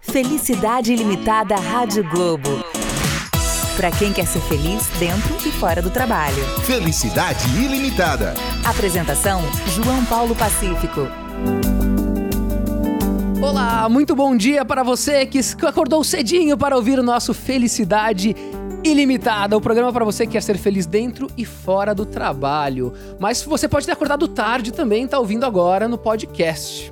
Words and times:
Felicidade 0.00 0.92
Ilimitada 0.92 1.56
Rádio 1.56 2.08
Globo. 2.10 2.50
Para 3.76 3.90
quem 3.90 4.12
quer 4.12 4.26
ser 4.26 4.40
feliz 4.40 4.86
dentro 4.98 5.36
e 5.48 5.52
fora 5.52 5.80
do 5.80 5.88
trabalho. 5.88 6.44
Felicidade 6.66 7.48
Ilimitada. 7.56 8.34
Apresentação: 8.64 9.40
João 9.68 10.04
Paulo 10.04 10.34
Pacífico. 10.34 11.08
Olá, 13.40 13.88
muito 13.88 14.14
bom 14.14 14.36
dia 14.36 14.64
para 14.64 14.82
você 14.82 15.26
que 15.26 15.40
acordou 15.66 16.04
cedinho 16.04 16.56
para 16.56 16.76
ouvir 16.76 16.98
o 16.98 17.02
nosso 17.02 17.32
Felicidade 17.32 18.36
Ilimitada, 18.84 19.56
o 19.56 19.60
programa 19.60 19.92
para 19.92 20.04
você 20.04 20.26
que 20.26 20.32
quer 20.32 20.42
ser 20.42 20.58
feliz 20.58 20.86
dentro 20.86 21.28
e 21.36 21.44
fora 21.44 21.94
do 21.94 22.04
trabalho. 22.04 22.92
Mas 23.18 23.42
você 23.42 23.68
pode 23.68 23.86
ter 23.86 23.92
acordado 23.92 24.28
tarde 24.28 24.72
também, 24.72 25.06
tá 25.06 25.18
ouvindo 25.18 25.46
agora 25.46 25.88
no 25.88 25.96
podcast. 25.96 26.91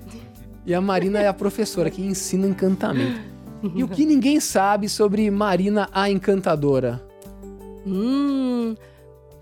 E 0.64 0.72
a 0.72 0.80
Marina 0.80 1.20
é 1.20 1.26
a 1.26 1.34
professora 1.34 1.91
que 1.91 2.03
ensina 2.03 2.47
encantamento. 2.47 3.35
E 3.75 3.83
o 3.83 3.89
que 3.89 4.05
ninguém 4.05 4.39
sabe 4.41 4.89
sobre 4.89 5.31
Marina 5.31 5.89
a 5.93 6.11
Encantadora? 6.11 7.03
Hum. 7.87 8.75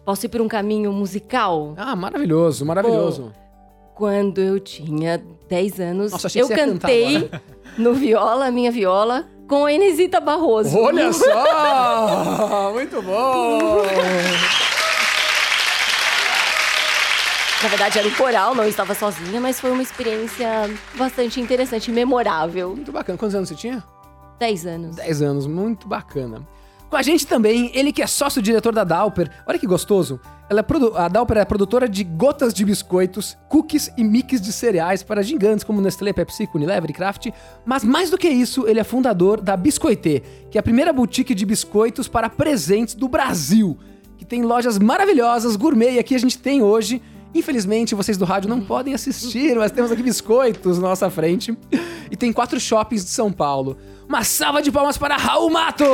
Posso 0.04 0.26
ir 0.26 0.28
por 0.28 0.40
um 0.40 0.48
caminho 0.48 0.92
musical? 0.92 1.74
Ah, 1.76 1.96
maravilhoso, 1.96 2.64
maravilhoso. 2.64 3.32
quando 3.94 4.40
eu 4.40 4.60
tinha 4.60 5.22
10 5.48 5.80
anos, 5.80 6.12
Nossa, 6.12 6.38
eu 6.38 6.48
cantei 6.48 7.30
no 7.78 7.94
viola, 7.94 8.50
minha 8.50 8.70
viola, 8.70 9.26
com 9.48 9.64
a 9.64 9.72
Inesita 9.72 10.20
Barroso. 10.20 10.76
Olha 10.78 11.12
só! 11.12 12.72
Muito 12.74 13.00
bom! 13.02 13.82
Na 17.62 17.68
verdade, 17.70 17.98
era 17.98 18.06
um 18.06 18.10
coral, 18.10 18.54
não 18.54 18.66
estava 18.68 18.94
sozinha, 18.94 19.40
mas 19.40 19.58
foi 19.58 19.70
uma 19.70 19.82
experiência 19.82 20.70
bastante 20.96 21.40
interessante, 21.40 21.90
memorável. 21.90 22.70
Muito 22.76 22.92
bacana. 22.92 23.16
Quantos 23.16 23.34
anos 23.34 23.48
você 23.48 23.54
tinha? 23.54 23.82
Dez 24.38 24.66
anos. 24.66 24.96
Dez 24.96 25.22
anos, 25.22 25.46
muito 25.46 25.86
bacana. 25.86 26.46
Com 26.90 26.96
a 26.96 27.02
gente 27.02 27.26
também, 27.26 27.72
ele 27.74 27.92
que 27.92 28.02
é 28.02 28.06
sócio-diretor 28.06 28.72
da 28.72 28.84
Dalper. 28.84 29.30
Olha 29.46 29.58
que 29.58 29.66
gostoso. 29.66 30.20
Ela 30.48 30.60
é 30.60 30.64
a 30.96 31.08
Dalper 31.08 31.38
é 31.38 31.44
produtora 31.44 31.88
de 31.88 32.04
gotas 32.04 32.52
de 32.52 32.64
biscoitos, 32.64 33.36
cookies 33.48 33.90
e 33.96 34.04
mix 34.04 34.40
de 34.40 34.52
cereais 34.52 35.02
para 35.02 35.22
gigantes 35.22 35.64
como 35.64 35.80
Nestlé, 35.80 36.12
Pepsi, 36.12 36.48
Unilever 36.54 36.90
e 36.90 36.92
Kraft. 36.92 37.30
Mas 37.64 37.82
mais 37.82 38.10
do 38.10 38.18
que 38.18 38.28
isso, 38.28 38.68
ele 38.68 38.78
é 38.78 38.84
fundador 38.84 39.40
da 39.40 39.56
Biscoitê, 39.56 40.22
que 40.50 40.58
é 40.58 40.60
a 40.60 40.62
primeira 40.62 40.92
boutique 40.92 41.34
de 41.34 41.44
biscoitos 41.44 42.06
para 42.06 42.30
presentes 42.30 42.94
do 42.94 43.08
Brasil. 43.08 43.76
Que 44.16 44.24
tem 44.24 44.42
lojas 44.42 44.78
maravilhosas, 44.78 45.56
gourmet, 45.56 45.94
e 45.94 45.98
aqui 45.98 46.14
a 46.14 46.18
gente 46.18 46.38
tem 46.38 46.62
hoje 46.62 47.02
Infelizmente, 47.34 47.94
vocês 47.94 48.16
do 48.16 48.24
rádio 48.24 48.48
não 48.48 48.60
podem 48.60 48.94
assistir, 48.94 49.56
mas 49.56 49.72
temos 49.72 49.90
aqui 49.90 50.02
biscoitos 50.02 50.78
na 50.78 50.88
nossa 50.88 51.10
frente. 51.10 51.56
E 52.10 52.16
tem 52.16 52.32
quatro 52.32 52.60
shoppings 52.60 53.04
de 53.04 53.10
São 53.10 53.32
Paulo. 53.32 53.76
Uma 54.08 54.22
salva 54.22 54.62
de 54.62 54.70
palmas 54.70 54.96
para 54.96 55.16
Raul 55.16 55.50
Matos! 55.50 55.88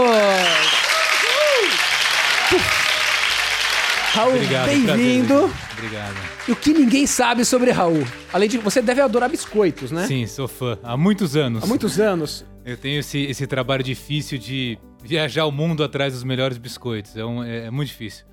Raul, 4.12 4.32
bem-vindo. 4.66 5.50
Obrigado. 5.72 6.16
E 6.46 6.52
o 6.52 6.56
que 6.56 6.74
ninguém 6.74 7.06
sabe 7.06 7.44
sobre 7.44 7.70
Raul? 7.70 8.04
Além 8.32 8.48
de 8.48 8.58
você 8.58 8.82
deve 8.82 9.00
adorar 9.00 9.30
biscoitos, 9.30 9.90
né? 9.90 10.06
Sim, 10.06 10.26
sou 10.26 10.46
fã. 10.48 10.76
Há 10.82 10.96
muitos 10.96 11.36
anos. 11.36 11.62
Há 11.62 11.66
muitos 11.66 11.98
anos. 11.98 12.44
Eu 12.64 12.76
tenho 12.76 13.00
esse, 13.00 13.18
esse 13.22 13.46
trabalho 13.46 13.82
difícil 13.82 14.36
de 14.36 14.78
viajar 15.02 15.46
o 15.46 15.52
mundo 15.52 15.82
atrás 15.82 16.12
dos 16.12 16.24
melhores 16.24 16.58
biscoitos. 16.58 17.16
É, 17.16 17.24
um, 17.24 17.42
é, 17.42 17.66
é 17.66 17.70
muito 17.70 17.88
difícil. 17.88 18.26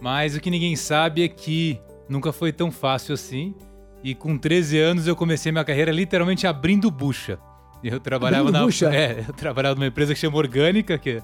Mas 0.00 0.34
o 0.34 0.40
que 0.40 0.50
ninguém 0.50 0.74
sabe 0.74 1.22
é 1.22 1.28
que 1.28 1.78
nunca 2.08 2.32
foi 2.32 2.52
tão 2.52 2.70
fácil 2.70 3.14
assim. 3.14 3.54
E 4.02 4.14
com 4.14 4.36
13 4.36 4.78
anos 4.78 5.06
eu 5.06 5.14
comecei 5.14 5.52
minha 5.52 5.64
carreira 5.64 5.92
literalmente 5.92 6.46
abrindo 6.46 6.90
bucha. 6.90 7.38
Eu 7.82 8.00
trabalhava 8.00 8.48
abrindo 8.48 8.58
na 8.58 8.64
bucha? 8.64 8.90
É, 8.94 9.24
eu 9.28 9.32
trabalhava 9.32 9.74
numa 9.74 9.86
empresa 9.86 10.14
que 10.14 10.20
chama 10.20 10.36
Orgânica, 10.36 10.98
que 10.98 11.22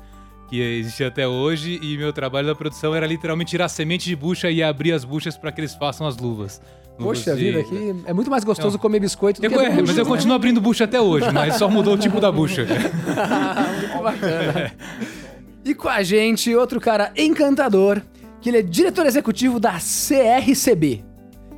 que 0.49 0.61
existe 0.61 1.05
até 1.05 1.29
hoje, 1.29 1.79
e 1.83 1.97
meu 1.99 2.13
trabalho 2.13 2.47
da 2.47 2.55
produção 2.55 2.95
era 2.95 3.07
literalmente 3.07 3.51
tirar 3.51 3.69
semente 3.69 4.07
de 4.07 4.17
bucha 4.17 4.51
e 4.51 4.63
abrir 4.63 4.93
as 4.93 5.05
buchas 5.05 5.37
para 5.37 5.53
que 5.53 5.61
eles 5.61 5.75
façam 5.75 6.07
as 6.07 6.17
luvas. 6.17 6.61
Poxa 6.99 7.37
de... 7.37 7.45
vida, 7.45 7.61
aqui 7.61 7.95
é 8.07 8.13
muito 8.13 8.31
mais 8.31 8.43
gostoso 8.43 8.73
não. 8.73 8.81
comer 8.81 8.99
biscoito 8.99 9.41
do 9.41 9.45
eu, 9.45 9.51
que 9.51 9.57
é, 9.57 9.71
bucha, 9.71 9.83
Mas 9.83 9.99
eu 9.99 10.05
né? 10.05 10.11
continuo 10.11 10.35
abrindo 10.35 10.61
bucha 10.61 10.85
até 10.85 11.01
hoje, 11.01 11.31
mas 11.33 11.57
só 11.57 11.69
mudou 11.69 11.95
o 11.95 11.99
tipo 11.99 12.21
da 12.21 12.33
bucha. 12.33 12.67
muito 12.67 14.03
bacana. 14.03 14.73
E 15.65 15.75
com 15.75 15.89
a 15.89 16.03
gente, 16.03 16.53
outro 16.57 16.81
cara 16.81 17.13
encantador, 17.15 18.01
que 18.41 18.49
ele 18.49 18.59
é 18.59 18.63
diretor 18.63 19.07
executivo 19.07 19.59
da 19.59 19.73
CRCB, 19.73 21.05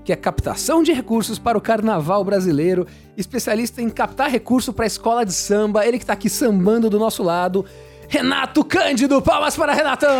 que 0.05 0.13
é 0.13 0.17
captação 0.17 0.83
de 0.83 0.93
recursos 0.93 1.39
para 1.39 1.59
o 1.59 1.61
carnaval 1.61 2.25
brasileiro, 2.25 2.87
especialista 3.17 3.83
em 3.83 3.91
captar 3.91 4.31
recurso 4.31 4.73
para 4.73 4.85
a 4.85 4.87
escola 4.87 5.25
de 5.25 5.33
samba, 5.33 5.87
ele 5.87 5.99
que 5.99 6.05
está 6.05 6.15
aqui 6.15 6.29
sambando 6.31 6.89
do 6.89 6.99
nosso 6.99 7.23
lado. 7.23 7.65
Renato 8.09 8.65
Cândido. 8.65 9.23
Palmas 9.23 9.57
para 9.57 9.73
Renatão! 9.73 10.11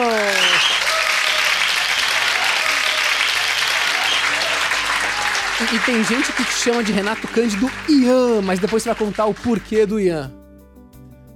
E, 5.61 5.75
e 5.75 5.79
tem 5.81 6.05
gente 6.05 6.33
que 6.33 6.45
te 6.45 6.53
chama 6.53 6.85
de 6.85 6.93
Renato 6.93 7.27
Cândido 7.29 7.71
Ian, 7.89 8.43
mas 8.43 8.61
depois 8.61 8.83
você 8.83 8.91
vai 8.91 8.99
contar 8.99 9.27
o 9.27 9.35
porquê 9.35 9.85
do 9.85 9.99
Ian. 9.99 10.40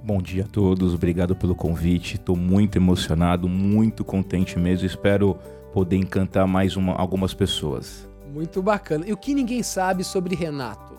Bom 0.05 0.21
dia 0.21 0.43
a 0.43 0.47
todos, 0.47 0.93
obrigado 0.93 1.35
pelo 1.35 1.55
convite. 1.55 2.13
Estou 2.13 2.35
muito 2.35 2.77
emocionado, 2.77 3.49
muito 3.49 4.05
contente 4.05 4.59
mesmo. 4.59 4.85
Espero 4.85 5.33
poder 5.73 5.95
encantar 5.95 6.45
mais 6.45 6.77
uma, 6.77 6.93
algumas 6.93 7.33
pessoas. 7.33 8.07
Muito 8.31 8.61
bacana. 8.61 9.03
E 9.07 9.11
o 9.11 9.17
que 9.17 9.33
ninguém 9.33 9.63
sabe 9.63 10.03
sobre 10.03 10.35
Renato? 10.35 10.93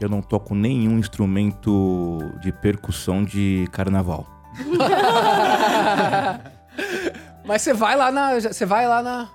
eu 0.00 0.08
não 0.08 0.22
toco 0.22 0.54
nenhum 0.54 0.98
instrumento 0.98 2.18
de 2.40 2.50
percussão 2.50 3.22
de 3.22 3.68
carnaval. 3.70 4.26
Mas 7.44 7.60
você 7.60 7.74
vai 7.74 7.94
lá 7.94 8.10
na. 8.10 8.40
Você 8.40 8.64
vai 8.64 8.88
lá 8.88 9.02
na. 9.02 9.28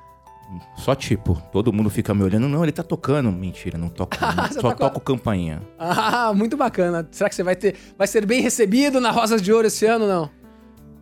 Só 0.86 0.94
tipo, 0.94 1.42
todo 1.52 1.74
mundo 1.74 1.90
fica 1.90 2.14
me 2.14 2.22
olhando. 2.22 2.48
Não, 2.48 2.62
ele 2.62 2.72
tá 2.72 2.84
tocando. 2.84 3.32
Mentira, 3.32 3.76
não 3.76 3.90
toca. 3.90 4.20
Ah, 4.38 4.50
só 4.52 4.70
tá 4.70 4.76
toco 4.76 5.00
campainha. 5.00 5.60
Ah, 5.80 6.32
muito 6.36 6.56
bacana. 6.56 7.08
Será 7.10 7.28
que 7.28 7.34
você 7.34 7.42
vai 7.42 7.56
ter. 7.56 7.76
Vai 7.98 8.06
ser 8.06 8.24
bem 8.24 8.40
recebido 8.40 9.02
na 9.02 9.10
Rosas 9.10 9.42
de 9.42 9.52
Ouro 9.52 9.66
esse 9.66 9.88
ano, 9.88 10.08
não? 10.08 10.30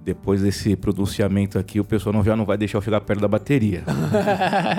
Depois 0.01 0.41
desse 0.41 0.77
pronunciamento 0.77 1.59
aqui, 1.59 1.81
o 1.81 1.83
pessoal 1.83 2.13
não, 2.13 2.23
já 2.23 2.33
não 2.33 2.45
vai 2.45 2.57
deixar 2.57 2.77
eu 2.77 2.81
chegar 2.81 3.01
perto 3.01 3.19
da 3.19 3.27
bateria. 3.27 3.83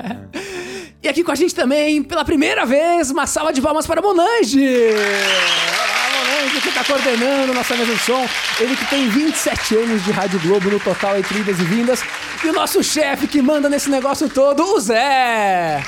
e 1.03 1.09
aqui 1.09 1.23
com 1.23 1.33
a 1.33 1.35
gente 1.35 1.55
também, 1.55 2.03
pela 2.03 2.25
primeira 2.25 2.65
vez, 2.65 3.11
uma 3.11 3.27
salva 3.27 3.53
de 3.53 3.61
palmas 3.61 3.87
para 3.87 4.01
Monange! 4.01 4.59
Monange 6.55 6.61
que 6.61 6.69
está 6.69 6.85
coordenando 6.85 7.53
nossa 7.53 7.77
mesa 7.77 7.95
de 7.95 8.01
som. 8.01 8.27
Ele 8.61 8.77
que 8.77 8.85
tem 8.87 9.09
27 9.09 9.77
anos 9.77 10.05
de 10.05 10.13
Rádio 10.13 10.41
Globo 10.41 10.71
no 10.71 10.79
total 10.79 11.19
entre 11.19 11.41
idas 11.41 11.59
e 11.59 11.65
vindas. 11.65 12.03
E 12.45 12.49
o 12.49 12.53
nosso 12.53 12.83
chefe 12.83 13.27
que 13.27 13.43
manda 13.43 13.69
nesse 13.69 13.91
negócio 13.91 14.29
todo, 14.29 14.63
o 14.63 14.81
Zé! 14.81 15.83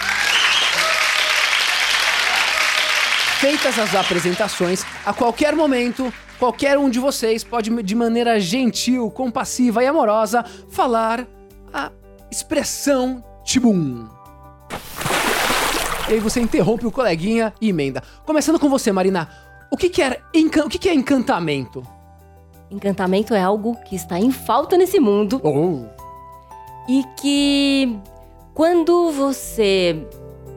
Feitas 3.39 3.79
as 3.79 3.95
apresentações, 3.95 4.85
a 5.05 5.13
qualquer 5.13 5.55
momento, 5.55 6.13
qualquer 6.39 6.79
um 6.79 6.89
de 6.89 6.99
vocês 6.99 7.45
pode, 7.45 7.71
de 7.83 7.95
maneira 7.95 8.41
gentil, 8.41 9.11
compassiva 9.11 9.85
e 9.85 9.87
amorosa, 9.87 10.45
falar 10.71 11.27
a 11.73 11.93
expressão 12.31 13.23
Tibum. 13.45 14.09
E 16.09 16.15
aí 16.15 16.21
você 16.21 16.41
interrompe 16.41 16.87
o 16.87 16.91
coleguinha 16.91 17.53
e 17.61 17.69
emenda. 17.69 18.03
Começando 18.25 18.59
com 18.59 18.69
você, 18.69 18.91
Marina. 18.91 19.46
O 19.77 19.79
que, 19.79 19.91
que, 19.91 20.01
é, 20.01 20.23
o 20.65 20.69
que, 20.71 20.79
que 20.79 20.89
é 20.89 20.95
encantamento? 20.95 21.83
Encantamento 22.71 23.35
é 23.35 23.43
algo 23.43 23.77
que 23.85 23.95
está 23.95 24.19
em 24.19 24.31
falta 24.31 24.75
nesse 24.75 24.99
mundo. 24.99 25.39
Oh. 25.45 25.85
E 26.89 27.05
que 27.21 27.95
quando 28.55 29.11
você 29.13 30.03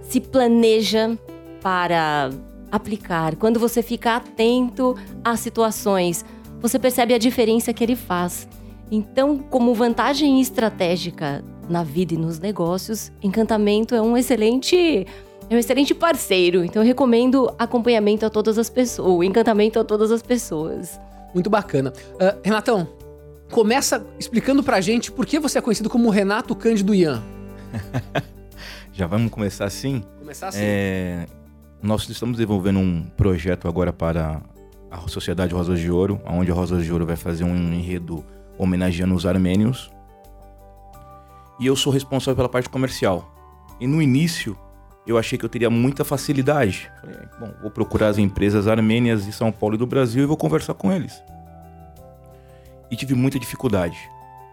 se 0.03 0.21
planeja 0.21 1.19
para 1.61 2.29
aplicar, 2.71 3.35
quando 3.35 3.59
você 3.59 3.83
fica 3.83 4.15
atento 4.15 4.95
às 5.21 5.41
situações, 5.41 6.23
você 6.61 6.79
percebe 6.79 7.13
a 7.13 7.17
diferença 7.17 7.73
que 7.73 7.83
ele 7.83 7.97
faz. 7.97 8.47
Então, 8.89 9.37
como 9.37 9.73
vantagem 9.73 10.39
estratégica 10.39 11.43
na 11.67 11.83
vida 11.83 12.13
e 12.13 12.17
nos 12.17 12.39
negócios, 12.39 13.11
encantamento 13.21 13.93
é 13.93 14.01
um 14.01 14.15
excelente 14.15 15.05
é 15.49 15.55
um 15.55 15.57
excelente 15.57 15.93
parceiro. 15.93 16.63
Então 16.63 16.81
eu 16.81 16.85
recomendo 16.85 17.53
acompanhamento 17.57 18.25
a 18.25 18.29
todas 18.29 18.57
as 18.57 18.69
pessoas, 18.69 19.07
o 19.09 19.23
encantamento 19.23 19.79
a 19.79 19.83
todas 19.83 20.11
as 20.11 20.21
pessoas. 20.21 20.99
Muito 21.33 21.49
bacana. 21.49 21.91
Uh, 22.13 22.39
Renatão, 22.43 22.87
começa 23.51 24.05
explicando 24.19 24.63
pra 24.63 24.79
gente 24.79 25.11
por 25.11 25.25
que 25.25 25.39
você 25.39 25.57
é 25.57 25.61
conhecido 25.61 25.89
como 25.89 26.09
Renato 26.09 26.55
Cândido 26.55 26.93
Ian. 26.93 27.23
Já 28.93 29.07
vamos 29.07 29.31
começar 29.31 29.65
assim? 29.65 30.03
Começar 30.19 30.49
assim. 30.49 30.59
É, 30.61 31.25
nós 31.81 32.07
estamos 32.09 32.35
desenvolvendo 32.35 32.79
um 32.79 33.03
projeto 33.15 33.67
agora 33.67 33.93
para 33.93 34.41
a 34.91 35.07
Sociedade 35.07 35.53
Rosas 35.53 35.79
de 35.79 35.89
Ouro, 35.89 36.19
onde 36.25 36.51
a 36.51 36.53
Rosas 36.53 36.83
de 36.83 36.91
Ouro 36.91 37.05
vai 37.05 37.15
fazer 37.15 37.43
um 37.43 37.55
enredo 37.55 38.25
homenageando 38.57 39.15
os 39.15 39.25
armênios. 39.25 39.89
E 41.59 41.67
eu 41.67 41.75
sou 41.75 41.93
responsável 41.93 42.35
pela 42.35 42.49
parte 42.49 42.69
comercial. 42.69 43.33
E 43.79 43.87
no 43.87 44.01
início, 44.01 44.57
eu 45.09 45.17
achei 45.17 45.39
que 45.39 45.43
eu 45.43 45.49
teria 45.49 45.71
muita 45.71 46.05
facilidade. 46.05 46.89
Falei, 47.01 47.17
bom, 47.39 47.51
vou 47.61 47.71
procurar 47.71 48.09
as 48.09 48.19
empresas 48.19 48.67
armênias 48.67 49.25
de 49.25 49.31
São 49.31 49.51
Paulo 49.51 49.73
e 49.73 49.77
do 49.77 49.87
Brasil 49.87 50.21
e 50.23 50.25
vou 50.27 50.37
conversar 50.37 50.75
com 50.75 50.91
eles. 50.91 51.23
E 52.91 52.95
tive 52.95 53.15
muita 53.15 53.39
dificuldade, 53.39 53.97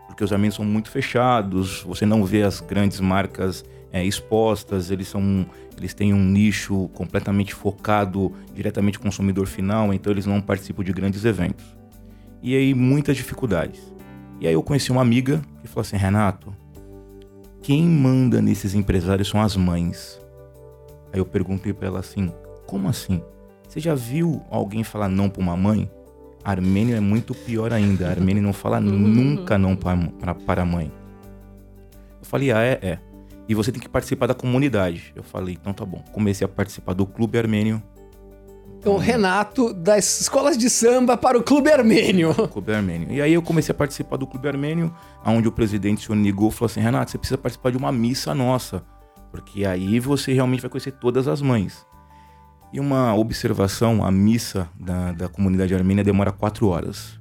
porque 0.06 0.24
os 0.24 0.32
armênios 0.32 0.54
são 0.54 0.64
muito 0.64 0.90
fechados, 0.90 1.82
você 1.82 2.06
não 2.06 2.24
vê 2.24 2.42
as 2.42 2.60
grandes 2.60 3.00
marcas 3.00 3.64
é, 3.92 4.02
expostas, 4.02 4.90
eles 4.90 5.08
são 5.08 5.46
eles 5.76 5.92
têm 5.92 6.14
um 6.14 6.24
nicho 6.24 6.88
completamente 6.94 7.54
focado 7.54 8.32
diretamente 8.54 8.96
no 8.96 9.04
consumidor 9.04 9.46
final, 9.46 9.92
então 9.92 10.10
eles 10.10 10.24
não 10.24 10.40
participam 10.40 10.82
de 10.82 10.90
grandes 10.90 11.22
eventos. 11.26 11.66
E 12.42 12.56
aí 12.56 12.72
muitas 12.72 13.14
dificuldades. 13.14 13.80
E 14.40 14.46
aí 14.46 14.54
eu 14.54 14.62
conheci 14.62 14.90
uma 14.90 15.02
amiga 15.02 15.42
que 15.60 15.68
falou 15.68 15.82
assim, 15.82 15.96
Renato, 15.96 16.54
quem 17.62 17.82
manda 17.82 18.40
nesses 18.40 18.74
empresários 18.74 19.28
são 19.28 19.42
as 19.42 19.54
mães. 19.54 20.18
Aí 21.12 21.18
eu 21.18 21.26
perguntei 21.26 21.72
para 21.72 21.88
ela 21.88 22.00
assim, 22.00 22.32
como 22.66 22.88
assim? 22.88 23.22
Você 23.68 23.80
já 23.80 23.94
viu 23.94 24.42
alguém 24.50 24.84
falar 24.84 25.08
não 25.08 25.28
para 25.28 25.42
uma 25.42 25.56
mãe? 25.56 25.90
Armênio 26.44 26.96
é 26.96 27.00
muito 27.00 27.34
pior 27.34 27.72
ainda. 27.72 28.08
Armênio 28.08 28.42
não 28.42 28.52
fala 28.52 28.78
nunca 28.80 29.58
não 29.58 29.76
para 29.76 30.62
a 30.62 30.64
mãe. 30.64 30.92
Eu 32.20 32.24
falei, 32.24 32.52
ah, 32.52 32.62
é, 32.62 32.78
é 32.82 32.98
e 33.48 33.54
você 33.54 33.70
tem 33.70 33.80
que 33.80 33.88
participar 33.88 34.26
da 34.26 34.34
comunidade. 34.34 35.12
Eu 35.14 35.22
falei, 35.22 35.56
então 35.60 35.72
tá 35.72 35.84
bom. 35.84 36.02
Comecei 36.12 36.44
a 36.44 36.48
participar 36.48 36.94
do 36.94 37.06
Clube 37.06 37.38
Armênio. 37.38 37.82
Então, 38.78 38.96
Renato, 38.98 39.72
das 39.72 40.20
escolas 40.20 40.56
de 40.56 40.68
samba 40.68 41.16
para 41.16 41.38
o 41.38 41.42
Clube 41.42 41.70
Armênio. 41.70 42.34
Clube 42.50 42.72
Armênio. 42.72 43.12
E 43.12 43.20
aí 43.20 43.32
eu 43.32 43.42
comecei 43.42 43.72
a 43.72 43.74
participar 43.74 44.16
do 44.16 44.26
Clube 44.26 44.48
Armênio, 44.48 44.94
onde 45.24 45.48
o 45.48 45.52
presidente, 45.52 45.98
o 45.98 46.06
senhor 46.06 46.16
Nigol, 46.16 46.50
falou 46.50 46.66
assim, 46.66 46.80
Renato, 46.80 47.10
você 47.10 47.18
precisa 47.18 47.38
participar 47.38 47.70
de 47.70 47.76
uma 47.76 47.90
missa 47.90 48.34
nossa. 48.34 48.84
Porque 49.36 49.66
aí 49.66 50.00
você 50.00 50.32
realmente 50.32 50.62
vai 50.62 50.70
conhecer 50.70 50.92
todas 50.92 51.28
as 51.28 51.42
mães. 51.42 51.86
E 52.72 52.80
uma 52.80 53.14
observação, 53.14 54.02
a 54.02 54.10
missa 54.10 54.68
da, 54.80 55.12
da 55.12 55.28
comunidade 55.28 55.74
armênia 55.74 56.02
demora 56.02 56.32
quatro 56.32 56.68
horas. 56.68 57.18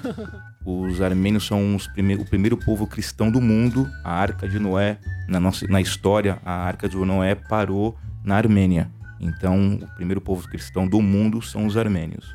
Os 0.64 1.00
armênios 1.00 1.46
são 1.46 1.76
os 1.76 1.86
prime 1.86 2.16
o 2.16 2.24
primeiro 2.24 2.56
povo 2.56 2.88
cristão 2.88 3.30
do 3.30 3.40
mundo. 3.40 3.88
A 4.04 4.12
Arca 4.12 4.48
de 4.48 4.58
Noé, 4.58 4.98
na, 5.28 5.38
nossa, 5.38 5.64
na 5.68 5.80
história, 5.80 6.40
a 6.44 6.52
Arca 6.52 6.88
de 6.88 6.96
Noé 6.96 7.36
parou 7.36 7.96
na 8.24 8.36
Armênia. 8.36 8.90
Então, 9.20 9.78
o 9.80 9.94
primeiro 9.94 10.20
povo 10.20 10.48
cristão 10.48 10.86
do 10.86 11.00
mundo 11.00 11.40
são 11.40 11.66
os 11.66 11.76
armênios. 11.76 12.34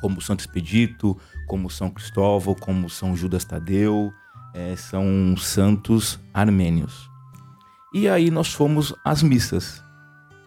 Como 0.00 0.20
Santo 0.20 0.40
Expedito, 0.40 1.18
como 1.48 1.70
São 1.70 1.88
Cristóvão, 1.88 2.54
como 2.54 2.90
São 2.90 3.16
Judas 3.16 3.46
Tadeu, 3.46 4.12
é, 4.52 4.76
são 4.76 5.34
santos 5.38 6.20
armênios. 6.34 7.11
E 7.94 8.08
aí 8.08 8.30
nós 8.30 8.52
fomos 8.52 8.94
às 9.04 9.22
missas. 9.22 9.82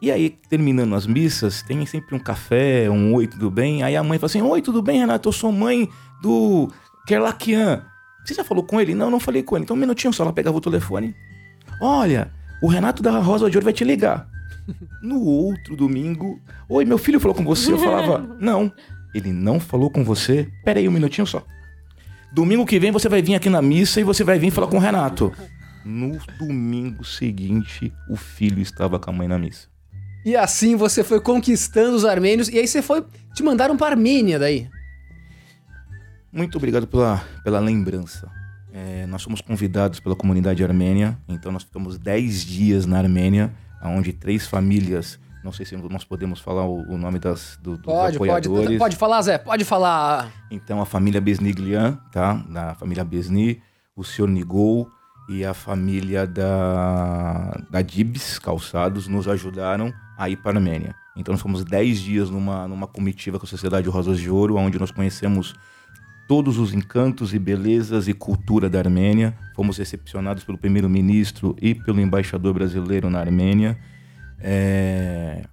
E 0.02 0.12
aí, 0.12 0.38
terminando 0.50 0.94
as 0.94 1.08
missas, 1.08 1.64
tem 1.64 1.86
sempre 1.86 2.16
um 2.16 2.20
café, 2.20 2.90
um 2.90 3.14
oi, 3.14 3.28
tudo 3.28 3.50
bem? 3.50 3.82
Aí 3.82 3.96
a 3.96 4.04
mãe 4.04 4.20
fala 4.20 4.28
assim: 4.28 4.42
Oi, 4.42 4.62
tudo 4.62 4.82
bem, 4.82 5.00
Renato? 5.00 5.30
Eu 5.30 5.34
sou 5.34 5.52
mãe 5.52 5.90
do 6.22 6.70
Kerlakian. 7.08 7.84
Você 8.24 8.34
já 8.34 8.44
falou 8.44 8.64
com 8.64 8.82
ele? 8.82 8.96
Não, 8.96 9.10
não 9.10 9.20
falei 9.20 9.44
com 9.44 9.56
ele. 9.56 9.64
Então 9.64 9.76
um 9.76 9.80
minutinho 9.80 10.12
só, 10.12 10.24
ela 10.24 10.34
pegava 10.34 10.58
o 10.58 10.62
telefone. 10.62 11.16
Olha, 11.80 12.32
o 12.62 12.68
Renato 12.68 13.04
da 13.04 13.20
Rosa 13.20 13.50
de 13.50 13.58
Ouro 13.58 13.66
vai 13.66 13.74
te 13.74 13.84
ligar. 13.84 14.28
No 15.04 15.22
outro 15.22 15.76
domingo, 15.76 16.40
oi, 16.68 16.86
meu 16.86 16.98
filho 16.98 17.20
falou 17.20 17.36
com 17.36 17.44
você. 17.44 17.72
Eu 17.72 17.78
falava, 17.78 18.18
não, 18.42 18.72
ele 19.14 19.32
não 19.32 19.60
falou 19.60 19.92
com 19.92 20.04
você. 20.04 20.50
Pera 20.64 20.80
aí 20.80 20.90
um 20.90 20.92
minutinho 20.92 21.28
só. 21.28 21.44
Domingo 22.34 22.66
que 22.66 22.80
vem 22.80 22.92
você 22.92 23.08
vai 23.08 23.22
vir 23.22 23.36
aqui 23.36 23.48
na 23.48 23.62
missa 23.62 24.02
e 24.02 24.04
você 24.04 24.24
vai 24.24 24.40
vir 24.40 24.50
falar 24.50 24.68
com 24.68 24.78
o 24.78 24.80
Renato. 24.80 25.32
No 25.86 26.18
domingo 26.40 27.04
seguinte, 27.04 27.94
o 28.10 28.16
filho 28.16 28.60
estava 28.60 28.98
com 28.98 29.12
a 29.12 29.14
mãe 29.14 29.28
na 29.28 29.38
missa. 29.38 29.68
E 30.26 30.36
assim 30.36 30.76
você 30.76 31.04
foi 31.04 31.22
conquistando 31.22 31.96
os 31.96 32.04
armênios 32.04 32.50
e 32.50 32.58
aí 32.58 32.68
você 32.68 32.82
foi 32.82 33.06
te 33.36 33.44
mandaram 33.44 33.78
para 33.78 33.92
Armênia 33.92 34.40
daí. 34.40 34.68
Muito 36.34 36.58
obrigado 36.58 36.88
pela, 36.88 37.24
pela 37.44 37.60
lembrança. 37.60 38.28
É, 38.74 39.06
nós 39.06 39.22
somos 39.22 39.42
convidados 39.42 40.00
pela 40.00 40.16
comunidade 40.16 40.64
armênia, 40.64 41.18
então 41.30 41.52
nós 41.52 41.62
ficamos 41.62 42.00
10 42.00 42.44
dias 42.44 42.86
na 42.88 42.98
Armênia, 42.98 43.54
onde 43.84 44.12
três 44.12 44.48
famílias, 44.48 45.20
não 45.44 45.52
sei 45.52 45.66
se 45.68 45.78
nós 45.78 46.04
podemos 46.04 46.40
falar 46.40 46.66
o, 46.66 46.82
o 46.92 46.98
nome 46.98 47.20
das, 47.20 47.60
do, 47.62 47.78
dos 47.78 47.86
pode, 47.86 48.16
apoiadores. 48.16 48.66
Pode, 48.66 48.78
pode 48.80 48.96
falar, 48.96 49.22
Zé, 49.22 49.38
pode 49.38 49.64
falar. 49.64 50.32
Então 50.50 50.82
a 50.82 50.86
família 50.86 51.22
Besniglian, 51.22 52.00
tá? 52.12 52.34
Da 52.50 52.74
família 52.74 53.06
Besni, 53.06 53.62
o 53.96 54.04
senhor 54.04 54.28
Nigol 54.28 54.90
e 55.28 55.44
a 55.44 55.54
família 55.54 56.28
da, 56.28 57.62
da 57.70 57.82
Dibs 57.82 58.38
Calçados 58.40 59.08
nos 59.08 59.28
ajudaram 59.28 59.94
a 60.18 60.30
ir 60.30 60.38
para 60.38 60.52
a 60.52 60.56
Armênia. 60.56 60.96
Então 61.16 61.34
nós 61.34 61.42
fomos 61.42 61.64
10 61.64 62.00
dias 62.00 62.30
numa, 62.30 62.68
numa 62.68 62.88
comitiva 62.88 63.40
com 63.40 63.46
a 63.46 63.50
Sociedade 63.50 63.90
Rosas 63.90 64.20
de 64.20 64.30
Ouro, 64.30 64.56
onde 64.56 64.78
nós 64.78 64.92
conhecemos 64.92 65.56
todos 66.28 66.58
os 66.58 66.74
encantos 66.74 67.34
e 67.34 67.40
belezas 67.40 68.08
e 68.08 68.14
cultura 68.14 68.70
da 68.70 68.80
Armênia. 68.80 69.36
Fomos 69.56 69.78
recepcionados 69.78 70.44
pelo 70.44 70.58
primeiro-ministro 70.58 71.56
e 71.62 71.74
pelo 71.74 72.02
embaixador 72.02 72.54
brasileiro 72.54 73.10
na 73.10 73.20
Armênia. 73.20 73.78
É... 74.40 75.44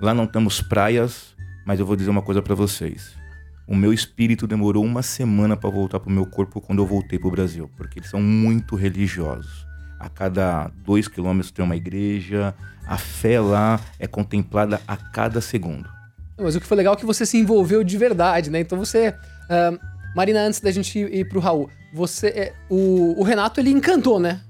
Lá 0.00 0.12
não 0.12 0.26
temos 0.26 0.60
praias, 0.60 1.34
mas 1.66 1.80
eu 1.80 1.86
vou 1.86 1.96
dizer 1.96 2.10
uma 2.10 2.22
coisa 2.22 2.42
para 2.42 2.54
vocês. 2.54 3.23
O 3.66 3.74
meu 3.74 3.92
espírito 3.92 4.46
demorou 4.46 4.84
uma 4.84 5.02
semana 5.02 5.56
para 5.56 5.70
voltar 5.70 6.00
para 6.00 6.10
o 6.10 6.12
meu 6.12 6.26
corpo 6.26 6.60
quando 6.60 6.80
eu 6.80 6.86
voltei 6.86 7.18
para 7.18 7.28
o 7.28 7.30
Brasil, 7.30 7.70
porque 7.76 7.98
eles 7.98 8.10
são 8.10 8.20
muito 8.20 8.76
religiosos. 8.76 9.66
A 9.98 10.08
cada 10.08 10.70
dois 10.84 11.08
quilômetros 11.08 11.50
tem 11.50 11.64
uma 11.64 11.76
igreja, 11.76 12.54
a 12.86 12.98
fé 12.98 13.40
lá 13.40 13.80
é 13.98 14.06
contemplada 14.06 14.80
a 14.86 14.96
cada 14.96 15.40
segundo. 15.40 15.88
Mas 16.38 16.54
o 16.54 16.60
que 16.60 16.66
foi 16.66 16.76
legal 16.76 16.94
é 16.94 16.96
que 16.96 17.06
você 17.06 17.24
se 17.24 17.38
envolveu 17.38 17.82
de 17.82 17.96
verdade, 17.96 18.50
né? 18.50 18.60
Então 18.60 18.76
você 18.76 19.14
uh, 19.44 19.78
Marina, 20.14 20.42
antes 20.42 20.60
da 20.60 20.70
gente 20.70 20.96
ir, 20.98 21.28
pro 21.28 21.40
Raul, 21.40 21.68
você. 21.92 22.28
É, 22.28 22.52
o, 22.70 23.20
o 23.20 23.24
Renato, 23.24 23.60
ele 23.60 23.70
encantou, 23.70 24.20
né? 24.20 24.40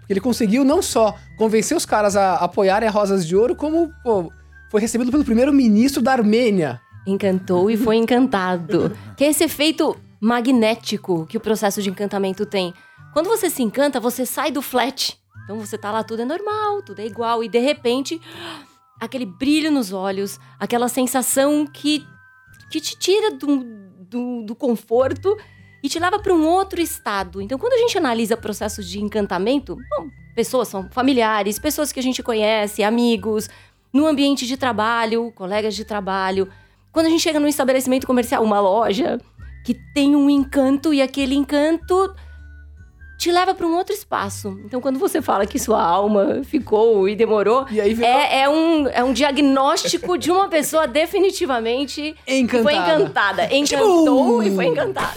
Porque 0.00 0.14
ele 0.14 0.20
conseguiu 0.20 0.64
não 0.64 0.80
só 0.80 1.14
convencer 1.36 1.76
os 1.76 1.84
caras 1.84 2.16
a 2.16 2.36
apoiarem 2.36 2.88
a 2.88 2.92
Rosas 2.92 3.26
de 3.26 3.36
Ouro, 3.36 3.54
como 3.54 3.92
pô, 4.02 4.32
foi 4.70 4.80
recebido 4.80 5.10
pelo 5.10 5.24
primeiro-ministro 5.24 6.02
da 6.02 6.12
Armênia. 6.12 6.80
Encantou 7.06 7.70
e 7.70 7.76
foi 7.76 7.96
encantado. 7.96 8.96
que 9.16 9.24
é 9.24 9.28
esse 9.28 9.44
efeito 9.44 9.96
magnético 10.20 11.26
que 11.26 11.36
o 11.36 11.40
processo 11.40 11.82
de 11.82 11.90
encantamento 11.90 12.46
tem. 12.46 12.72
Quando 13.12 13.28
você 13.28 13.50
se 13.50 13.62
encanta, 13.62 14.00
você 14.00 14.24
sai 14.24 14.50
do 14.50 14.62
flat. 14.62 15.18
Então 15.44 15.58
você 15.60 15.76
tá 15.76 15.90
lá, 15.92 16.02
tudo 16.02 16.22
é 16.22 16.24
normal, 16.24 16.82
tudo 16.82 17.00
é 17.00 17.06
igual. 17.06 17.44
E 17.44 17.48
de 17.48 17.58
repente, 17.58 18.20
aquele 19.00 19.26
brilho 19.26 19.70
nos 19.70 19.92
olhos, 19.92 20.40
aquela 20.58 20.88
sensação 20.88 21.66
que, 21.66 22.04
que 22.70 22.80
te 22.80 22.96
tira 22.98 23.32
do, 23.32 23.64
do, 24.08 24.42
do 24.42 24.54
conforto 24.54 25.36
e 25.82 25.88
te 25.88 25.98
leva 25.98 26.18
para 26.18 26.32
um 26.32 26.46
outro 26.46 26.80
estado. 26.80 27.42
Então, 27.42 27.58
quando 27.58 27.74
a 27.74 27.78
gente 27.78 27.98
analisa 27.98 28.36
processos 28.36 28.88
de 28.88 29.02
encantamento, 29.02 29.76
bom, 29.76 30.08
pessoas 30.34 30.68
são 30.68 30.88
familiares, 30.90 31.58
pessoas 31.58 31.92
que 31.92 32.00
a 32.00 32.02
gente 32.02 32.22
conhece, 32.22 32.82
amigos, 32.82 33.50
no 33.92 34.06
ambiente 34.06 34.46
de 34.46 34.56
trabalho, 34.56 35.30
colegas 35.32 35.74
de 35.74 35.84
trabalho. 35.84 36.48
Quando 36.94 37.06
a 37.06 37.10
gente 37.10 37.20
chega 37.22 37.40
num 37.40 37.48
estabelecimento 37.48 38.06
comercial, 38.06 38.42
uma 38.42 38.60
loja 38.60 39.20
que 39.66 39.74
tem 39.92 40.14
um 40.14 40.30
encanto 40.30 40.94
e 40.94 41.02
aquele 41.02 41.34
encanto 41.34 42.14
te 43.18 43.32
leva 43.32 43.52
para 43.54 43.66
um 43.66 43.74
outro 43.76 43.92
espaço. 43.94 44.60
Então, 44.64 44.80
quando 44.80 44.98
você 44.98 45.20
fala 45.20 45.44
que 45.44 45.58
sua 45.58 45.82
alma 45.82 46.42
ficou 46.44 47.08
e 47.08 47.16
demorou, 47.16 47.66
E 47.70 47.80
aí 47.80 47.94
virou- 47.94 48.10
é, 48.10 48.42
é 48.42 48.48
um, 48.48 48.86
é 48.88 49.02
um 49.02 49.12
diagnóstico 49.12 50.16
de 50.16 50.30
uma 50.30 50.48
pessoa 50.48 50.86
definitivamente 50.86 52.14
Encantada. 52.28 52.62
foi 52.62 52.74
encantada. 52.74 53.44
Encantou 53.54 54.42
Tipo- 54.42 54.42
e 54.44 54.54
foi 54.54 54.66
encantada. 54.66 55.14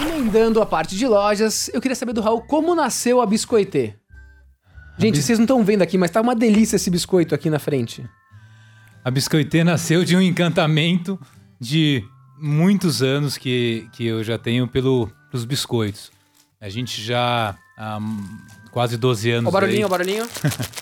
Emendando 0.00 0.62
a 0.62 0.66
parte 0.66 0.96
de 0.96 1.06
lojas, 1.06 1.70
eu 1.74 1.80
queria 1.80 1.94
saber 1.94 2.12
do 2.14 2.20
Raul 2.20 2.40
como 2.42 2.74
nasceu 2.74 3.20
a 3.20 3.26
Biscoitê. 3.26 3.94
Gente, 4.96 5.20
vocês 5.20 5.38
não 5.38 5.44
estão 5.44 5.62
vendo 5.62 5.82
aqui, 5.82 5.98
mas 5.98 6.10
tá 6.10 6.20
uma 6.20 6.34
delícia 6.34 6.76
esse 6.76 6.88
biscoito 6.88 7.34
aqui 7.34 7.50
na 7.50 7.58
frente. 7.58 8.04
A 9.04 9.10
Biscoitê 9.10 9.62
nasceu 9.62 10.02
de 10.02 10.16
um 10.16 10.20
encantamento 10.22 11.20
de 11.60 12.02
muitos 12.40 13.02
anos 13.02 13.36
que, 13.36 13.86
que 13.92 14.06
eu 14.06 14.24
já 14.24 14.38
tenho 14.38 14.66
pelo, 14.66 15.10
pelos 15.30 15.44
biscoitos. 15.44 16.10
A 16.58 16.70
gente 16.70 17.02
já 17.02 17.54
há 17.76 17.98
quase 18.70 18.96
12 18.96 19.30
anos. 19.30 19.48
O 19.48 19.52
barulhinho, 19.52 19.80
aí- 19.80 19.84
o 19.84 19.88
barulhinho. 19.88 20.26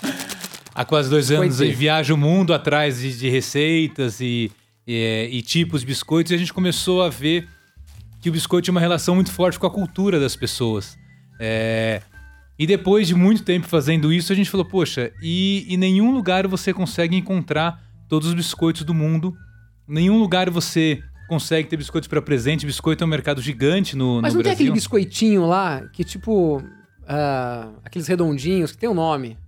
há 0.75 0.85
quase 0.85 1.11
dois 1.11 1.31
anos 1.33 1.61
aí 1.61 1.73
viaja 1.73 2.15
o 2.15 2.17
mundo 2.17 2.55
atrás 2.55 3.01
de, 3.01 3.19
de 3.19 3.29
receitas 3.29 4.21
e, 4.21 4.53
e, 4.87 5.29
e 5.33 5.43
tipos 5.43 5.81
de 5.81 5.87
biscoitos 5.89 6.31
e 6.31 6.35
a 6.37 6.39
gente 6.39 6.53
começou 6.53 7.03
a 7.03 7.09
ver 7.09 7.49
que 8.21 8.31
o 8.31 8.33
biscoito 8.33 8.67
tinha 8.67 8.73
uma 8.73 8.81
relação 8.81 9.17
muito 9.17 9.33
forte 9.33 9.59
com 9.59 9.67
a 9.67 9.71
cultura 9.71 10.21
das 10.21 10.37
pessoas. 10.37 10.97
É, 11.41 12.01
e 12.57 12.69
depois 12.69 13.09
de 13.09 13.17
muito 13.17 13.43
tempo 13.43 13.67
fazendo 13.67 14.13
isso, 14.13 14.33
a 14.33 14.37
gente 14.37 14.49
falou, 14.49 14.65
poxa, 14.65 15.11
e 15.21 15.67
em 15.69 15.77
nenhum 15.77 16.15
lugar 16.15 16.47
você 16.47 16.73
consegue 16.73 17.17
encontrar 17.17 17.83
todos 18.13 18.29
os 18.29 18.35
biscoitos 18.35 18.85
do 18.85 18.93
mundo. 18.93 19.35
Nenhum 19.89 20.19
lugar 20.19 20.51
você 20.51 21.03
consegue 21.31 21.67
ter 21.67 21.79
biscoitos 21.79 22.07
para 22.07 22.21
presente. 22.21 22.67
Biscoito 22.67 23.03
é 23.03 23.07
um 23.07 23.09
mercado 23.09 23.41
gigante 23.41 23.97
no, 23.97 24.21
Mas 24.21 24.35
no 24.35 24.41
não 24.41 24.43
tem 24.43 24.51
Brasil. 24.51 24.67
aquele 24.67 24.71
biscoitinho 24.71 25.47
lá 25.47 25.89
que, 25.95 26.05
tipo. 26.05 26.63
ah, 27.09 27.71
aqueles 27.83 28.07
redondinhos 28.07 28.71
que 28.71 28.77
tem 28.77 28.87
um 28.87 28.93
nome. 28.93 29.39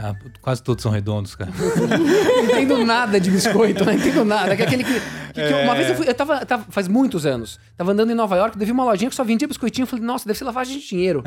Ah, 0.00 0.14
quase 0.40 0.62
todos 0.62 0.82
são 0.82 0.92
redondos, 0.92 1.34
cara. 1.34 1.50
Não 1.52 2.44
entendo 2.44 2.84
nada 2.84 3.18
de 3.20 3.30
biscoito, 3.30 3.84
não 3.84 3.92
entendo 3.92 4.24
nada. 4.24 4.54
Que 4.56 4.62
é 4.62 4.66
aquele 4.66 4.84
que. 4.84 4.92
que- 4.94 5.00
que 5.34 5.40
É. 5.40 5.64
uma 5.64 5.74
vez 5.74 5.88
eu 5.90 5.94
fui. 5.96 6.08
Eu 6.08 6.14
tava, 6.14 6.44
tava- 6.46 6.66
Faz 6.70 6.86
muitos 6.88 7.26
anos. 7.26 7.58
Tava 7.76 7.92
andando 7.92 8.10
em 8.12 8.14
Nova 8.14 8.36
York, 8.36 8.56
vi 8.58 8.70
uma 8.72 8.84
lojinha 8.84 9.10
que 9.10 9.16
só 9.16 9.24
vendia 9.24 9.46
biscoitinho. 9.48 9.82
Eu 9.84 9.86
falei, 9.88 10.04
nossa, 10.04 10.24
deve 10.26 10.38
ser 10.38 10.44
lavagem 10.44 10.78
de 10.78 10.86
dinheiro. 10.88 11.22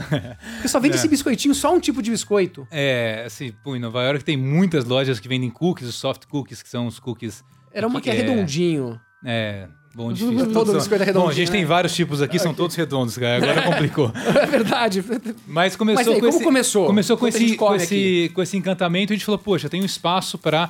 Porque 0.55 0.67
só 0.67 0.79
vende 0.79 0.95
esse 0.95 1.07
biscoitinho, 1.07 1.53
só 1.55 1.73
um 1.73 1.79
tipo 1.79 2.01
de 2.01 2.11
biscoito. 2.11 2.67
É, 2.71 3.23
assim, 3.25 3.51
pô, 3.63 3.75
em 3.75 3.79
Nova 3.79 4.01
York 4.03 4.23
tem 4.23 4.37
muitas 4.37 4.85
lojas 4.85 5.19
que 5.19 5.27
vendem 5.27 5.49
cookies, 5.49 5.87
os 5.89 5.95
soft 5.95 6.25
cookies, 6.27 6.61
que 6.61 6.69
são 6.69 6.87
os 6.87 6.99
cookies. 6.99 7.43
Era 7.73 7.87
uma 7.87 7.99
que 8.01 8.09
é 8.09 8.13
É. 8.13 8.17
redondinho. 8.17 8.99
É, 9.23 9.67
bom, 9.93 10.11
difícil. 10.11 10.37
Todo 10.45 10.53
Todos 10.53 10.73
biscoito 10.75 11.03
é 11.03 11.05
redondinho, 11.05 11.25
Bom, 11.25 11.29
a 11.29 11.33
gente 11.33 11.51
né? 11.51 11.57
tem 11.57 11.65
vários 11.65 11.93
tipos 11.93 12.21
aqui, 12.21 12.39
são 12.39 12.53
todos 12.53 12.75
redondos, 12.75 13.17
cara. 13.17 13.37
Agora 13.37 13.61
complicou. 13.71 14.11
É 14.15 14.45
verdade. 14.45 15.03
Mas 15.47 15.75
começou 15.75 16.05
Mas 16.05 16.07
aí, 16.07 16.13
com 16.15 16.19
como 16.21 16.29
esse, 16.37 16.43
começou? 16.43 16.85
Começou 16.87 17.17
com 17.17 17.27
Enquanto 17.27 17.35
a 17.35 17.39
gente 17.39 17.49
esse, 17.51 17.57
com, 17.57 17.75
esse, 17.75 18.31
com 18.33 18.41
esse 18.41 18.57
encantamento. 18.57 19.13
A 19.13 19.15
gente 19.15 19.25
falou, 19.25 19.39
poxa, 19.39 19.69
tem 19.69 19.81
um 19.81 19.85
espaço 19.85 20.37
para 20.37 20.69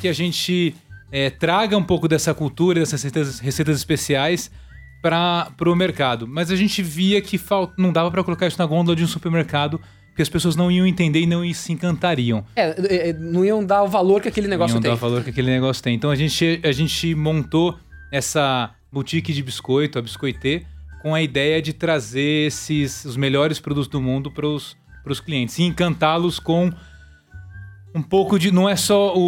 que 0.00 0.08
a 0.08 0.12
gente 0.12 0.74
é, 1.12 1.30
traga 1.30 1.76
um 1.76 1.82
pouco 1.84 2.08
dessa 2.08 2.32
cultura, 2.34 2.80
dessas 2.80 3.02
receitas, 3.02 3.38
receitas 3.38 3.76
especiais 3.76 4.50
para 5.02 5.52
o 5.70 5.74
mercado. 5.74 6.26
Mas 6.26 6.50
a 6.50 6.56
gente 6.56 6.82
via 6.82 7.20
que 7.20 7.38
fal- 7.38 7.72
não 7.78 7.92
dava 7.92 8.10
para 8.10 8.24
colocar 8.24 8.46
isso 8.46 8.58
na 8.58 8.66
gôndola 8.66 8.96
de 8.96 9.04
um 9.04 9.06
supermercado, 9.06 9.80
porque 10.16 10.22
as 10.22 10.30
pessoas 10.30 10.56
não 10.56 10.70
iam 10.70 10.86
entender 10.86 11.20
e 11.20 11.26
não 11.26 11.44
se 11.52 11.70
encantariam. 11.74 12.42
É, 12.56 12.70
é, 12.70 13.08
é, 13.10 13.12
não 13.12 13.44
iam 13.44 13.62
dar 13.62 13.82
o 13.82 13.86
valor 13.86 14.22
que 14.22 14.28
aquele 14.28 14.48
negócio 14.48 14.74
Não 14.76 14.80
tem. 14.80 14.90
dá 14.90 14.94
o 14.94 14.98
valor 14.98 15.22
que 15.22 15.28
aquele 15.28 15.50
negócio 15.50 15.82
tem. 15.82 15.94
Então 15.94 16.10
a 16.10 16.16
gente, 16.16 16.58
a 16.64 16.72
gente 16.72 17.14
montou 17.14 17.78
essa 18.10 18.70
boutique 18.90 19.30
de 19.34 19.42
biscoito, 19.42 19.98
a 19.98 20.02
Biscoitê, 20.02 20.64
com 21.02 21.14
a 21.14 21.20
ideia 21.20 21.60
de 21.60 21.74
trazer 21.74 22.46
esses 22.46 23.04
os 23.04 23.14
melhores 23.14 23.60
produtos 23.60 23.88
do 23.90 24.00
mundo 24.00 24.30
para 24.30 24.46
os 24.46 24.74
clientes 25.22 25.58
e 25.58 25.64
encantá-los 25.64 26.38
com 26.40 26.72
um 27.94 28.00
pouco 28.02 28.38
de. 28.38 28.50
Não 28.50 28.66
é 28.66 28.74
só 28.74 29.14
o- 29.14 29.18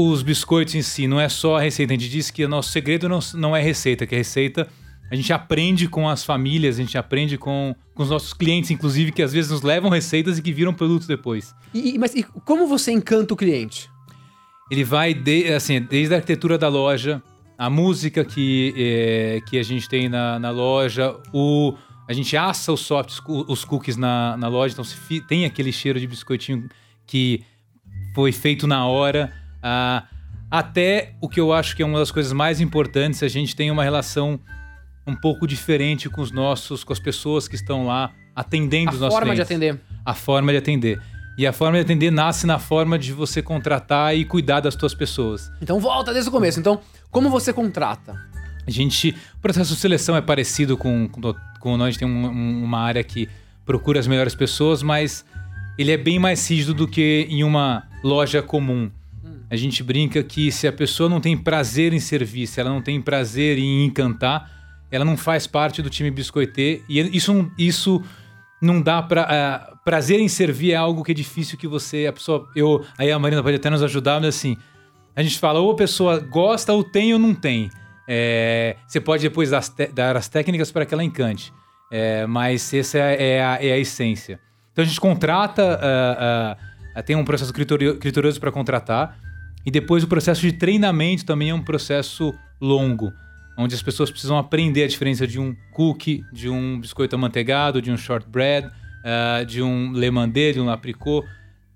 o- 0.00 0.10
os 0.10 0.22
biscoitos 0.22 0.74
em 0.74 0.80
si, 0.82 1.06
não 1.06 1.20
é 1.20 1.28
só 1.28 1.56
a 1.58 1.60
receita. 1.60 1.92
A 1.92 1.96
gente 1.98 2.08
diz 2.10 2.30
que 2.30 2.42
o 2.42 2.48
nosso 2.48 2.70
segredo 2.72 3.06
não, 3.06 3.18
não 3.34 3.54
é 3.54 3.60
receita, 3.62 4.06
que 4.06 4.14
a 4.14 4.18
receita 4.18 4.66
a 5.10 5.16
gente 5.16 5.32
aprende 5.32 5.88
com 5.88 6.08
as 6.08 6.24
famílias, 6.24 6.76
a 6.78 6.82
gente 6.82 6.98
aprende 6.98 7.38
com, 7.38 7.74
com 7.94 8.02
os 8.02 8.10
nossos 8.10 8.32
clientes, 8.32 8.70
inclusive, 8.70 9.10
que 9.12 9.22
às 9.22 9.32
vezes 9.32 9.50
nos 9.50 9.62
levam 9.62 9.90
receitas 9.90 10.38
e 10.38 10.42
que 10.42 10.52
viram 10.52 10.72
produtos 10.74 11.06
depois. 11.06 11.54
E, 11.72 11.96
mas 11.98 12.14
e 12.14 12.22
como 12.22 12.66
você 12.66 12.92
encanta 12.92 13.32
o 13.34 13.36
cliente? 13.36 13.90
Ele 14.70 14.84
vai 14.84 15.14
de- 15.14 15.52
assim, 15.52 15.80
desde 15.80 16.12
a 16.14 16.18
arquitetura 16.18 16.58
da 16.58 16.68
loja, 16.68 17.22
a 17.56 17.70
música 17.70 18.24
que, 18.24 18.74
é, 18.76 19.40
que 19.48 19.58
a 19.58 19.62
gente 19.62 19.88
tem 19.88 20.08
na, 20.08 20.38
na 20.38 20.50
loja, 20.50 21.16
o, 21.32 21.74
a 22.06 22.12
gente 22.12 22.36
assa 22.36 22.72
os 22.72 22.80
softs, 22.80 23.20
os 23.26 23.64
cookies 23.64 23.96
na, 23.96 24.36
na 24.36 24.46
loja, 24.48 24.72
então 24.74 24.84
se 24.84 24.94
fi- 24.94 25.20
tem 25.20 25.44
aquele 25.46 25.72
cheiro 25.72 25.98
de 25.98 26.06
biscoitinho 26.06 26.68
que 27.06 27.42
foi 28.14 28.30
feito 28.30 28.66
na 28.66 28.86
hora. 28.86 29.32
ah, 29.62 30.04
até 30.50 31.14
o 31.20 31.28
que 31.28 31.40
eu 31.40 31.52
acho 31.52 31.74
que 31.76 31.82
é 31.82 31.86
uma 31.86 31.98
das 31.98 32.10
coisas 32.10 32.32
mais 32.32 32.60
importantes, 32.60 33.22
a 33.22 33.28
gente 33.28 33.54
tem 33.56 33.70
uma 33.70 33.82
relação 33.84 34.40
um 35.08 35.16
pouco 35.16 35.46
diferente 35.46 36.08
com 36.08 36.20
os 36.20 36.30
nossos, 36.30 36.84
com 36.84 36.92
as 36.92 36.98
pessoas 36.98 37.48
que 37.48 37.54
estão 37.54 37.86
lá 37.86 38.12
atendendo 38.34 38.90
A 38.90 38.94
os 38.94 39.00
nossos 39.00 39.18
forma 39.18 39.34
de 39.34 39.44
clientes 39.44 39.68
atender. 39.76 39.80
a 40.04 40.14
forma 40.14 40.52
de 40.52 40.58
atender. 40.58 41.00
E 41.36 41.46
a 41.46 41.52
forma 41.52 41.76
de 41.78 41.82
atender 41.84 42.10
nasce 42.10 42.46
na 42.46 42.58
forma 42.58 42.98
de 42.98 43.12
você 43.12 43.40
contratar 43.40 44.16
e 44.16 44.24
cuidar 44.24 44.60
das 44.60 44.74
suas 44.74 44.92
pessoas. 44.94 45.50
Então 45.62 45.78
volta 45.80 46.12
desde 46.12 46.28
o 46.28 46.32
começo. 46.32 46.58
Então, 46.58 46.80
como 47.10 47.30
você 47.30 47.52
contrata? 47.52 48.14
A 48.66 48.70
gente, 48.70 49.14
o 49.36 49.40
processo 49.40 49.72
de 49.74 49.80
seleção 49.80 50.16
é 50.16 50.20
parecido 50.20 50.76
com, 50.76 51.08
com, 51.08 51.20
com 51.60 51.76
nós, 51.76 51.86
a 51.88 51.90
gente 51.90 52.00
tem 52.00 52.08
um- 52.08 52.26
um- 52.26 52.64
uma 52.64 52.80
área 52.80 53.02
que 53.04 53.28
procura 53.64 53.98
as 54.00 54.06
melhores 54.06 54.34
pessoas, 54.34 54.82
mas 54.82 55.24
ele 55.78 55.92
é 55.92 55.96
bem 55.96 56.18
mais 56.18 56.48
rígido 56.50 56.74
do 56.74 56.88
que 56.88 57.26
em 57.30 57.42
uma 57.44 57.84
loja 58.02 58.42
comum. 58.42 58.90
A 59.50 59.56
gente 59.56 59.82
brinca 59.82 60.22
que 60.22 60.50
se 60.52 60.66
a 60.66 60.72
pessoa 60.72 61.08
não 61.08 61.20
tem 61.20 61.36
prazer 61.36 61.92
em 61.94 62.00
servir, 62.00 62.46
se 62.46 62.60
ela 62.60 62.68
não 62.68 62.82
tem 62.82 63.00
prazer 63.00 63.56
em 63.58 63.84
encantar, 63.86 64.57
ela 64.90 65.04
não 65.04 65.16
faz 65.16 65.46
parte 65.46 65.82
do 65.82 65.90
time 65.90 66.10
biscoitê. 66.10 66.82
E 66.88 66.98
isso, 67.16 67.50
isso 67.58 68.02
não 68.60 68.80
dá 68.80 69.02
pra. 69.02 69.22
ah, 69.28 69.76
prazer 69.84 70.20
em 70.20 70.28
servir 70.28 70.72
é 70.72 70.76
algo 70.76 71.04
que 71.04 71.12
é 71.12 71.14
difícil 71.14 71.58
que 71.58 71.66
você. 71.66 72.06
A 72.06 72.12
pessoa. 72.12 72.48
Eu, 72.54 72.84
aí 72.96 73.10
a 73.10 73.18
Marina 73.18 73.42
pode 73.42 73.56
até 73.56 73.70
nos 73.70 73.82
ajudar, 73.82 74.20
mas 74.20 74.34
assim. 74.36 74.56
A 75.14 75.22
gente 75.22 75.38
fala, 75.38 75.58
ou 75.58 75.72
a 75.72 75.74
pessoa 75.74 76.20
gosta, 76.20 76.72
ou 76.72 76.84
tem 76.84 77.12
ou 77.12 77.18
não 77.18 77.34
tem. 77.34 77.70
É, 78.06 78.76
você 78.86 79.00
pode 79.00 79.22
depois 79.22 79.50
dar 79.50 79.62
dar 79.92 80.16
as 80.16 80.28
técnicas 80.28 80.70
para 80.70 80.86
que 80.86 80.94
ela 80.94 81.02
encante. 81.02 81.52
É, 81.90 82.26
mas 82.26 82.72
essa 82.72 82.98
é, 82.98 83.32
é 83.32 83.44
a, 83.44 83.58
é 83.60 83.72
a 83.72 83.78
essência. 83.78 84.38
Então 84.72 84.84
a 84.84 84.86
gente 84.86 85.00
contrata, 85.00 85.80
ah, 85.82 86.56
ah, 86.94 87.02
tem 87.02 87.16
um 87.16 87.24
processo 87.24 87.52
criterio- 87.52 87.98
criterioso 87.98 88.38
para 88.38 88.52
contratar. 88.52 89.18
E 89.66 89.70
depois 89.70 90.04
o 90.04 90.06
processo 90.06 90.40
de 90.40 90.52
treinamento 90.52 91.24
também 91.26 91.50
é 91.50 91.54
um 91.54 91.62
processo 91.62 92.32
longo, 92.60 93.12
onde 93.58 93.74
as 93.74 93.82
pessoas 93.82 94.10
precisam 94.10 94.38
aprender 94.38 94.84
a 94.84 94.86
diferença 94.88 95.26
de 95.26 95.38
um 95.40 95.54
cookie, 95.72 96.22
de 96.32 96.48
um 96.48 96.80
biscoito 96.80 97.14
amanteigado, 97.16 97.82
de 97.82 97.90
um 97.90 97.96
shortbread, 97.96 98.68
ah, 99.04 99.42
de 99.44 99.60
um 99.60 99.92
le 99.92 100.10
mandé, 100.10 100.52
de 100.52 100.60
um 100.60 100.70
apricot. 100.70 101.26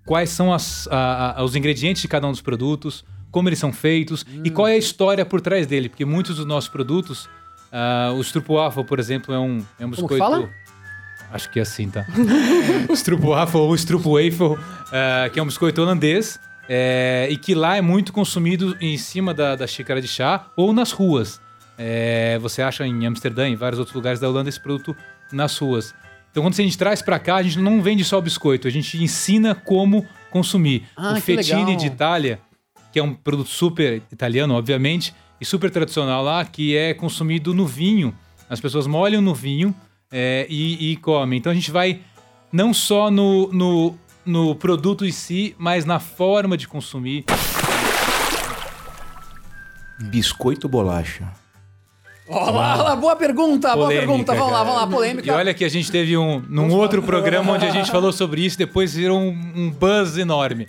Quais 0.05 0.29
são 0.29 0.53
as- 0.53 0.87
a- 0.89 1.39
a- 1.39 1.43
os 1.43 1.55
ingredientes 1.55 2.01
de 2.01 2.07
cada 2.07 2.25
um 2.27 2.31
dos 2.31 2.41
produtos, 2.41 3.03
como 3.31 3.49
eles 3.49 3.59
são 3.59 3.71
feitos 3.73 4.25
e 4.43 4.49
qual 4.49 4.67
é 4.67 4.73
a 4.73 4.77
história 4.77 5.25
por 5.25 5.41
trás 5.41 5.67
dele. 5.67 5.89
Porque 5.89 6.05
muitos 6.05 6.37
dos 6.37 6.45
nossos 6.45 6.69
produtos, 6.69 7.29
ah, 7.71 8.11
o 8.15 8.21
Stroopwafel, 8.21 8.85
por 8.85 8.99
exemplo, 8.99 9.33
é 9.33 9.39
um, 9.39 9.57
é 9.79 9.85
um 9.85 9.89
Como 9.89 9.91
biscoito... 9.91 10.13
que 10.13 10.19
fala? 10.19 10.49
Acho 11.31 11.49
que 11.49 11.59
é 11.59 11.63
assim, 11.63 11.89
tá? 11.89 12.05
Stroopwafel 12.95 13.61
ou 13.61 13.75
Stroopwafel, 13.75 14.57
ah, 14.91 15.29
que 15.29 15.39
é 15.39 15.43
um 15.43 15.45
biscoito 15.47 15.81
holandês, 15.81 16.39
é, 16.69 17.27
e 17.29 17.37
que 17.37 17.53
lá 17.55 17.75
é 17.75 17.81
muito 17.81 18.13
consumido 18.13 18.75
em 18.79 18.97
cima 18.97 19.33
da, 19.33 19.55
da 19.55 19.67
xícara 19.67 20.01
de 20.01 20.07
chá 20.07 20.47
ou 20.55 20.71
nas 20.73 20.91
ruas. 20.91 21.41
É, 21.77 22.37
você 22.39 22.61
acha 22.61 22.85
em 22.85 23.05
Amsterdã 23.05 23.49
e 23.49 23.55
vários 23.55 23.79
outros 23.79 23.95
lugares 23.95 24.19
da 24.19 24.29
Holanda 24.29 24.49
esse 24.49 24.59
produto 24.59 24.95
nas 25.31 25.57
ruas. 25.57 25.93
Então, 26.31 26.41
quando 26.41 26.53
a 26.53 26.63
gente 26.63 26.77
traz 26.77 27.01
pra 27.01 27.19
cá, 27.19 27.35
a 27.35 27.43
gente 27.43 27.59
não 27.59 27.81
vende 27.81 28.03
só 28.03 28.17
o 28.17 28.21
biscoito, 28.21 28.67
a 28.67 28.71
gente 28.71 29.01
ensina 29.01 29.53
como 29.53 30.05
consumir. 30.31 30.87
Ah, 30.97 31.11
o 31.11 31.13
legal. 31.67 31.75
de 31.75 31.85
Itália, 31.85 32.39
que 32.91 32.97
é 32.97 33.03
um 33.03 33.13
produto 33.13 33.49
super 33.49 34.01
italiano, 34.11 34.55
obviamente, 34.55 35.13
e 35.39 35.45
super 35.45 35.69
tradicional 35.69 36.23
lá, 36.23 36.43
que 36.43 36.75
é 36.75 36.93
consumido 36.93 37.53
no 37.53 37.67
vinho. 37.67 38.15
As 38.49 38.59
pessoas 38.59 38.87
molham 38.87 39.21
no 39.21 39.35
vinho 39.35 39.75
é, 40.11 40.47
e, 40.49 40.91
e 40.91 40.97
comem. 40.97 41.37
Então, 41.37 41.51
a 41.51 41.55
gente 41.55 41.69
vai 41.69 42.01
não 42.51 42.73
só 42.73 43.11
no, 43.11 43.51
no, 43.53 43.95
no 44.25 44.55
produto 44.55 45.05
em 45.05 45.11
si, 45.11 45.55
mas 45.59 45.85
na 45.85 45.99
forma 45.99 46.57
de 46.57 46.67
consumir. 46.67 47.25
Biscoito 49.99 50.65
ou 50.65 50.71
bolacha? 50.71 51.42
Olha 52.27 52.51
lá, 52.51 52.73
olha 52.75 52.83
lá, 52.83 52.95
boa 52.95 53.15
pergunta, 53.15 53.73
boa 53.73 53.85
Polêmica, 53.87 54.07
pergunta. 54.07 54.33
Vamos 54.33 54.51
lá, 54.51 54.59
cara. 54.59 54.63
vamos 54.69 54.81
lá, 54.81 54.87
polêmica. 54.87 55.27
E 55.27 55.31
olha 55.31 55.53
que 55.53 55.65
a 55.65 55.69
gente 55.69 55.91
teve 55.91 56.15
um 56.17 56.39
num 56.47 56.71
outro 56.71 57.03
programa 57.03 57.51
onde 57.53 57.65
a 57.65 57.69
gente 57.71 57.91
falou 57.91 58.11
sobre 58.13 58.45
isso, 58.45 58.57
depois 58.57 58.93
virou 58.95 59.19
um, 59.19 59.29
um 59.55 59.69
buzz 59.69 60.17
enorme. 60.17 60.67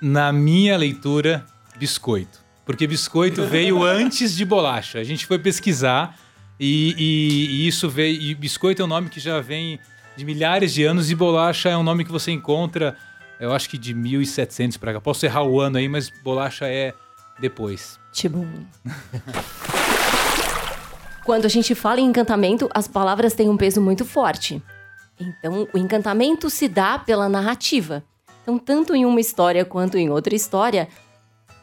Na 0.00 0.30
minha 0.32 0.76
leitura, 0.76 1.44
biscoito. 1.78 2.44
Porque 2.66 2.86
biscoito 2.86 3.46
veio 3.46 3.82
antes 3.82 4.36
de 4.36 4.44
bolacha. 4.44 4.98
A 4.98 5.04
gente 5.04 5.24
foi 5.24 5.38
pesquisar 5.38 6.18
e, 6.60 6.94
e- 6.98 7.46
e 7.64 7.68
isso 7.68 7.88
veio. 7.88 8.20
E 8.20 8.34
biscoito 8.34 8.82
é 8.82 8.84
um 8.84 8.88
nome 8.88 9.08
que 9.08 9.20
já 9.20 9.40
vem 9.40 9.78
de 10.16 10.24
milhares 10.24 10.74
de 10.74 10.84
anos 10.84 11.10
e 11.10 11.14
bolacha 11.14 11.68
é 11.70 11.76
um 11.76 11.82
nome 11.82 12.04
que 12.04 12.10
você 12.12 12.30
encontra, 12.32 12.94
eu 13.40 13.52
acho 13.54 13.68
que 13.70 13.78
de 13.78 13.94
1700 13.94 14.76
pra 14.76 14.92
cá. 14.92 15.00
Posso 15.00 15.24
errar 15.24 15.44
o 15.44 15.60
ano 15.60 15.78
aí, 15.78 15.88
mas 15.88 16.10
bolacha 16.22 16.66
é 16.66 16.92
depois. 17.38 17.98
Tipo. 18.12 18.46
Quando 21.26 21.44
a 21.44 21.48
gente 21.48 21.74
fala 21.74 22.00
em 22.00 22.04
encantamento, 22.04 22.70
as 22.72 22.86
palavras 22.86 23.34
têm 23.34 23.48
um 23.48 23.56
peso 23.56 23.80
muito 23.80 24.04
forte. 24.04 24.62
Então, 25.18 25.66
o 25.74 25.76
encantamento 25.76 26.48
se 26.48 26.68
dá 26.68 27.00
pela 27.00 27.28
narrativa. 27.28 28.04
Então, 28.42 28.56
tanto 28.56 28.94
em 28.94 29.04
uma 29.04 29.20
história 29.20 29.64
quanto 29.64 29.98
em 29.98 30.08
outra 30.08 30.36
história, 30.36 30.86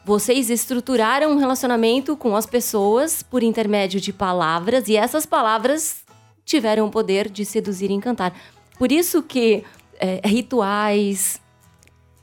vocês 0.04 0.50
estruturaram 0.50 1.32
um 1.32 1.38
relacionamento 1.38 2.14
com 2.14 2.36
as 2.36 2.44
pessoas 2.44 3.22
por 3.22 3.42
intermédio 3.42 3.98
de 4.02 4.12
palavras 4.12 4.86
e 4.86 4.98
essas 4.98 5.24
palavras 5.24 6.04
tiveram 6.44 6.86
o 6.86 6.90
poder 6.90 7.30
de 7.30 7.46
seduzir 7.46 7.90
e 7.90 7.94
encantar. 7.94 8.34
Por 8.78 8.92
isso 8.92 9.22
que 9.22 9.64
é, 9.98 10.20
rituais, 10.28 11.40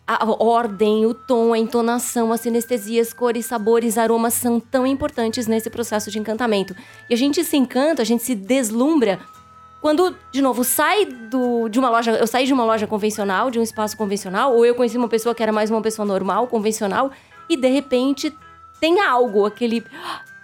a 0.08 0.25
ordem, 0.43 1.05
o 1.05 1.13
tom, 1.13 1.53
a 1.53 1.58
entonação, 1.58 2.34
as 2.34 2.41
sinestesias, 2.41 3.13
cores, 3.13 3.46
sabores, 3.46 3.98
aromas 3.98 4.34
são 4.34 4.60
tão 4.60 4.86
importantes 4.86 5.48
nesse 5.48 5.70
processo 5.70 6.12
de 6.12 6.20
encantamento. 6.20 6.75
E 7.10 7.13
a 7.13 7.17
gente 7.17 7.43
se 7.43 7.55
encanta, 7.55 8.01
a 8.01 8.05
gente 8.05 8.24
se 8.24 8.36
deslumbra 8.36 9.20
quando, 9.79 10.15
de 10.31 10.41
novo, 10.41 10.63
sai 10.63 11.05
do, 11.05 11.67
de 11.70 11.79
uma 11.79 11.89
loja. 11.89 12.12
Eu 12.12 12.27
saí 12.27 12.46
de 12.46 12.53
uma 12.53 12.63
loja 12.65 12.86
convencional, 12.86 13.50
de 13.50 13.58
um 13.58 13.63
espaço 13.63 13.96
convencional, 13.98 14.53
ou 14.55 14.65
eu 14.65 14.75
conheci 14.75 14.98
uma 14.98 15.08
pessoa 15.10 15.34
que 15.34 15.41
era 15.41 15.51
mais 15.51 15.72
uma 15.72 15.81
pessoa 15.81 16.05
normal, 16.05 16.46
convencional, 16.48 17.10
e 17.50 17.55
de 17.58 17.67
repente 17.70 18.31
tem 18.79 19.00
algo, 19.00 19.46
aquele. 19.46 19.84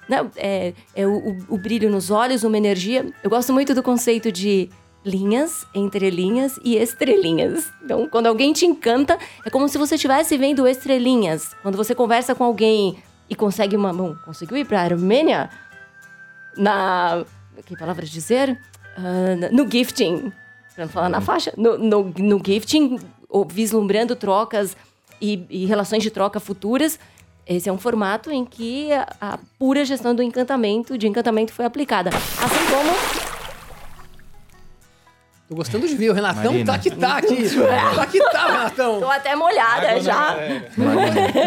né, 0.08 0.26
é, 0.38 0.74
é 0.96 1.06
o, 1.06 1.12
o- 1.18 1.38
o 1.50 1.58
brilho 1.58 1.90
nos 1.90 2.10
olhos, 2.10 2.44
uma 2.44 2.58
energia. 2.58 3.06
Eu 3.24 3.30
gosto 3.30 3.52
muito 3.54 3.76
do 3.76 3.84
conceito 3.84 4.32
de 4.32 4.70
linhas, 5.04 5.66
entrelinhas 5.74 6.60
e 6.64 6.76
estrelinhas. 6.76 7.72
Então, 7.84 8.08
quando 8.10 8.28
alguém 8.28 8.54
te 8.54 8.66
encanta, 8.66 9.18
é 9.46 9.50
como 9.50 9.68
se 9.70 9.78
você 9.78 9.96
estivesse 9.96 10.38
vendo 10.38 10.68
estrelinhas. 10.68 11.56
Quando 11.62 11.76
você 11.76 11.96
conversa 11.96 12.36
com 12.36 12.44
alguém 12.44 12.98
e 13.30 13.36
consegue 13.36 13.76
uma. 13.76 13.94
Bom, 13.94 14.16
conseguiu 14.26 14.58
ir 14.58 14.66
para 14.66 14.82
a 14.82 14.84
Armênia? 14.84 15.50
Na. 16.56 17.26
Que 17.66 17.76
palavra 17.78 18.06
dizer? 18.06 18.60
Ah, 18.96 19.50
no 19.52 19.70
gifting. 19.70 20.32
Pra 20.76 20.86
não 20.86 20.92
falar 20.92 21.10
na 21.10 21.22
faixa. 21.22 21.54
No, 21.58 21.78
no, 21.78 22.14
no 22.18 22.42
gifting, 22.44 23.00
ou 23.30 23.46
vislumbrando 23.46 24.16
trocas 24.16 24.76
e, 25.22 25.46
e 25.50 25.66
relações 25.66 26.04
de 26.04 26.12
troca 26.12 26.40
futuras. 26.40 27.00
Esse 27.46 27.70
é 27.70 27.72
um 27.72 27.78
formato 27.78 28.30
em 28.30 28.44
que 28.44 28.92
a, 28.92 29.08
a 29.22 29.40
pura 29.58 29.86
gestão 29.86 30.14
do 30.14 30.22
encantamento, 30.22 30.98
de 30.98 31.08
encantamento 31.08 31.54
foi 31.54 31.66
aplicada. 31.66 32.10
Assim 32.10 32.66
como 32.70 33.27
Tô 35.48 35.56
gostando 35.56 35.88
de 35.88 35.96
ver, 35.96 36.10
o 36.10 36.14
Renatão 36.14 36.52
Marina. 36.52 36.74
tá 36.74 36.78
que 36.80 36.92
tá 36.92 37.18
aqui. 37.18 37.50
tá 37.96 38.06
que 38.06 38.20
tá, 38.20 38.48
Renatão. 38.48 39.00
Tô 39.00 39.10
até 39.10 39.34
molhada 39.36 40.00
já. 40.02 40.36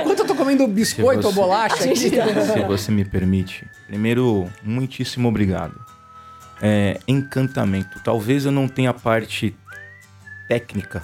Enquanto 0.00 0.20
eu 0.20 0.26
tô 0.26 0.34
comendo 0.34 0.66
biscoito 0.66 1.20
Se 1.20 1.26
ou 1.26 1.32
você- 1.32 1.40
bolacha 1.40 1.84
aqui. 1.84 1.96
se 1.96 2.64
você 2.66 2.90
me 2.90 3.04
permite, 3.04 3.66
primeiro, 3.86 4.50
muitíssimo 4.62 5.28
obrigado. 5.28 5.78
É, 6.62 6.98
encantamento. 7.06 8.00
Talvez 8.02 8.46
eu 8.46 8.52
não 8.52 8.68
tenha 8.68 8.90
a 8.90 8.94
parte 8.94 9.54
técnica, 10.48 11.02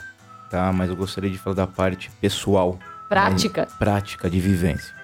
tá? 0.51 0.73
Mas 0.73 0.89
eu 0.89 0.97
gostaria 0.97 1.31
de 1.31 1.37
falar 1.39 1.57
da 1.57 1.67
parte 1.67 2.11
pessoal. 2.21 2.79
Prática. 3.11 3.63
né? 3.63 3.69
Prática 3.79 4.29
de 4.31 4.41
vivência. 4.41 4.95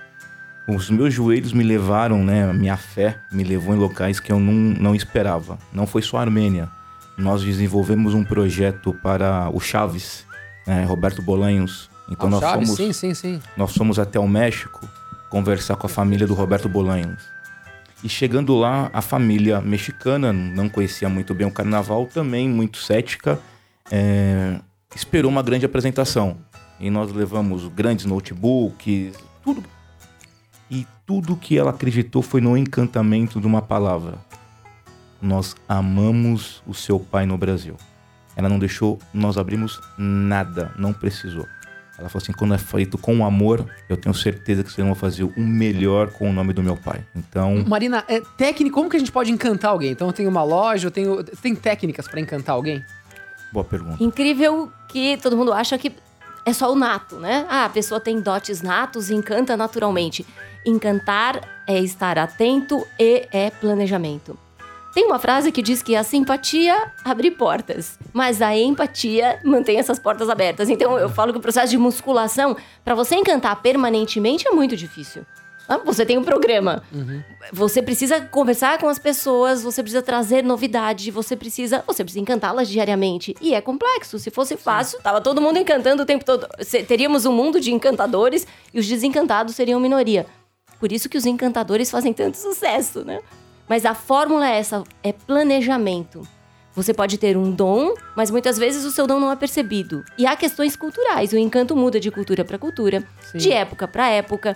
Os 0.66 0.88
meus 0.88 1.12
joelhos 1.12 1.52
me 1.52 1.62
levaram, 1.64 2.24
né? 2.24 2.48
A 2.48 2.52
minha 2.54 2.76
fé 2.76 3.18
me 3.30 3.44
levou 3.44 3.74
em 3.74 3.78
locais 3.78 4.18
que 4.18 4.32
eu 4.32 4.40
não, 4.40 4.52
não 4.52 4.94
esperava. 4.94 5.58
Não 5.72 5.86
foi 5.86 6.00
só 6.02 6.16
a 6.18 6.20
Armênia. 6.22 6.68
Nós 7.16 7.42
desenvolvemos 7.42 8.14
um 8.14 8.24
projeto 8.24 8.94
para 9.02 9.50
o 9.52 9.60
Chaves, 9.60 10.24
né? 10.66 10.84
Roberto 10.84 11.22
Bolanhos. 11.22 11.90
Então 12.10 12.28
Ah, 12.28 12.30
nós 12.30 12.40
Chaves, 12.40 12.68
fomos 12.68 12.76
Sim, 12.76 12.92
sim, 12.92 13.14
sim. 13.14 13.40
nós 13.56 13.74
fomos 13.76 13.98
até 13.98 14.18
o 14.18 14.26
México 14.26 14.80
conversar 15.30 15.76
com 15.76 15.86
a 15.86 15.90
família 15.90 16.26
do 16.26 16.34
Roberto 16.34 16.68
Bolanhos. 16.68 17.22
E 18.04 18.08
chegando 18.08 18.54
lá, 18.56 18.90
a 18.92 19.00
família 19.00 19.60
mexicana, 19.60 20.32
não 20.32 20.68
conhecia 20.68 21.08
muito 21.08 21.32
bem 21.32 21.46
o 21.46 21.50
carnaval, 21.50 22.06
também 22.06 22.48
muito 22.48 22.78
cética, 22.78 23.38
é, 23.90 24.58
esperou 24.94 25.30
uma 25.30 25.42
grande 25.42 25.64
apresentação. 25.64 26.36
E 26.80 26.90
nós 26.90 27.12
levamos 27.12 27.68
grandes 27.68 28.04
notebooks, 28.04 29.14
tudo. 29.44 29.62
E 30.68 30.86
tudo 31.06 31.36
que 31.36 31.56
ela 31.56 31.70
acreditou 31.70 32.22
foi 32.22 32.40
no 32.40 32.56
encantamento 32.56 33.40
de 33.40 33.46
uma 33.46 33.62
palavra. 33.62 34.18
Nós 35.22 35.56
amamos 35.68 36.62
o 36.66 36.74
seu 36.74 36.98
pai 36.98 37.24
no 37.24 37.38
Brasil. 37.38 37.76
Ela 38.36 38.48
não 38.48 38.58
deixou, 38.58 38.98
nós 39.14 39.38
abrimos 39.38 39.80
nada, 39.96 40.72
não 40.76 40.92
precisou. 40.92 41.46
Ela 41.98 42.08
falou 42.08 42.22
assim: 42.22 42.32
quando 42.32 42.54
é 42.54 42.58
feito 42.58 42.98
com 42.98 43.24
amor, 43.24 43.64
eu 43.88 43.96
tenho 43.96 44.14
certeza 44.14 44.64
que 44.64 44.72
vocês 44.72 44.84
vão 44.84 44.94
fazer 44.94 45.24
o 45.24 45.32
melhor 45.40 46.10
com 46.10 46.28
o 46.28 46.32
nome 46.32 46.52
do 46.52 46.62
meu 46.62 46.76
pai. 46.76 47.06
Então, 47.14 47.64
Marina, 47.68 48.04
é 48.08 48.20
técnico, 48.36 48.74
como 48.74 48.90
que 48.90 48.96
a 48.96 48.98
gente 48.98 49.12
pode 49.12 49.30
encantar 49.30 49.70
alguém? 49.70 49.92
Então 49.92 50.08
eu 50.08 50.12
tenho 50.12 50.28
uma 50.28 50.42
loja, 50.42 50.88
eu 50.88 50.90
tenho. 50.90 51.22
Tem 51.22 51.54
técnicas 51.54 52.08
pra 52.08 52.20
encantar 52.20 52.54
alguém? 52.54 52.82
boa 53.52 53.64
pergunta. 53.64 54.02
Incrível 54.02 54.72
que 54.88 55.18
todo 55.18 55.36
mundo 55.36 55.52
acha 55.52 55.76
que 55.76 55.92
é 56.44 56.52
só 56.52 56.72
o 56.72 56.74
nato, 56.74 57.16
né? 57.16 57.46
Ah, 57.48 57.66
a 57.66 57.68
pessoa 57.68 58.00
tem 58.00 58.20
dotes 58.20 58.62
natos 58.62 59.10
e 59.10 59.14
encanta 59.14 59.56
naturalmente. 59.56 60.26
Encantar 60.66 61.62
é 61.66 61.78
estar 61.78 62.18
atento 62.18 62.84
e 62.98 63.28
é 63.32 63.50
planejamento. 63.50 64.36
Tem 64.94 65.06
uma 65.06 65.18
frase 65.18 65.50
que 65.50 65.62
diz 65.62 65.82
que 65.82 65.96
a 65.96 66.04
simpatia 66.04 66.92
abre 67.02 67.30
portas, 67.30 67.98
mas 68.12 68.42
a 68.42 68.54
empatia 68.56 69.40
mantém 69.42 69.78
essas 69.78 69.98
portas 69.98 70.28
abertas. 70.28 70.68
Então 70.68 70.98
eu 70.98 71.08
falo 71.08 71.32
que 71.32 71.38
o 71.38 71.42
processo 71.42 71.70
de 71.70 71.78
musculação, 71.78 72.56
para 72.84 72.94
você 72.94 73.14
encantar 73.14 73.62
permanentemente, 73.62 74.46
é 74.46 74.50
muito 74.50 74.76
difícil. 74.76 75.24
Ah, 75.68 75.78
Você 75.78 76.04
tem 76.04 76.18
um 76.18 76.24
programa. 76.24 76.82
Você 77.52 77.80
precisa 77.80 78.20
conversar 78.20 78.78
com 78.78 78.88
as 78.88 78.98
pessoas, 78.98 79.62
você 79.62 79.82
precisa 79.82 80.02
trazer 80.02 80.44
novidade, 80.44 81.10
você 81.10 81.34
precisa, 81.36 81.82
você 81.86 82.04
precisa 82.04 82.20
encantá-las 82.20 82.68
diariamente. 82.68 83.34
E 83.40 83.54
é 83.54 83.60
complexo. 83.60 84.18
Se 84.18 84.30
fosse 84.30 84.56
fácil, 84.56 85.00
tava 85.00 85.20
todo 85.20 85.40
mundo 85.40 85.58
encantando 85.58 86.02
o 86.02 86.06
tempo 86.06 86.24
todo. 86.24 86.46
Teríamos 86.86 87.24
um 87.24 87.32
mundo 87.32 87.60
de 87.60 87.72
encantadores 87.72 88.46
e 88.74 88.78
os 88.78 88.86
desencantados 88.86 89.54
seriam 89.54 89.80
minoria. 89.80 90.26
Por 90.78 90.92
isso 90.92 91.08
que 91.08 91.16
os 91.16 91.24
encantadores 91.24 91.90
fazem 91.90 92.12
tanto 92.12 92.36
sucesso, 92.36 93.04
né? 93.04 93.20
Mas 93.72 93.86
a 93.86 93.94
fórmula 93.94 94.46
é 94.46 94.58
essa, 94.58 94.84
é 95.02 95.14
planejamento. 95.14 96.28
Você 96.74 96.92
pode 96.92 97.16
ter 97.16 97.38
um 97.38 97.50
dom, 97.50 97.94
mas 98.14 98.30
muitas 98.30 98.58
vezes 98.58 98.84
o 98.84 98.90
seu 98.90 99.06
dom 99.06 99.18
não 99.18 99.32
é 99.32 99.34
percebido. 99.34 100.04
E 100.18 100.26
há 100.26 100.36
questões 100.36 100.76
culturais. 100.76 101.32
O 101.32 101.38
encanto 101.38 101.74
muda 101.74 101.98
de 101.98 102.10
cultura 102.10 102.44
para 102.44 102.58
cultura, 102.58 103.02
Sim. 103.22 103.38
de 103.38 103.50
época 103.50 103.88
para 103.88 104.10
época, 104.10 104.54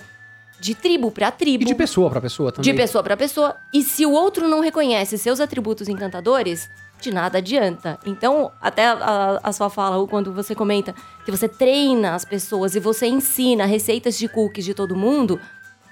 de 0.61 0.75
tribo 0.75 1.11
para 1.11 1.31
tribo. 1.31 1.63
E 1.63 1.67
de 1.67 1.75
pessoa 1.75 2.11
pra 2.11 2.21
pessoa 2.21 2.53
também. 2.53 2.71
De 2.71 2.77
pessoa 2.77 3.03
para 3.03 3.17
pessoa. 3.17 3.57
E 3.73 3.83
se 3.83 4.05
o 4.05 4.13
outro 4.13 4.47
não 4.49 4.61
reconhece 4.61 5.17
seus 5.17 5.41
atributos 5.41 5.89
encantadores, 5.89 6.69
de 7.01 7.11
nada 7.11 7.39
adianta. 7.39 7.99
Então, 8.05 8.53
até 8.61 8.85
a, 8.85 9.41
a 9.43 9.51
sua 9.51 9.71
fala, 9.71 9.97
ou 9.97 10.07
quando 10.07 10.31
você 10.31 10.55
comenta 10.55 10.95
que 11.25 11.31
você 11.31 11.49
treina 11.49 12.15
as 12.15 12.27
pessoas 12.27 12.75
e 12.75 12.81
você 12.81 13.07
ensina 13.07 13.65
receitas 13.65 14.19
de 14.19 14.29
cookies 14.29 14.67
de 14.67 14.75
todo 14.75 14.95
mundo, 14.95 15.41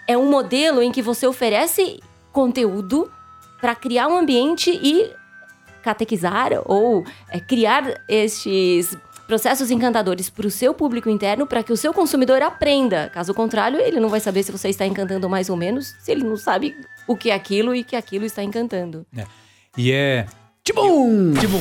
é 0.07 0.15
um 0.15 0.29
modelo 0.29 0.83
em 0.83 0.93
que 0.93 1.01
você 1.01 1.27
oferece 1.27 2.03
conteúdo 2.35 3.11
para 3.61 3.75
criar 3.75 4.09
um 4.09 4.19
ambiente 4.19 4.69
e 4.71 5.11
catequizar 5.83 6.51
ou 6.67 7.05
é, 7.31 7.41
criar 7.41 8.03
estes 8.09 8.99
processos 9.27 9.71
encantadores 9.71 10.29
para 10.29 10.47
o 10.47 10.51
seu 10.51 10.75
público 10.75 11.09
interno 11.09 11.47
para 11.47 11.63
que 11.63 11.73
o 11.73 11.77
seu 11.77 11.95
consumidor 11.95 12.43
aprenda. 12.43 13.09
Caso 13.09 13.33
contrário, 13.33 13.81
ele 13.81 14.01
não 14.01 14.11
vai 14.11 14.21
saber 14.21 14.43
se 14.43 14.53
você 14.53 14.69
está 14.69 14.85
encantando 14.85 15.31
mais 15.31 15.49
ou 15.49 15.57
menos, 15.57 15.95
se 16.01 16.11
ele 16.13 16.25
não 16.25 16.37
sabe 16.37 16.77
o 17.07 17.17
que 17.17 17.31
é 17.31 17.35
aquilo 17.35 17.75
e 17.75 17.85
que 17.85 17.97
aquilo 17.97 18.27
está 18.27 18.43
encantando. 18.43 19.07
E 19.79 19.93
é. 19.93 20.27
Tibum! 20.63 21.35
Tipo, 21.35 21.57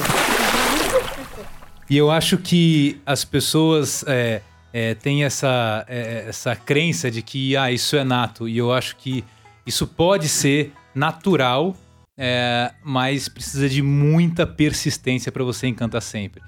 E 1.89 1.97
eu 1.97 2.09
acho 2.09 2.38
que 2.38 2.99
as 3.05 3.23
pessoas 3.23 4.03
é, 4.07 4.41
é, 4.73 4.95
têm 4.95 5.23
essa, 5.23 5.86
é, 5.88 6.25
essa 6.27 6.55
crença 6.55 7.12
de 7.12 7.21
que 7.21 7.55
ah, 7.55 7.71
isso 7.71 7.95
é 7.95 8.03
nato. 8.03 8.47
E 8.47 8.57
eu 8.57 8.73
acho 8.73 8.95
que 8.95 9.23
isso 9.65 9.88
pode 9.88 10.28
ser 10.28 10.71
natural, 10.93 11.76
é, 12.17 12.71
mas 12.84 13.28
precisa 13.28 13.67
de 13.67 13.82
muita 13.82 14.45
persistência 14.45 15.32
para 15.32 15.43
você 15.43 15.67
encantar 15.67 16.02
sempre. 16.02 16.41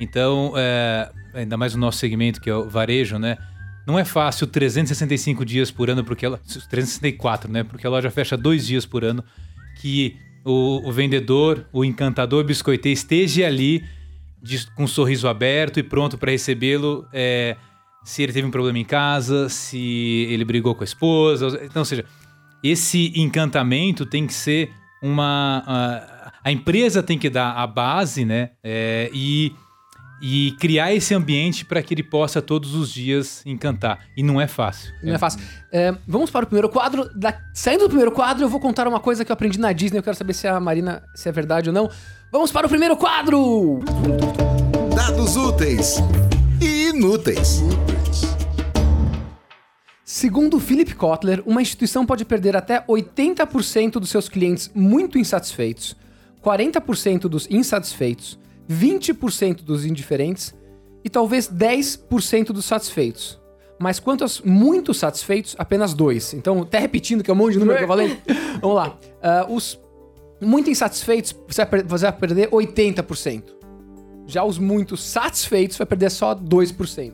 Então, 0.00 0.52
é, 0.56 1.10
ainda 1.34 1.56
mais 1.56 1.74
no 1.74 1.80
nosso 1.80 1.98
segmento, 1.98 2.40
que 2.40 2.48
é 2.48 2.54
o 2.54 2.68
varejo, 2.68 3.18
né? 3.18 3.36
Não 3.86 3.98
é 3.98 4.04
fácil 4.04 4.46
365 4.46 5.44
dias 5.44 5.70
por 5.70 5.90
ano, 5.90 6.04
porque 6.04 6.24
ela. 6.24 6.38
364, 6.38 7.50
né? 7.50 7.64
Porque 7.64 7.86
a 7.86 7.90
loja 7.90 8.10
fecha 8.10 8.36
dois 8.36 8.66
dias 8.66 8.86
por 8.86 9.04
ano. 9.04 9.24
Que 9.80 10.16
o, 10.44 10.88
o 10.88 10.92
vendedor, 10.92 11.66
o 11.72 11.84
encantador 11.84 12.44
biscoiteiro 12.44 12.94
esteja 12.94 13.46
ali 13.46 13.84
de- 14.42 14.70
com 14.72 14.84
um 14.84 14.86
sorriso 14.86 15.26
aberto 15.28 15.78
e 15.80 15.82
pronto 15.82 16.16
para 16.16 16.30
recebê-lo. 16.30 17.06
é, 17.12 17.56
se 18.02 18.22
ele 18.22 18.32
teve 18.32 18.46
um 18.46 18.50
problema 18.50 18.78
em 18.78 18.84
casa, 18.84 19.48
se 19.50 20.26
ele 20.30 20.44
brigou 20.44 20.74
com 20.74 20.82
a 20.82 20.84
esposa. 20.84 21.60
Então, 21.64 21.80
ou 21.80 21.84
seja, 21.84 22.04
esse 22.62 23.12
encantamento 23.16 24.04
tem 24.06 24.26
que 24.26 24.34
ser 24.34 24.70
uma. 25.02 25.62
A, 25.66 26.32
a 26.44 26.52
empresa 26.52 27.02
tem 27.02 27.18
que 27.18 27.28
dar 27.30 27.52
a 27.52 27.66
base, 27.66 28.24
né? 28.24 28.50
É, 28.62 29.10
e, 29.12 29.52
e 30.22 30.52
criar 30.60 30.92
esse 30.94 31.14
ambiente 31.14 31.64
para 31.64 31.82
que 31.82 31.94
ele 31.94 32.02
possa 32.02 32.40
todos 32.42 32.74
os 32.74 32.92
dias 32.92 33.42
encantar. 33.46 33.98
E 34.16 34.22
não 34.22 34.40
é 34.40 34.46
fácil. 34.46 34.92
Não 35.02 35.14
é 35.14 35.18
fácil. 35.18 35.40
É, 35.72 35.94
vamos 36.06 36.30
para 36.30 36.44
o 36.44 36.46
primeiro 36.46 36.68
quadro. 36.68 37.08
Da- 37.18 37.38
Saindo 37.54 37.80
do 37.84 37.88
primeiro 37.88 38.12
quadro, 38.12 38.44
eu 38.44 38.48
vou 38.48 38.60
contar 38.60 38.86
uma 38.88 39.00
coisa 39.00 39.24
que 39.24 39.30
eu 39.30 39.34
aprendi 39.34 39.58
na 39.58 39.72
Disney. 39.72 39.98
Eu 39.98 40.02
quero 40.02 40.16
saber 40.16 40.32
se 40.34 40.46
a 40.48 40.58
Marina 40.60 41.02
se 41.14 41.28
é 41.28 41.32
verdade 41.32 41.68
ou 41.70 41.74
não. 41.74 41.88
Vamos 42.32 42.52
para 42.52 42.66
o 42.66 42.70
primeiro 42.70 42.96
quadro! 42.96 43.80
Dados 44.94 45.36
úteis 45.36 45.96
e 46.60 46.88
inúteis. 46.90 47.62
Segundo 50.12 50.58
Philip 50.58 50.92
Kotler, 50.96 51.40
uma 51.46 51.62
instituição 51.62 52.04
pode 52.04 52.24
perder 52.24 52.56
até 52.56 52.84
80% 52.84 53.92
dos 53.92 54.10
seus 54.10 54.28
clientes 54.28 54.68
muito 54.74 55.16
insatisfeitos, 55.16 55.94
40% 56.44 57.28
dos 57.28 57.48
insatisfeitos, 57.48 58.36
20% 58.68 59.62
dos 59.62 59.84
indiferentes 59.84 60.52
e 61.04 61.08
talvez 61.08 61.48
10% 61.48 62.46
dos 62.46 62.64
satisfeitos. 62.64 63.40
Mas 63.78 64.00
quanto 64.00 64.22
aos 64.22 64.40
muito 64.40 64.92
satisfeitos, 64.92 65.54
apenas 65.56 65.94
dois. 65.94 66.34
Então, 66.34 66.62
até 66.62 66.80
repetindo, 66.80 67.22
que 67.22 67.30
é 67.30 67.32
um 67.32 67.36
monte 67.36 67.52
de 67.52 67.60
número 67.60 67.78
que 67.78 67.84
eu 67.84 67.88
falei. 67.88 68.20
Vamos 68.60 68.74
lá. 68.74 68.98
Ah, 69.22 69.46
os 69.48 69.78
muito 70.40 70.68
insatisfeitos, 70.68 71.36
você 71.46 71.64
vai, 71.64 72.12
perder 72.12 72.50
80%. 72.50 73.44
Já 74.26 74.42
os 74.42 74.58
muito 74.58 74.96
satisfeitos, 74.96 75.78
vai 75.78 75.86
perder 75.86 76.10
só 76.10 76.34
2%. 76.34 77.12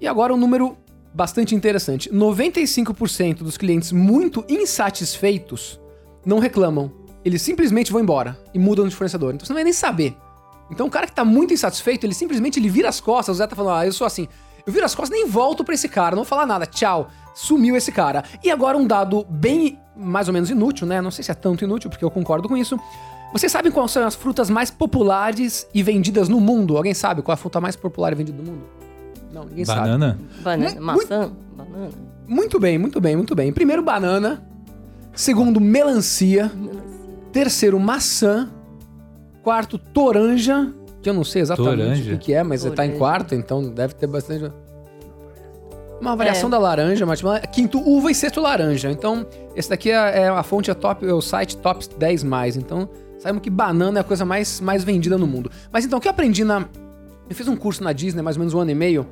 E 0.00 0.06
agora 0.06 0.32
um 0.32 0.38
número 0.38 0.78
bastante 1.14 1.54
interessante. 1.54 2.10
95% 2.10 3.38
dos 3.38 3.56
clientes 3.56 3.92
muito 3.92 4.44
insatisfeitos 4.48 5.80
não 6.26 6.40
reclamam. 6.40 6.90
Eles 7.24 7.40
simplesmente 7.40 7.92
vão 7.92 8.02
embora 8.02 8.38
e 8.52 8.58
mudam 8.58 8.88
de 8.88 8.94
fornecedor. 8.94 9.34
Então 9.34 9.46
você 9.46 9.52
não 9.52 9.56
vai 9.56 9.64
nem 9.64 9.72
saber. 9.72 10.16
Então 10.70 10.86
o 10.86 10.90
cara 10.90 11.06
que 11.06 11.14
tá 11.14 11.24
muito 11.24 11.54
insatisfeito, 11.54 12.04
ele 12.04 12.14
simplesmente 12.14 12.58
ele 12.58 12.68
vira 12.68 12.88
as 12.88 13.00
costas. 13.00 13.36
O 13.36 13.38
Zé 13.38 13.46
tá 13.46 13.54
falando, 13.54 13.78
ah, 13.78 13.86
eu 13.86 13.92
sou 13.92 14.06
assim. 14.06 14.26
Eu 14.66 14.72
viro 14.72 14.84
as 14.84 14.94
costas 14.94 15.16
nem 15.16 15.28
volto 15.28 15.62
pra 15.62 15.74
esse 15.74 15.88
cara, 15.88 16.16
não 16.16 16.24
vou 16.24 16.28
falar 16.28 16.46
nada. 16.46 16.66
Tchau. 16.66 17.08
Sumiu 17.34 17.76
esse 17.76 17.92
cara. 17.92 18.24
E 18.42 18.50
agora 18.50 18.76
um 18.76 18.86
dado 18.86 19.24
bem 19.28 19.78
mais 19.96 20.28
ou 20.28 20.34
menos 20.34 20.50
inútil, 20.50 20.86
né? 20.86 21.00
Não 21.00 21.10
sei 21.10 21.22
se 21.22 21.30
é 21.30 21.34
tanto 21.34 21.64
inútil, 21.64 21.90
porque 21.90 22.04
eu 22.04 22.10
concordo 22.10 22.48
com 22.48 22.56
isso. 22.56 22.78
Vocês 23.32 23.50
sabem 23.50 23.70
quais 23.70 23.90
são 23.90 24.06
as 24.06 24.14
frutas 24.14 24.48
mais 24.48 24.70
populares 24.70 25.66
e 25.74 25.82
vendidas 25.82 26.28
no 26.28 26.40
mundo? 26.40 26.76
Alguém 26.76 26.94
sabe 26.94 27.22
qual 27.22 27.32
é 27.32 27.34
a 27.34 27.36
fruta 27.36 27.60
mais 27.60 27.76
popular 27.76 28.12
e 28.12 28.14
vendida 28.14 28.40
no 28.40 28.52
mundo? 28.52 28.83
Não, 29.34 29.44
ninguém 29.44 29.64
sabe. 29.64 29.80
Banana? 29.80 30.18
Banana, 30.42 30.74
Mu- 30.76 30.80
maçã, 30.80 31.32
banana. 31.56 31.88
Muito 32.26 32.58
bem, 32.60 32.78
muito 32.78 33.00
bem, 33.00 33.16
muito 33.16 33.34
bem. 33.34 33.52
Primeiro, 33.52 33.82
banana. 33.82 34.42
Segundo, 35.12 35.60
melancia. 35.60 36.50
Terceiro, 37.32 37.78
maçã. 37.80 38.48
Quarto, 39.42 39.76
toranja. 39.76 40.72
Que 41.02 41.10
eu 41.10 41.14
não 41.14 41.24
sei 41.24 41.42
exatamente 41.42 41.76
Toranja? 41.78 42.14
o 42.14 42.18
que 42.18 42.32
é, 42.32 42.42
mas 42.42 42.62
tá 42.62 42.68
em 42.68 42.74
Toranja. 42.74 42.98
quarto, 42.98 43.34
então 43.34 43.68
deve 43.70 43.94
ter 43.94 44.06
bastante. 44.06 44.50
Uma 46.00 46.16
variação 46.16 46.48
É. 46.48 46.50
da 46.52 46.58
laranja, 46.58 47.04
mas 47.06 47.20
quinto, 47.52 47.78
uva 47.78 48.10
e 48.10 48.14
sexto, 48.14 48.40
laranja. 48.40 48.90
Então, 48.90 49.26
esse 49.54 49.68
daqui 49.70 49.90
é, 49.90 49.94
é 50.22 50.28
a 50.28 50.42
fonte, 50.42 50.70
é, 50.70 50.74
top, 50.74 51.06
é 51.06 51.12
o 51.12 51.20
site 51.20 51.56
Top 51.58 51.86
10 51.98 52.24
mais. 52.24 52.56
Então, 52.56 52.88
sabemos 53.18 53.42
que 53.42 53.50
banana 53.50 53.98
é 53.98 54.00
a 54.00 54.04
coisa 54.04 54.24
mais, 54.24 54.60
mais 54.60 54.82
vendida 54.84 55.16
no 55.18 55.26
mundo. 55.26 55.50
Mas 55.72 55.84
então, 55.84 55.98
o 55.98 56.02
que 56.02 56.08
eu 56.08 56.12
aprendi 56.12 56.42
na. 56.44 56.64
Eu 57.28 57.34
fiz 57.34 57.48
um 57.48 57.56
curso 57.56 57.82
na 57.82 57.92
Disney, 57.92 58.22
mais 58.22 58.36
ou 58.36 58.40
menos 58.40 58.54
um 58.54 58.60
ano 58.60 58.70
e 58.70 58.74
meio. 58.74 59.06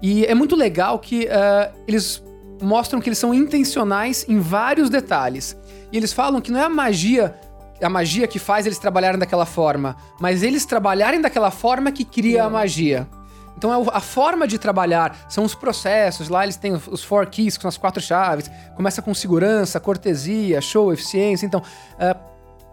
E 0.00 0.24
é 0.26 0.34
muito 0.34 0.54
legal 0.54 0.98
que 0.98 1.26
eh, 1.28 1.70
eles 1.86 2.22
mostram 2.62 3.00
que 3.00 3.08
eles 3.08 3.18
são 3.18 3.34
intencionais 3.34 4.24
em 4.28 4.38
vários 4.40 4.88
detalhes. 4.90 5.56
E 5.92 5.96
eles 5.96 6.12
falam 6.12 6.40
que 6.40 6.50
não 6.52 6.60
é 6.60 6.64
a 6.64 6.68
magia, 6.68 7.34
a 7.82 7.88
magia 7.88 8.26
que 8.28 8.38
faz 8.38 8.66
eles 8.66 8.78
trabalharem 8.78 9.18
daquela 9.18 9.46
forma, 9.46 9.96
mas 10.20 10.42
eles 10.42 10.64
trabalharem 10.64 11.20
daquela 11.20 11.50
forma 11.50 11.90
que 11.90 12.04
cria 12.04 12.44
a 12.44 12.50
magia. 12.50 13.08
Então 13.56 13.72
é 13.74 13.88
a 13.92 14.00
forma 14.00 14.46
de 14.46 14.56
trabalhar, 14.56 15.26
são 15.28 15.42
os 15.44 15.52
processos, 15.52 16.28
lá 16.28 16.44
eles 16.44 16.54
têm 16.54 16.74
os- 16.74 17.02
four 17.02 17.26
keys, 17.26 17.56
que 17.56 17.62
são 17.62 17.68
as 17.68 17.76
quatro 17.76 18.00
chaves. 18.00 18.48
Começa 18.76 19.02
com 19.02 19.12
segurança, 19.12 19.80
cortesia, 19.80 20.60
show, 20.60 20.92
eficiência. 20.92 21.44
Então, 21.44 21.60
eh, 21.98 22.14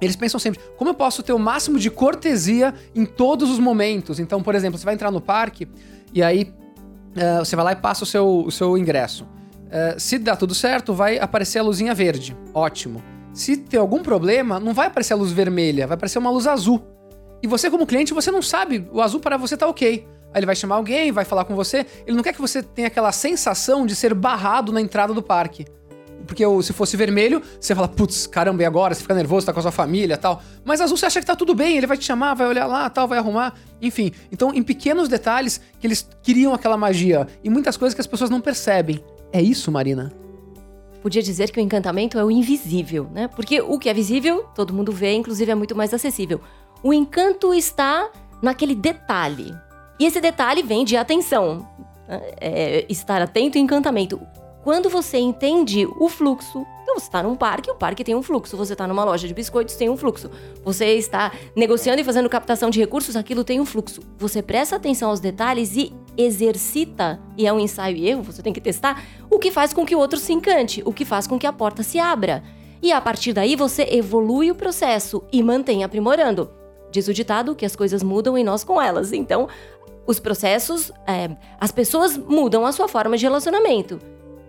eles 0.01 0.15
pensam 0.15 0.39
sempre, 0.39 0.59
como 0.77 0.89
eu 0.89 0.93
posso 0.93 1.23
ter 1.23 1.33
o 1.33 1.39
máximo 1.39 1.79
de 1.79 1.89
cortesia 1.89 2.73
em 2.93 3.05
todos 3.05 3.49
os 3.49 3.59
momentos? 3.59 4.19
Então, 4.19 4.41
por 4.43 4.55
exemplo, 4.55 4.77
você 4.77 4.85
vai 4.85 4.93
entrar 4.93 5.11
no 5.11 5.21
parque 5.21 5.67
e 6.13 6.21
aí 6.21 6.53
eh, 7.15 7.39
você 7.39 7.55
vai 7.55 7.65
lá 7.65 7.71
e 7.71 7.75
passa 7.75 8.03
o 8.03 8.07
seu, 8.07 8.43
o 8.45 8.51
seu 8.51 8.77
ingresso. 8.77 9.27
Eh, 9.71 9.95
se 9.97 10.17
dá 10.17 10.35
tudo 10.35 10.53
certo, 10.53 10.93
vai 10.93 11.17
aparecer 11.17 11.59
a 11.59 11.63
luzinha 11.63 11.93
verde. 11.93 12.35
Ótimo. 12.53 13.03
Se 13.33 13.57
tem 13.57 13.79
algum 13.79 14.01
problema, 14.01 14.59
não 14.59 14.73
vai 14.73 14.87
aparecer 14.87 15.13
a 15.13 15.17
luz 15.17 15.31
vermelha, 15.31 15.87
vai 15.87 15.95
aparecer 15.95 16.19
uma 16.19 16.29
luz 16.29 16.47
azul. 16.47 16.81
E 17.43 17.47
você, 17.47 17.69
como 17.69 17.85
cliente, 17.85 18.13
você 18.13 18.31
não 18.31 18.41
sabe, 18.41 18.87
o 18.91 19.01
azul 19.01 19.19
para 19.19 19.37
você 19.37 19.57
tá 19.57 19.67
ok. 19.67 20.07
Aí 20.33 20.39
ele 20.39 20.45
vai 20.45 20.55
chamar 20.55 20.75
alguém, 20.75 21.11
vai 21.11 21.23
falar 21.23 21.45
com 21.45 21.55
você. 21.55 21.85
Ele 22.05 22.15
não 22.15 22.23
quer 22.23 22.33
que 22.33 22.41
você 22.41 22.61
tenha 22.61 22.87
aquela 22.87 23.11
sensação 23.11 23.85
de 23.85 23.95
ser 23.95 24.13
barrado 24.13 24.71
na 24.71 24.81
entrada 24.81 25.13
do 25.13 25.21
parque. 25.21 25.65
Porque 26.25 26.43
se 26.63 26.73
fosse 26.73 26.97
vermelho, 26.97 27.41
você 27.59 27.75
fala, 27.75 27.87
putz, 27.87 28.25
caramba, 28.25 28.63
e 28.63 28.65
agora? 28.65 28.93
Você 28.93 29.01
fica 29.01 29.13
nervoso, 29.13 29.45
tá 29.45 29.53
com 29.53 29.59
a 29.59 29.61
sua 29.61 29.71
família 29.71 30.17
tal. 30.17 30.41
Mas 30.63 30.81
azul 30.81 30.97
você 30.97 31.05
acha 31.05 31.19
que 31.19 31.25
tá 31.25 31.35
tudo 31.35 31.53
bem, 31.53 31.77
ele 31.77 31.87
vai 31.87 31.97
te 31.97 32.05
chamar, 32.05 32.33
vai 32.33 32.47
olhar 32.47 32.65
lá, 32.65 32.89
tal, 32.89 33.07
vai 33.07 33.17
arrumar. 33.17 33.53
Enfim, 33.81 34.11
então 34.31 34.53
em 34.53 34.63
pequenos 34.63 35.07
detalhes 35.07 35.61
que 35.79 35.85
eles 35.85 36.07
criam 36.23 36.53
aquela 36.53 36.77
magia. 36.77 37.27
E 37.43 37.49
muitas 37.49 37.77
coisas 37.77 37.93
que 37.93 38.01
as 38.01 38.07
pessoas 38.07 38.29
não 38.29 38.41
percebem. 38.41 39.03
É 39.31 39.41
isso, 39.41 39.71
Marina? 39.71 40.11
Podia 41.01 41.21
dizer 41.21 41.51
que 41.51 41.59
o 41.59 41.61
encantamento 41.61 42.17
é 42.17 42.25
o 42.25 42.31
invisível, 42.31 43.07
né? 43.13 43.27
Porque 43.27 43.61
o 43.61 43.77
que 43.77 43.89
é 43.89 43.93
visível, 43.93 44.45
todo 44.55 44.73
mundo 44.73 44.91
vê, 44.91 45.13
inclusive 45.13 45.51
é 45.51 45.55
muito 45.55 45.75
mais 45.75 45.93
acessível. 45.93 46.41
O 46.81 46.91
encanto 46.91 47.53
está 47.53 48.09
naquele 48.41 48.73
detalhe. 48.73 49.55
E 49.99 50.05
esse 50.05 50.19
detalhe 50.19 50.63
vem 50.63 50.83
de 50.83 50.97
atenção. 50.97 51.67
né? 52.07 52.21
É, 52.39 52.85
estar 52.89 53.21
atento 53.21 53.57
e 53.57 53.61
encantamento. 53.61 54.19
Quando 54.65 54.89
você 54.89 55.19
entende 55.19 55.87
o 55.99 56.09
fluxo, 56.09 56.65
então 56.81 56.95
você 56.95 57.05
está 57.05 57.21
num 57.21 57.35
parque, 57.35 57.69
o 57.69 57.75
parque 57.75 58.03
tem 58.03 58.15
um 58.15 58.23
fluxo. 58.23 58.57
Você 58.57 58.73
está 58.73 58.87
numa 58.87 59.03
loja 59.03 59.27
de 59.27 59.33
biscoitos, 59.33 59.75
tem 59.75 59.91
um 59.91 59.95
fluxo. 59.95 60.27
Você 60.63 60.95
está 60.95 61.31
negociando 61.55 62.01
e 62.01 62.03
fazendo 62.03 62.27
captação 62.27 62.71
de 62.71 62.79
recursos, 62.79 63.15
aquilo 63.15 63.43
tem 63.43 63.61
um 63.61 63.65
fluxo. 63.65 64.01
Você 64.17 64.41
presta 64.41 64.75
atenção 64.75 65.11
aos 65.11 65.19
detalhes 65.19 65.77
e 65.77 65.93
exercita, 66.17 67.19
e 67.37 67.45
é 67.45 67.53
um 67.53 67.59
ensaio 67.59 67.95
e 67.95 68.09
erro, 68.09 68.23
você 68.23 68.41
tem 68.41 68.51
que 68.51 68.59
testar, 68.59 69.03
o 69.29 69.37
que 69.37 69.51
faz 69.51 69.71
com 69.71 69.85
que 69.85 69.95
o 69.95 69.99
outro 69.99 70.17
se 70.17 70.33
encante, 70.33 70.81
o 70.83 70.91
que 70.91 71.05
faz 71.05 71.27
com 71.27 71.37
que 71.37 71.45
a 71.45 71.53
porta 71.53 71.83
se 71.83 71.99
abra. 71.99 72.41
E 72.81 72.91
a 72.91 72.99
partir 72.99 73.33
daí 73.33 73.55
você 73.55 73.87
evolui 73.91 74.49
o 74.49 74.55
processo 74.55 75.21
e 75.31 75.43
mantém 75.43 75.83
aprimorando. 75.83 76.49
Diz 76.91 77.07
o 77.07 77.13
ditado 77.13 77.55
que 77.55 77.67
as 77.67 77.75
coisas 77.75 78.01
mudam 78.01 78.35
e 78.35 78.43
nós 78.43 78.63
com 78.63 78.81
elas. 78.81 79.13
Então, 79.13 79.47
os 80.07 80.19
processos, 80.19 80.91
é, 81.05 81.29
as 81.59 81.71
pessoas 81.71 82.17
mudam 82.17 82.65
a 82.65 82.71
sua 82.71 82.87
forma 82.87 83.15
de 83.15 83.25
relacionamento. 83.25 83.99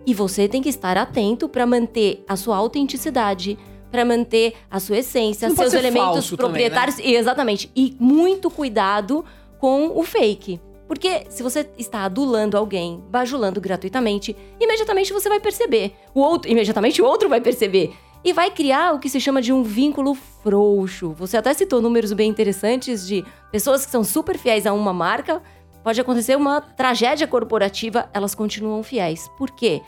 E 0.07 0.15
você 0.15 0.49
tem 0.49 0.63
que 0.63 0.69
estar 0.69 0.97
atento 0.97 1.49
para 1.49 1.67
manter 1.67 2.25
a 2.29 2.37
sua 2.37 2.57
autenticidade, 2.57 3.59
para 3.91 4.05
manter 4.05 4.55
a 4.71 4.79
sua 4.79 4.99
essência, 4.99 5.51
seus 5.51 5.73
elementos 5.75 6.13
falso 6.13 6.37
também, 6.37 6.53
né? 6.65 6.71
proprietários. 6.71 6.99
Exatamente. 7.01 7.71
E 7.75 7.97
muito 7.99 8.49
cuidado 8.49 9.25
com 9.59 9.99
o 9.99 10.05
fake. 10.05 10.61
Porque 10.87 11.27
se 11.29 11.43
você 11.43 11.69
está 11.77 12.05
adulando 12.05 12.57
alguém, 12.57 13.03
bajulando 13.11 13.61
gratuitamente, 13.61 14.37
imediatamente 14.61 15.13
você 15.13 15.29
vai 15.29 15.41
perceber. 15.41 15.93
O 16.15 16.21
outro, 16.21 16.51
imediatamente 16.51 17.03
o 17.03 17.05
outro 17.05 17.29
vai 17.29 17.41
perceber. 17.41 17.93
E 18.23 18.33
vai 18.33 18.51
criar 18.51 18.95
o 18.95 18.99
que 18.99 19.09
se 19.09 19.21
chama 19.21 19.43
de 19.43 19.53
um 19.53 19.63
vínculo 19.63 20.15
frouxo. 20.15 21.13
Você 21.19 21.37
até 21.37 21.53
citou 21.55 21.81
números 21.81 22.13
bem 22.13 22.31
interessantes 22.31 23.07
de 23.07 23.25
pessoas 23.51 23.85
que 23.85 23.91
são 23.91 24.05
super 24.05 24.39
fiéis 24.39 24.67
a 24.67 24.73
uma 24.73 24.93
marca. 24.93 25.43
Pode 25.83 26.01
acontecer 26.01 26.37
uma 26.37 26.61
tragédia 26.61 27.27
corporativa, 27.27 28.09
elas 28.13 28.35
continuam 28.35 28.83
fiéis. 28.83 29.29
Por 29.39 29.51
quê? 29.53 29.83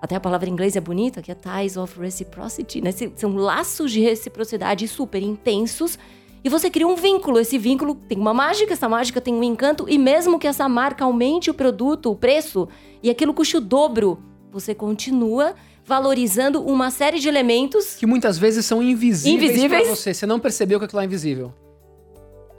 Até 0.00 0.14
a 0.16 0.20
palavra 0.20 0.48
em 0.48 0.52
inglês 0.52 0.76
é 0.76 0.80
bonita, 0.80 1.20
que 1.20 1.30
é 1.32 1.34
ties 1.34 1.76
of 1.76 1.98
reciprocity, 1.98 2.80
né? 2.80 2.90
São 3.16 3.34
laços 3.36 3.90
de 3.90 4.00
reciprocidade 4.00 4.86
super 4.86 5.22
intensos 5.22 5.98
E 6.44 6.48
você 6.48 6.70
cria 6.70 6.86
um 6.86 6.94
vínculo. 6.94 7.40
Esse 7.40 7.58
vínculo 7.58 7.96
tem 7.96 8.16
uma 8.16 8.32
mágica, 8.32 8.72
essa 8.72 8.88
mágica 8.88 9.20
tem 9.20 9.34
um 9.34 9.42
encanto. 9.42 9.86
E 9.88 9.98
mesmo 9.98 10.38
que 10.38 10.46
essa 10.46 10.68
marca 10.68 11.04
aumente 11.04 11.50
o 11.50 11.54
produto, 11.54 12.10
o 12.12 12.16
preço, 12.16 12.68
e 13.02 13.10
aquilo 13.10 13.34
custe 13.34 13.56
o 13.56 13.60
dobro, 13.60 14.22
você 14.52 14.72
continua 14.74 15.54
valorizando 15.84 16.62
uma 16.62 16.90
série 16.90 17.18
de 17.18 17.28
elementos. 17.28 17.96
Que 17.96 18.06
muitas 18.06 18.38
vezes 18.38 18.64
são 18.64 18.80
invisíveis, 18.82 19.50
Invisíveis? 19.50 19.82
pra 19.82 19.96
você. 19.96 20.14
Você 20.14 20.26
não 20.26 20.38
percebeu 20.38 20.78
que 20.78 20.84
aquilo 20.84 21.00
é 21.00 21.04
invisível. 21.06 21.52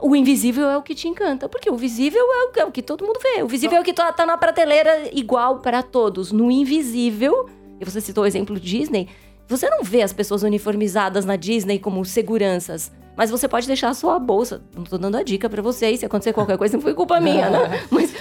O 0.02 0.16
invisível 0.16 0.70
é 0.70 0.78
o 0.78 0.82
que 0.82 0.96
te 0.96 1.08
encanta, 1.08 1.50
porque 1.50 1.70
o 1.70 1.76
visível 1.76 2.22
é 2.22 2.46
o, 2.46 2.62
é 2.62 2.66
o 2.66 2.72
que 2.72 2.82
todo 2.82 3.06
mundo 3.06 3.20
vê. 3.22 3.44
O 3.44 3.48
visível 3.48 3.78
é 3.78 3.82
o 3.82 3.84
que 3.84 3.94
tá, 3.94 4.12
tá 4.14 4.26
na 4.26 4.38
prateleira 4.38 5.10
igual 5.12 5.60
para 5.60 5.84
todos. 5.84 6.32
No 6.32 6.50
invisível, 6.50 7.50
e 7.80 7.86
você 7.86 8.00
citou 8.00 8.24
o 8.24 8.28
exemplo 8.28 8.60
Disney, 8.60 9.10
você 9.48 9.70
não 9.70 9.84
vê 9.84 10.02
as 10.02 10.14
pessoas 10.14 10.44
uniformizadas 10.44 11.26
na 11.26 11.36
Disney 11.36 11.80
como 11.80 12.06
seguranças. 12.06 12.92
Mas 13.18 13.30
você 13.30 13.48
pode 13.50 13.68
deixar 13.68 13.90
a 13.90 13.94
sua 13.94 14.18
bolsa. 14.18 14.62
Não 14.74 14.84
tô 14.84 14.98
dando 14.98 15.18
a 15.18 15.24
dica 15.24 15.50
pra 15.50 15.62
vocês. 15.62 16.00
Se 16.00 16.06
acontecer 16.06 16.32
qualquer 16.32 16.58
coisa, 16.58 16.78
não 16.78 16.82
foi 16.82 16.94
culpa 16.94 17.20
minha, 17.20 17.50
né? 17.50 17.86
Mas 17.92 18.14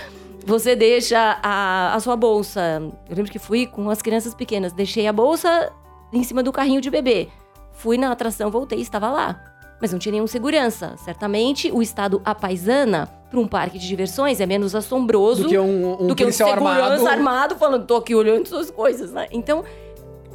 você 0.45 0.75
deixa 0.75 1.39
a, 1.41 1.95
a 1.95 2.01
sua 2.01 2.17
bolsa. 2.17 2.83
Eu 3.09 3.15
lembro 3.15 3.31
que 3.31 3.39
fui 3.39 3.67
com 3.67 3.89
as 3.91 4.03
crianças 4.03 4.35
pequenas. 4.35 4.73
Deixei 4.73 5.07
a 5.07 5.13
bolsa 5.13 5.71
em 6.13 6.25
cima 6.25 6.43
do 6.43 6.51
carrinho 6.51 6.81
de 6.81 6.91
bebê. 6.91 7.29
Fui 7.75 7.97
na 7.97 8.11
atração, 8.11 8.51
voltei, 8.51 8.81
estava 8.81 9.09
lá. 9.11 9.48
Mas 9.81 9.93
não 9.93 9.99
tinha 9.99 10.13
nenhum 10.13 10.27
segurança. 10.27 10.95
Certamente, 11.05 11.71
o 11.71 11.81
estado 11.81 12.21
apaisana 12.25 13.09
para 13.31 13.39
um 13.39 13.47
parque 13.47 13.79
de 13.79 13.87
diversões 13.87 14.41
é 14.41 14.47
menos 14.47 14.75
assombroso 14.75 15.43
Do 15.45 15.49
que 15.49 15.59
um, 15.59 16.03
um 16.03 16.07
do 16.09 16.15
que 16.15 16.23
um 16.25 16.27
policial 16.27 16.49
segurança 16.51 16.85
armado. 16.85 17.09
armado. 17.09 17.57
falando, 17.57 17.87
tô 17.87 17.97
aqui 17.97 18.15
olhando 18.15 18.47
suas 18.49 18.71
coisas, 18.71 19.13
né? 19.13 19.27
Então, 19.31 19.63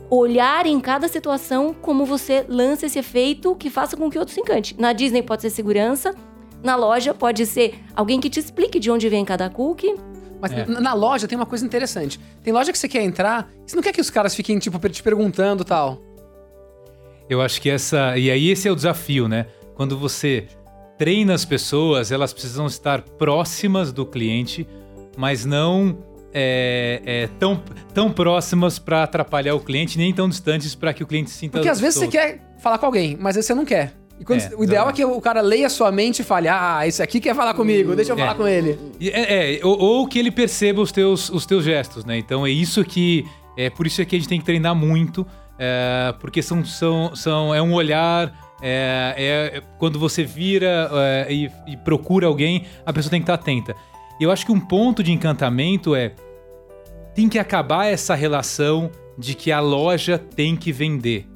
olhar 0.10 0.66
em 0.66 0.80
cada 0.80 1.08
situação 1.08 1.74
como 1.74 2.06
você 2.06 2.46
lança 2.48 2.86
esse 2.86 3.00
efeito 3.00 3.56
que 3.56 3.70
faça 3.70 3.98
com 3.98 4.10
que 4.10 4.18
o 4.18 4.20
outro 4.22 4.34
se 4.34 4.40
encante. 4.40 4.76
Na 4.80 4.94
Disney 4.94 5.24
pode 5.24 5.42
ser 5.42 5.50
segurança, 5.50 6.14
na 6.62 6.76
loja 6.76 7.14
pode 7.14 7.46
ser 7.46 7.80
alguém 7.96 8.20
que 8.20 8.30
te 8.30 8.40
explique 8.40 8.80
de 8.80 8.92
onde 8.92 9.10
vem 9.10 9.26
cada 9.26 9.50
cookie. 9.50 9.96
Mas 10.40 10.52
É. 10.52 10.66
na 10.66 10.80
na 10.80 10.94
loja 10.94 11.28
tem 11.28 11.36
uma 11.38 11.46
coisa 11.46 11.66
interessante. 11.66 12.20
Tem 12.44 12.54
loja 12.54 12.72
que 12.72 12.78
você 12.78 12.88
quer 12.88 13.02
entrar, 13.02 13.50
você 13.66 13.76
não 13.76 13.82
quer 13.84 13.92
que 13.94 14.02
os 14.02 14.10
caras 14.10 14.36
fiquem, 14.36 14.60
tipo, 14.60 14.78
te 14.90 15.02
perguntando 15.02 15.64
e 15.64 15.66
tal. 15.66 16.00
Eu 17.30 17.42
acho 17.42 17.62
que 17.62 17.70
essa. 17.70 18.18
E 18.18 18.30
aí, 18.30 18.50
esse 18.50 18.68
é 18.68 18.72
o 18.72 18.76
desafio, 18.76 19.28
né? 19.28 19.46
Quando 19.76 19.98
você 19.98 20.46
treina 20.98 21.34
as 21.34 21.44
pessoas, 21.46 22.12
elas 22.12 22.32
precisam 22.34 22.68
estar 22.68 23.02
próximas 23.02 23.92
do 23.92 24.06
cliente, 24.06 24.68
mas 25.18 25.46
não 25.46 25.98
é, 26.34 27.02
é, 27.06 27.28
tão, 27.40 27.62
tão 27.94 28.12
próximas 28.12 28.78
para 28.80 29.04
atrapalhar 29.04 29.56
o 29.56 29.60
cliente, 29.60 29.98
nem 29.98 30.14
tão 30.14 30.28
distantes 30.30 30.76
para 30.76 30.94
que 30.94 31.04
o 31.04 31.08
cliente 31.08 31.30
se 31.30 31.38
sinta. 31.38 31.54
Porque 31.58 31.70
às 31.70 31.80
vezes 31.80 31.96
você 31.96 32.02
solto. 32.06 32.12
quer 32.12 32.56
falar 32.62 32.78
com 32.78 32.86
alguém, 32.86 33.18
mas 33.20 33.36
você 33.36 33.54
não 33.54 33.66
quer. 33.66 33.94
Quando- 34.26 34.40
É, 34.42 34.52
o 34.56 34.64
ideal 34.64 34.88
é 34.90 34.94
que 34.94 35.04
o 35.04 35.20
cara 35.20 35.42
leia 35.42 35.68
a 35.68 35.70
sua 35.70 35.92
mente 35.92 36.20
e 36.20 36.24
fale: 36.24 36.48
Ah, 36.48 36.88
esse 36.88 37.02
aqui 37.02 37.20
quer 37.20 37.36
falar 37.36 37.54
comigo, 37.56 37.96
deixa 37.96 38.12
eu 38.14 38.18
falar 38.18 38.32
É. 38.32 38.36
com 38.36 38.48
ele. 38.48 38.80
É, 39.02 39.56
é, 39.58 39.66
ou, 39.66 39.78
ou 39.78 40.08
que 40.08 40.18
ele 40.20 40.32
perceba 40.32 40.82
os 40.82 40.92
teus, 40.92 41.30
os 41.30 41.46
teus 41.46 41.64
gestos, 41.66 42.06
né? 42.06 42.18
Então 42.18 42.46
é 42.46 42.50
isso 42.52 42.84
que. 42.86 43.26
É 43.58 43.70
por 43.70 43.86
isso 43.86 44.04
que 44.06 44.16
a 44.16 44.20
gente 44.20 44.28
tem 44.30 44.40
que 44.40 44.46
treinar 44.46 44.74
muito, 44.76 45.28
é, 45.58 46.14
porque 46.20 46.42
são, 46.42 46.64
são, 46.66 47.16
são, 47.16 47.54
é 47.54 47.62
um 47.62 47.74
olhar. 47.74 48.42
É, 48.62 49.14
é- 49.18 49.58
é 49.58 49.62
quando 49.78 50.00
você 50.00 50.24
vira 50.24 50.90
é, 50.94 51.28
e, 51.30 51.52
e 51.68 51.76
procura 51.78 52.28
alguém, 52.28 52.66
a 52.86 52.94
pessoa 52.94 53.10
tem 53.12 53.20
que 53.20 53.24
estar 53.24 53.34
atenta. 53.34 53.76
Eu 54.22 54.32
acho 54.32 54.46
que 54.46 54.52
um 54.52 54.60
ponto 54.60 55.04
de 55.04 55.12
encantamento 55.12 55.96
é. 55.96 56.14
Tem 57.14 57.28
que 57.30 57.38
acabar 57.38 57.86
essa 57.88 58.16
relação 58.16 58.90
de 59.18 59.36
que 59.36 59.52
a 59.52 59.60
loja 59.60 60.18
tem 60.18 60.56
que 60.56 60.72
vender. 60.72 61.28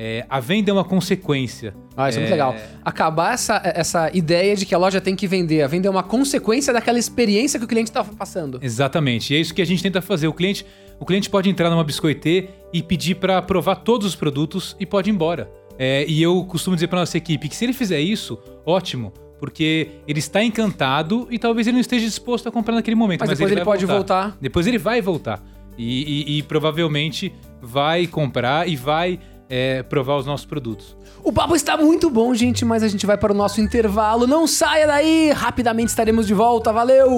É, 0.00 0.24
a 0.30 0.38
venda 0.38 0.70
é 0.70 0.72
uma 0.72 0.84
consequência. 0.84 1.74
Ah, 1.96 2.08
isso 2.08 2.18
é, 2.18 2.20
muito 2.20 2.28
É. 2.30 2.34
legal. 2.34 2.54
Acabar 2.84 3.34
essa, 3.34 3.60
essa 3.64 4.08
ideia 4.16 4.54
de 4.54 4.64
que 4.64 4.72
a 4.72 4.78
loja 4.78 5.00
tem 5.00 5.16
que 5.16 5.26
vender. 5.26 5.60
A 5.62 5.66
venda 5.66 5.88
é 5.88 5.90
uma 5.90 6.04
consequência 6.04 6.72
daquela 6.72 7.00
experiência 7.00 7.58
que 7.58 7.64
o 7.64 7.68
cliente 7.68 7.90
tá 7.90 8.04
passando. 8.04 8.60
Exatamente. 8.62 9.34
E 9.34 9.36
é 9.36 9.40
isso 9.40 9.52
que 9.52 9.60
a 9.60 9.66
gente 9.66 9.82
tenta 9.82 10.00
fazer. 10.00 10.28
O 10.28 10.32
cliente, 10.32 10.64
o 11.00 11.04
cliente 11.04 11.28
pode 11.28 11.50
entrar 11.50 11.68
numa 11.68 11.82
biscoitê 11.82 12.48
e 12.72 12.80
pedir 12.80 13.16
para 13.16 13.42
provar 13.42 13.74
todos 13.76 14.06
os 14.06 14.14
produtos 14.14 14.76
e 14.78 14.86
pode 14.86 15.10
ir 15.10 15.12
embora. 15.14 15.50
É, 15.76 16.04
e 16.08 16.22
eu 16.22 16.44
costumo 16.44 16.76
dizer 16.76 16.86
para 16.86 17.00
nossa 17.00 17.16
equipe 17.18 17.48
que 17.48 17.56
se 17.56 17.64
ele 17.64 17.72
fizer 17.72 18.00
isso, 18.00 18.38
ótimo, 18.64 19.12
porque 19.40 19.88
ele 20.06 20.20
está 20.20 20.42
encantado 20.44 21.26
e 21.28 21.40
talvez 21.40 21.66
ele 21.66 21.74
não 21.74 21.80
esteja 21.80 22.04
disposto 22.04 22.48
a 22.48 22.52
comprar 22.52 22.74
naquele 22.76 22.94
momento. 22.96 23.20
Mas, 23.20 23.30
depois 23.30 23.50
ele, 23.50 23.56
vai 23.60 23.64
pode 23.64 23.84
voltar. 23.84 24.36
Depois 24.40 24.66
ele 24.68 24.78
vai 24.78 25.00
voltar. 25.00 25.42
E, 25.76 26.34
e- 26.36 26.38
e 26.38 26.42
provavelmente 26.42 27.32
vai 27.62 28.06
comprar 28.06 28.68
e 28.68 28.74
vai 28.76 29.18
é, 29.48 29.82
provar 29.82 30.16
os 30.16 30.26
nossos 30.26 30.46
produtos. 30.46 30.96
O 31.22 31.32
papo 31.32 31.56
está 31.56 31.76
muito 31.76 32.10
bom, 32.10 32.34
gente, 32.34 32.64
mas 32.64 32.82
a 32.82 32.88
gente 32.88 33.06
vai 33.06 33.16
para 33.16 33.32
o 33.32 33.36
nosso 33.36 33.60
intervalo. 33.60 34.26
Não 34.26 34.46
saia 34.46 34.86
daí! 34.86 35.30
Rapidamente 35.30 35.88
estaremos 35.88 36.26
de 36.26 36.34
volta. 36.34 36.72
Valeu! 36.72 37.08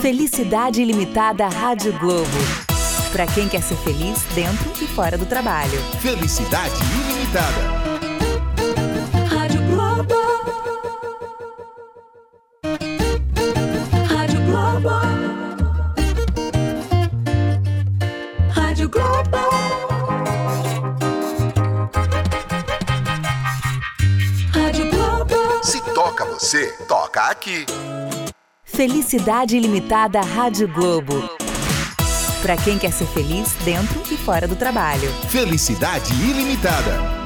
Felicidade 0.00 0.82
Ilimitada 0.82 1.48
Rádio 1.48 1.92
Globo. 1.98 2.26
Pra 3.12 3.26
quem 3.26 3.48
quer 3.48 3.62
ser 3.62 3.76
feliz 3.76 4.22
dentro 4.34 4.70
e 4.82 4.86
fora 4.86 5.16
do 5.16 5.26
trabalho. 5.26 5.78
Felicidade 6.00 6.74
ilimitada. 7.08 7.86
Rádio 9.28 9.62
Globo. 9.62 10.14
Rádio 14.06 14.40
Globo. 14.42 14.90
Rádio 18.52 18.88
Globo. 18.90 19.45
Toca 26.16 26.24
você, 26.24 26.72
toca 26.88 27.20
aqui. 27.24 27.66
Felicidade 28.64 29.56
Ilimitada 29.56 30.20
Rádio 30.22 30.66
Globo. 30.66 31.28
Pra 32.40 32.56
quem 32.56 32.78
quer 32.78 32.92
ser 32.92 33.06
feliz 33.06 33.52
dentro 33.64 34.02
e 34.10 34.16
fora 34.16 34.48
do 34.48 34.56
trabalho. 34.56 35.10
Felicidade 35.28 36.12
ilimitada. 36.14 37.25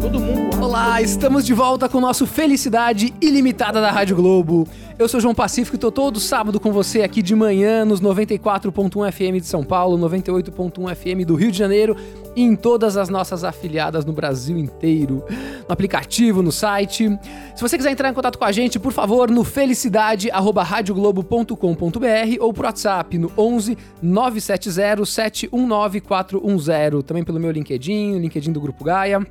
Todo 0.00 0.20
mundo. 0.20 0.62
Olá, 0.62 1.02
estamos 1.02 1.44
de 1.44 1.52
volta 1.52 1.88
com 1.88 1.98
o 1.98 2.00
nosso 2.00 2.24
Felicidade 2.26 3.12
Ilimitada 3.20 3.80
da 3.80 3.90
Rádio 3.90 4.14
Globo. 4.14 4.64
Eu 4.96 5.08
sou 5.08 5.18
João 5.20 5.34
Pacífico 5.34 5.74
e 5.76 5.78
tô 5.78 5.90
todo 5.90 6.20
sábado 6.20 6.60
com 6.60 6.72
você 6.72 7.02
aqui 7.02 7.20
de 7.20 7.34
manhã 7.34 7.84
nos 7.84 8.00
94.1 8.00 9.12
FM 9.12 9.40
de 9.40 9.46
São 9.46 9.64
Paulo, 9.64 9.98
98.1 9.98 10.94
FM 10.94 11.26
do 11.26 11.34
Rio 11.34 11.50
de 11.50 11.58
Janeiro 11.58 11.96
e 12.36 12.42
em 12.42 12.54
todas 12.54 12.96
as 12.96 13.08
nossas 13.08 13.42
afiliadas 13.42 14.04
no 14.04 14.12
Brasil 14.12 14.56
inteiro, 14.56 15.24
no 15.66 15.72
aplicativo, 15.72 16.42
no 16.42 16.52
site. 16.52 17.18
Se 17.56 17.62
você 17.62 17.76
quiser 17.76 17.90
entrar 17.90 18.10
em 18.10 18.14
contato 18.14 18.38
com 18.38 18.44
a 18.44 18.52
gente, 18.52 18.78
por 18.78 18.92
favor, 18.92 19.28
no 19.30 19.42
felicidade@radioglobo.com.br 19.42 22.36
ou 22.40 22.52
por 22.52 22.66
WhatsApp 22.66 23.18
no 23.18 23.32
11 23.36 23.76
970 24.00 25.04
719 25.04 26.00
410, 26.00 27.02
também 27.04 27.24
pelo 27.24 27.40
meu 27.40 27.50
LinkedIn, 27.50 28.16
LinkedIn 28.18 28.52
do 28.52 28.60
Grupo 28.60 28.84
Gaia. 28.84 29.26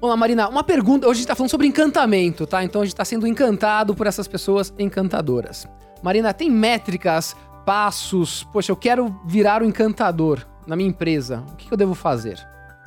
Vamos 0.00 0.10
lá, 0.10 0.16
Marina, 0.16 0.48
uma 0.48 0.62
pergunta. 0.62 1.06
Hoje 1.06 1.18
a 1.18 1.20
gente 1.20 1.28
tá 1.28 1.34
falando 1.34 1.50
sobre 1.50 1.66
encantamento, 1.66 2.46
tá? 2.46 2.62
Então 2.62 2.82
a 2.82 2.84
gente 2.84 2.94
tá 2.94 3.04
sendo 3.04 3.26
encantado 3.26 3.94
por 3.94 4.06
essas 4.06 4.28
pessoas 4.28 4.72
encantadoras. 4.78 5.66
Marina, 6.02 6.34
tem 6.34 6.50
métricas, 6.50 7.34
passos? 7.64 8.44
Poxa, 8.52 8.70
eu 8.70 8.76
quero 8.76 9.18
virar 9.24 9.62
o 9.62 9.64
encantador 9.64 10.46
na 10.66 10.76
minha 10.76 10.88
empresa. 10.88 11.42
O 11.50 11.56
que, 11.56 11.72
eu 11.72 11.76
devo 11.78 11.94
fazer? 11.94 12.38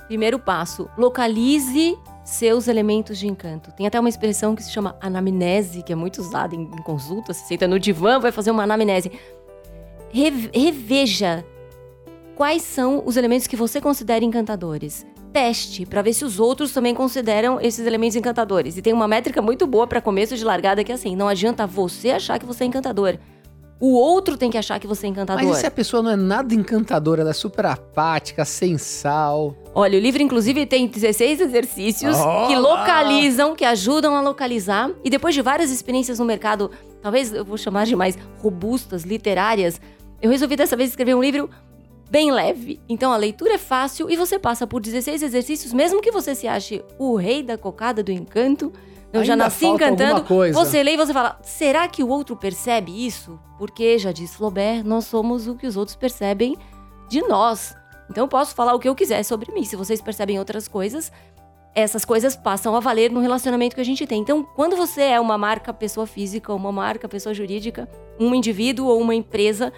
Primeiro 0.08 0.38
passo, 0.38 0.88
localize 0.98 1.98
seus 2.24 2.68
elementos 2.68 3.18
de 3.18 3.28
encanto. 3.28 3.72
Tem 3.72 3.88
até 3.88 4.00
uma 4.00 4.10
expressão 4.10 4.56
que 4.56 4.64
se 4.64 4.72
chama 4.72 4.96
anamnese, 5.02 5.82
que 5.82 5.92
é 5.92 5.96
muito 5.96 6.22
usada 6.22 6.56
em, 6.56 6.62
em 6.62 6.84
consulta. 6.84 7.34
Você 7.34 7.44
senta 7.46 7.68
no 7.68 7.80
divã, 7.80 8.20
vai 8.20 8.32
fazer 8.32 8.52
uma 8.52 8.64
anamnese. 8.64 9.12
Re- 10.12 10.50
reveja 10.54 11.44
quais 12.36 12.62
são 12.62 13.02
os 13.06 13.18
elementos 13.18 13.48
que 13.48 13.56
você 13.56 13.82
considera 13.82 14.24
encantadores. 14.24 15.06
Teste 15.32 15.86
para 15.86 16.02
ver 16.02 16.14
se 16.14 16.26
os 16.26 16.40
outros 16.40 16.72
também 16.72 16.96
consideram 16.96 17.60
esses 17.62 17.86
elementos 17.86 18.16
encantadores. 18.16 18.78
E 18.78 18.82
tem 18.82 18.94
uma 18.94 19.08
métrica 19.08 19.42
muito 19.42 19.68
boa 19.68 19.86
para 19.86 20.02
começo 20.02 20.36
de 20.36 20.44
largada 20.44 20.84
que 20.84 20.92
é 20.92 20.96
assim: 20.96 21.16
não 21.16 21.28
adianta 21.28 21.68
você 21.68 22.12
achar 22.12 22.40
que 22.40 22.46
você 22.46 22.64
é 22.64 22.68
encantador. 22.68 23.18
O 23.80 23.94
outro 23.94 24.36
tem 24.36 24.52
que 24.52 24.58
achar 24.58 24.78
que 24.78 24.86
você 24.86 25.06
é 25.06 25.10
encantador. 25.10 25.46
Mas 25.46 25.58
e 25.58 25.62
se 25.62 25.66
a 25.66 25.72
pessoa 25.72 26.04
não 26.04 26.12
é 26.12 26.16
nada 26.18 26.54
encantadora, 26.54 27.22
ela 27.22 27.30
é 27.30 27.34
super 27.34 27.66
apática, 27.66 28.44
sem 28.44 28.78
sal? 28.78 29.56
Olha, 29.74 29.98
o 29.98 30.02
livro, 30.02 30.22
inclusive, 30.22 30.66
tem 30.66 30.86
16 30.86 31.40
exercícios 31.40 32.18
que 32.18 32.58
Olá! 32.58 32.60
localizam, 32.60 33.56
que 33.56 33.64
ajudam 33.64 34.18
a 34.18 34.22
localizar. 34.22 34.92
E 35.02 35.10
depois 35.10 35.34
de 35.34 35.42
várias 35.42 35.72
experiências 35.72 36.20
no 36.20 36.26
mercado, 36.26 36.70
talvez 37.02 37.34
eu 37.34 37.46
vou 37.46 37.58
chamar 37.58 37.86
de 37.86 37.96
mais 37.96 38.18
robustas, 38.42 39.04
literárias, 39.04 39.80
eu 40.22 40.30
resolvi 40.30 40.58
dessa 40.58 40.76
vez 40.76 40.90
escrever 40.90 41.16
um 41.16 41.22
livro 41.22 41.50
bem 42.10 42.32
leve. 42.32 42.80
Então 42.90 43.12
a 43.12 43.18
leitura 43.18 43.54
é 43.54 43.58
fácil 43.58 44.10
e 44.10 44.16
você 44.16 44.40
passa 44.40 44.66
por 44.66 44.82
16 44.82 45.22
exercícios, 45.22 45.74
mesmo 45.74 46.02
que 46.02 46.12
você 46.12 46.34
se 46.34 46.48
ache 46.48 46.84
o 46.98 47.16
rei 47.16 47.44
da 47.44 47.58
cocada 47.58 48.02
do 48.02 48.12
encanto. 48.12 48.74
Eu 49.12 49.24
já 49.24 49.34
Ainda 49.34 49.46
nasci 49.46 49.66
falta 49.66 49.86
encantando. 49.86 50.54
Você 50.54 50.84
lê 50.84 50.94
e 50.94 50.98
você 50.98 51.14
fala: 51.14 51.40
será 51.42 51.88
que 51.88 52.04
o 52.04 52.10
outro 52.10 52.36
percebe 52.36 53.06
isso? 53.06 53.40
Porque, 53.58 53.98
já 53.98 54.12
disse 54.12 54.38
Flaubert, 54.38 54.84
nós 54.86 55.06
somos 55.06 55.48
o 55.48 55.56
que 55.56 55.66
os 55.66 55.76
outros 55.76 55.96
percebem 55.96 56.56
de 57.10 57.22
nós. 57.22 57.76
Então 58.10 58.24
eu 58.24 58.28
posso 58.28 58.56
falar 58.56 58.74
o 58.74 58.80
que 58.80 58.88
eu 58.88 58.96
quiser 58.96 59.24
sobre 59.24 59.52
mim. 59.52 59.64
Se 59.64 59.76
vocês 59.76 60.02
percebem 60.02 60.40
outras 60.40 60.68
coisas, 60.68 61.12
essas 61.76 62.06
coisas 62.06 62.36
passam 62.36 62.76
a 62.76 62.80
valer 62.80 63.12
no 63.12 63.20
relacionamento 63.20 63.76
que 63.76 63.82
a 63.82 63.86
gente 63.86 64.06
tem. 64.06 64.22
Então, 64.22 64.44
quando 64.56 64.76
você 64.76 65.02
é 65.02 65.20
uma 65.20 65.38
marca 65.38 65.74
pessoa 65.74 66.08
física, 66.08 66.54
uma 66.54 66.72
marca 66.72 67.08
pessoa 67.08 67.34
jurídica, 67.34 67.88
um 68.20 68.34
indivíduo 68.34 68.88
ou 68.88 69.00
uma 69.00 69.14
empresa, 69.14 69.72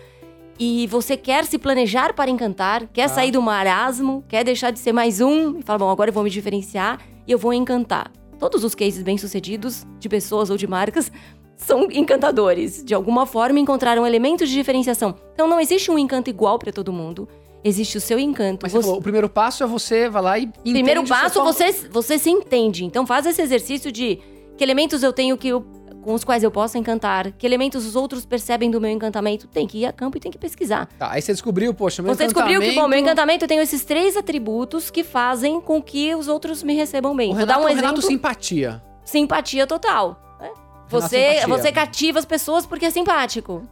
e 0.60 0.88
você 0.88 1.18
quer 1.18 1.46
se 1.46 1.58
planejar 1.58 2.14
para 2.14 2.30
encantar, 2.30 2.88
quer 2.94 3.08
Tá. 3.10 3.16
sair 3.16 3.32
do 3.32 3.42
marasmo, 3.42 4.24
quer 4.28 4.44
deixar 4.44 4.72
de 4.72 4.80
ser 4.80 4.92
mais 4.94 5.20
um, 5.22 5.60
e 5.60 5.62
fala, 5.64 5.80
bom, 5.80 5.90
agora 5.90 6.10
eu 6.10 6.14
vou 6.14 6.24
me 6.24 6.30
diferenciar 6.30 7.00
e 7.28 7.32
eu 7.32 7.38
vou 7.38 7.54
encantar. 7.54 8.12
Todos 8.40 8.64
os 8.64 8.74
cases 8.76 9.04
bem-sucedidos, 9.04 9.86
de 10.00 10.08
pessoas 10.10 10.50
ou 10.50 10.58
de 10.58 10.68
marcas, 10.68 11.12
são 11.56 11.88
encantadores. 11.92 12.84
De 12.84 12.94
alguma 12.94 13.26
forma, 13.26 13.60
encontraram 13.60 14.06
elementos 14.06 14.50
de 14.50 14.56
diferenciação. 14.56 15.16
Então, 15.34 15.48
não 15.48 15.60
existe 15.60 15.90
um 15.92 15.98
encanto 15.98 16.30
igual 16.30 16.58
para 16.60 16.72
todo 16.72 16.92
mundo. 16.92 17.28
Existe 17.64 17.98
o 17.98 18.02
seu 18.02 18.18
encanto. 18.18 18.60
Mas 18.64 18.72
você 18.72 18.82
falou, 18.82 18.98
o 18.98 19.02
primeiro 19.04 19.30
passo 19.30 19.64
é 19.64 19.68
você 19.68 20.10
vai 20.10 20.22
lá 20.24 20.40
e 20.40 20.48
Primeiro 20.48 21.06
passo, 21.06 21.44
você, 21.44 21.72
você 21.92 22.18
se 22.18 22.28
entende. 22.32 22.84
Então 22.84 23.06
faz 23.06 23.24
esse 23.28 23.40
exercício 23.40 23.92
de 23.92 24.18
que 24.58 24.64
elementos 24.64 25.04
eu 25.04 25.14
tenho 25.14 25.38
que 25.38 25.50
eu- 25.50 25.64
com 26.02 26.14
os 26.14 26.24
quais 26.24 26.44
eu 26.44 26.52
posso 26.52 26.78
encantar, 26.78 27.32
que 27.32 27.46
elementos 27.46 27.86
os 27.86 27.96
outros 27.96 28.26
percebem 28.26 28.70
do 28.72 28.82
meu 28.82 28.90
encantamento. 28.92 29.48
Tem 29.48 29.68
que 29.68 29.80
ir 29.80 29.86
a 29.86 29.94
campo 29.94 30.18
e 30.18 30.20
tem 30.20 30.32
que 30.32 30.38
pesquisar. 30.38 30.88
Tá, 30.98 31.12
aí 31.12 31.22
você 31.22 31.32
descobriu, 31.32 31.74
poxa, 31.74 32.02
meu 32.02 32.14
Você 32.16 32.24
descobriu 32.26 32.60
que, 32.60 32.72
bom, 32.72 32.88
meu 32.88 33.00
encantamento- 33.00 33.02
encantamento 33.12 33.46
eu 33.46 33.48
tenho 33.48 33.62
esses 33.62 33.86
três 33.86 34.18
atributos 34.18 34.90
que 34.90 35.04
fazem 35.04 35.62
com 35.62 35.82
que 35.82 36.14
os 36.16 36.28
outros 36.28 36.64
me 36.64 36.74
recebam 36.76 37.16
bem. 37.16 37.30
O 37.30 37.34
Vou 37.34 37.40
Renato, 37.40 37.60
dar 37.60 37.64
um 37.64 37.66
o 37.66 37.74
Renato 37.74 37.88
exemplo. 38.00 38.02
simpatia. 38.02 38.84
Simpatia 39.06 39.68
total. 39.68 40.20
né? 40.40 40.50
Você, 40.90 41.08
simpatia. 41.36 41.48
você 41.48 41.72
cativa 41.72 42.20
as 42.20 42.26
pessoas 42.26 42.66
porque 42.66 42.86
é 42.86 42.90
simpático. 42.90 43.64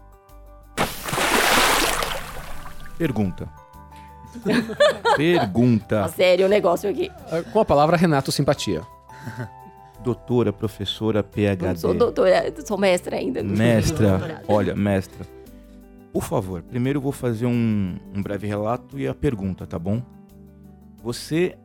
Pergunta. 2.97 3.47
Pergunta. 5.15 6.01
Tá 6.03 6.07
sério 6.09 6.45
o 6.45 6.49
negócio 6.49 6.89
aqui. 6.89 7.09
Ah, 7.31 7.41
Com 7.51 7.59
a 7.59 7.65
palavra 7.65 7.97
Renato 7.97 8.31
simpatia. 8.31 8.81
Doutora, 10.03 10.53
professora, 10.53 11.21
PhD. 11.21 11.65
Não 11.65 11.75
sou 11.75 11.93
doutora, 11.93 12.53
sou 12.65 12.77
mestra 12.77 13.17
ainda. 13.17 13.43
Mestra, 13.43 14.43
olha, 14.47 14.75
mestra. 14.75 15.25
Por 16.11 16.23
favor, 16.23 16.61
primeiro 16.63 16.97
eu 16.97 17.01
vou 17.01 17.11
fazer 17.11 17.45
um, 17.45 17.97
um 18.15 18.21
breve 18.21 18.47
relato 18.47 18.97
e 18.97 19.07
a 19.07 19.13
pergunta, 19.13 19.67
tá 19.67 19.77
bom? 19.77 20.01
Você 21.03 21.55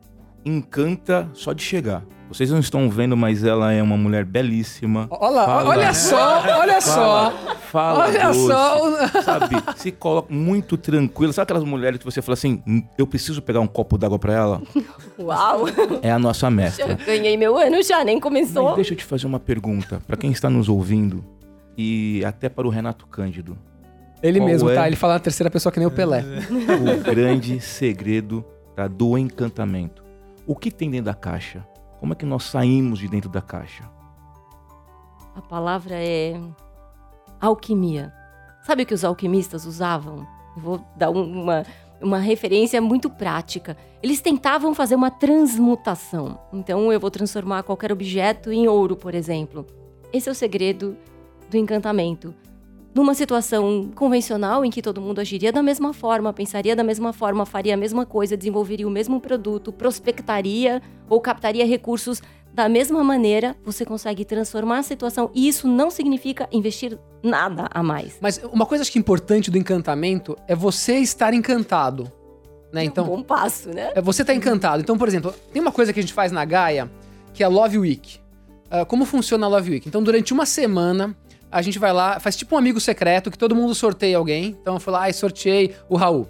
encanta 0.45 1.27
só 1.33 1.53
de 1.53 1.63
chegar. 1.63 2.03
Vocês 2.27 2.49
não 2.49 2.59
estão 2.59 2.89
vendo, 2.89 3.15
mas 3.15 3.43
ela 3.43 3.71
é 3.71 3.81
uma 3.83 3.95
mulher 3.95 4.25
belíssima. 4.25 5.07
Olha, 5.11 5.45
Fala. 5.45 5.69
olha 5.69 5.93
só, 5.93 6.43
olha 6.59 6.81
só. 6.81 7.31
Fala 7.71 8.05
Olha 8.05 8.27
doce, 8.27 8.47
só. 8.47 9.21
Sabe, 9.21 9.55
se 9.75 9.91
coloca 9.91 10.33
muito 10.33 10.75
tranquila. 10.77 11.33
Sabe 11.33 11.43
aquelas 11.43 11.63
mulheres 11.63 11.99
que 11.99 12.05
você 12.05 12.21
fala 12.21 12.33
assim, 12.33 12.63
"Hum, 12.65 12.81
eu 12.97 13.05
preciso 13.05 13.41
pegar 13.41 13.59
um 13.59 13.67
copo 13.67 13.97
d'água 13.97 14.17
pra 14.17 14.33
ela? 14.33 14.61
Uau! 15.19 15.65
É 16.01 16.09
a 16.11 16.17
nossa 16.17 16.47
Já 16.47 16.51
mestra. 16.51 16.93
ganhei 17.05 17.35
meu 17.37 17.57
ano 17.57 17.83
já, 17.83 18.03
nem 18.03 18.19
começou. 18.19 18.65
Mas 18.65 18.75
deixa 18.75 18.93
eu 18.93 18.97
te 18.97 19.03
fazer 19.03 19.27
uma 19.27 19.39
pergunta. 19.39 20.01
Pra 20.07 20.15
quem 20.15 20.31
está 20.31 20.49
nos 20.49 20.69
ouvindo 20.69 21.23
e 21.77 22.23
até 22.25 22.47
para 22.49 22.65
o 22.65 22.69
Renato 22.69 23.05
Cândido. 23.07 23.57
Ele 24.23 24.39
mesmo, 24.39 24.69
é? 24.69 24.75
tá? 24.75 24.87
Ele 24.87 24.95
fala 24.95 25.13
na 25.13 25.19
terceira 25.19 25.51
pessoa 25.51 25.71
que 25.71 25.79
nem 25.79 25.87
o 25.87 25.91
Pelé. 25.91 26.23
o 26.49 27.03
grande 27.13 27.59
segredo 27.59 28.43
tá, 28.75 28.87
do 28.87 29.17
encantamento. 29.17 30.04
O 30.45 30.55
que 30.55 30.69
tem 30.71 30.89
dentro 30.89 31.05
da 31.05 31.13
caixa? 31.13 31.65
Como 31.99 32.13
é 32.13 32.15
que 32.15 32.25
nós 32.25 32.43
saímos 32.43 32.99
de 32.99 33.07
dentro 33.07 33.29
da 33.29 33.41
caixa? 33.41 33.83
A 35.35 35.41
palavra 35.41 35.95
é 35.95 36.39
alquimia. 37.41 38.13
Sabe 38.63 38.83
o 38.83 38.85
que 38.85 38.93
os 38.93 39.03
alquimistas 39.03 39.65
usavam? 39.65 40.25
Vou 40.57 40.83
dar 40.95 41.09
um- 41.09 41.41
uma, 41.43 41.65
uma 42.01 42.19
referência 42.19 42.81
muito 42.81 43.09
prática. 43.09 43.75
Eles 44.01 44.21
tentavam 44.21 44.73
fazer 44.73 44.95
uma 44.95 45.11
transmutação. 45.11 46.39
Então, 46.53 46.91
eu 46.91 46.99
vou 46.99 47.11
transformar 47.11 47.63
qualquer 47.63 47.91
objeto 47.91 48.51
em 48.51 48.67
ouro, 48.67 48.95
por 48.95 49.13
exemplo. 49.13 49.65
Esse 50.13 50.29
é 50.29 50.31
o 50.31 50.35
segredo 50.35 50.95
do 51.49 51.57
encantamento. 51.57 52.33
Numa 52.95 53.13
situação 53.13 53.91
convencional 53.93 54.63
em 54.63 54.69
que 54.69 54.81
todo 54.81 55.01
mundo 55.01 55.19
agiria 55.19 55.51
da 55.51 55.61
mesma 55.61 55.91
forma, 55.91 56.31
pensaria 56.31 56.73
da 56.73 56.83
mesma 56.83 57.11
forma, 57.11 57.45
faria 57.45 57.73
a 57.73 57.77
mesma 57.77 58.05
coisa, 58.05 58.37
desenvolveria 58.37 58.87
o 58.87 58.89
mesmo 58.89 59.19
produto, 59.19 59.73
prospectaria 59.73 60.81
ou 61.09 61.19
captaria 61.19 61.65
recursos 61.65 62.21
da 62.53 62.69
mesma 62.69 63.03
maneira, 63.03 63.53
você 63.65 63.83
consegue 63.83 64.23
transformar 64.23 64.77
a 64.77 64.83
situação 64.83 65.29
e 65.35 65.45
isso 65.45 65.67
não 65.67 65.91
significa 65.91 66.47
investir 66.53 66.97
nada 67.21 67.67
a 67.69 67.83
mais. 67.83 68.17
Mas 68.21 68.39
uma 68.49 68.65
coisa 68.65 68.81
acho 68.81 68.93
que 68.93 68.97
importante 68.97 69.51
do 69.51 69.57
encantamento 69.57 70.37
é 70.47 70.55
você 70.55 70.99
estar 70.99 71.33
encantado. 71.33 72.09
Né? 72.71 72.83
um 72.83 72.85
Então, 72.85 73.05
bom 73.07 73.21
passo, 73.21 73.71
né? 73.71 73.91
é 73.93 74.01
você 74.01 74.21
estar 74.21 74.33
encantado. 74.33 74.81
Então, 74.81 74.97
por 74.97 75.09
exemplo, 75.09 75.35
tem 75.51 75.61
uma 75.61 75.71
coisa 75.73 75.91
que 75.91 75.99
a 75.99 76.01
gente 76.01 76.13
faz 76.13 76.31
na 76.31 76.45
Gaia, 76.45 76.89
que 77.33 77.43
é 77.43 77.45
a 77.45 77.49
Love 77.49 77.77
Week. 77.77 78.19
Ah, 78.71 78.85
como 78.85 79.03
funciona 79.03 79.45
a 79.45 79.49
Love 79.49 79.71
Week? 79.71 79.87
Então, 79.89 80.01
durante 80.01 80.31
uma 80.31 80.45
semana, 80.45 81.15
a 81.51 81.61
gente 81.61 81.79
vai 81.79 81.93
lá, 81.93 82.19
faz 82.19 82.35
tipo 82.35 82.55
um 82.55 82.57
amigo 82.57 82.79
secreto, 82.79 83.31
que 83.31 83.37
todo 83.37 83.55
mundo 83.55 83.73
sorteia 83.73 84.17
alguém. 84.17 84.57
Então, 84.61 84.75
eu 84.75 84.79
fui 84.79 84.91
lá 84.91 85.09
e 85.09 85.13
sorteei 85.13 85.75
o 85.89 85.95
Raul. 85.95 86.27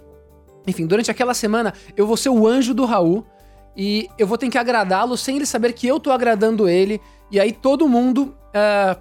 Enfim, 0.66 0.86
durante 0.86 1.10
aquela 1.10 1.34
semana, 1.34 1.72
eu 1.96 2.06
vou 2.06 2.16
ser 2.16 2.28
o 2.28 2.46
anjo 2.46 2.74
do 2.74 2.84
Raul 2.84 3.24
e 3.76 4.08
eu 4.18 4.26
vou 4.26 4.38
ter 4.38 4.48
que 4.48 4.58
agradá-lo 4.58 5.16
sem 5.16 5.36
ele 5.36 5.46
saber 5.46 5.72
que 5.72 5.86
eu 5.86 6.00
tô 6.00 6.10
agradando 6.10 6.68
ele. 6.68 7.00
E 7.30 7.38
aí 7.38 7.52
todo 7.52 7.88
mundo, 7.88 8.34
ah, 8.54 8.96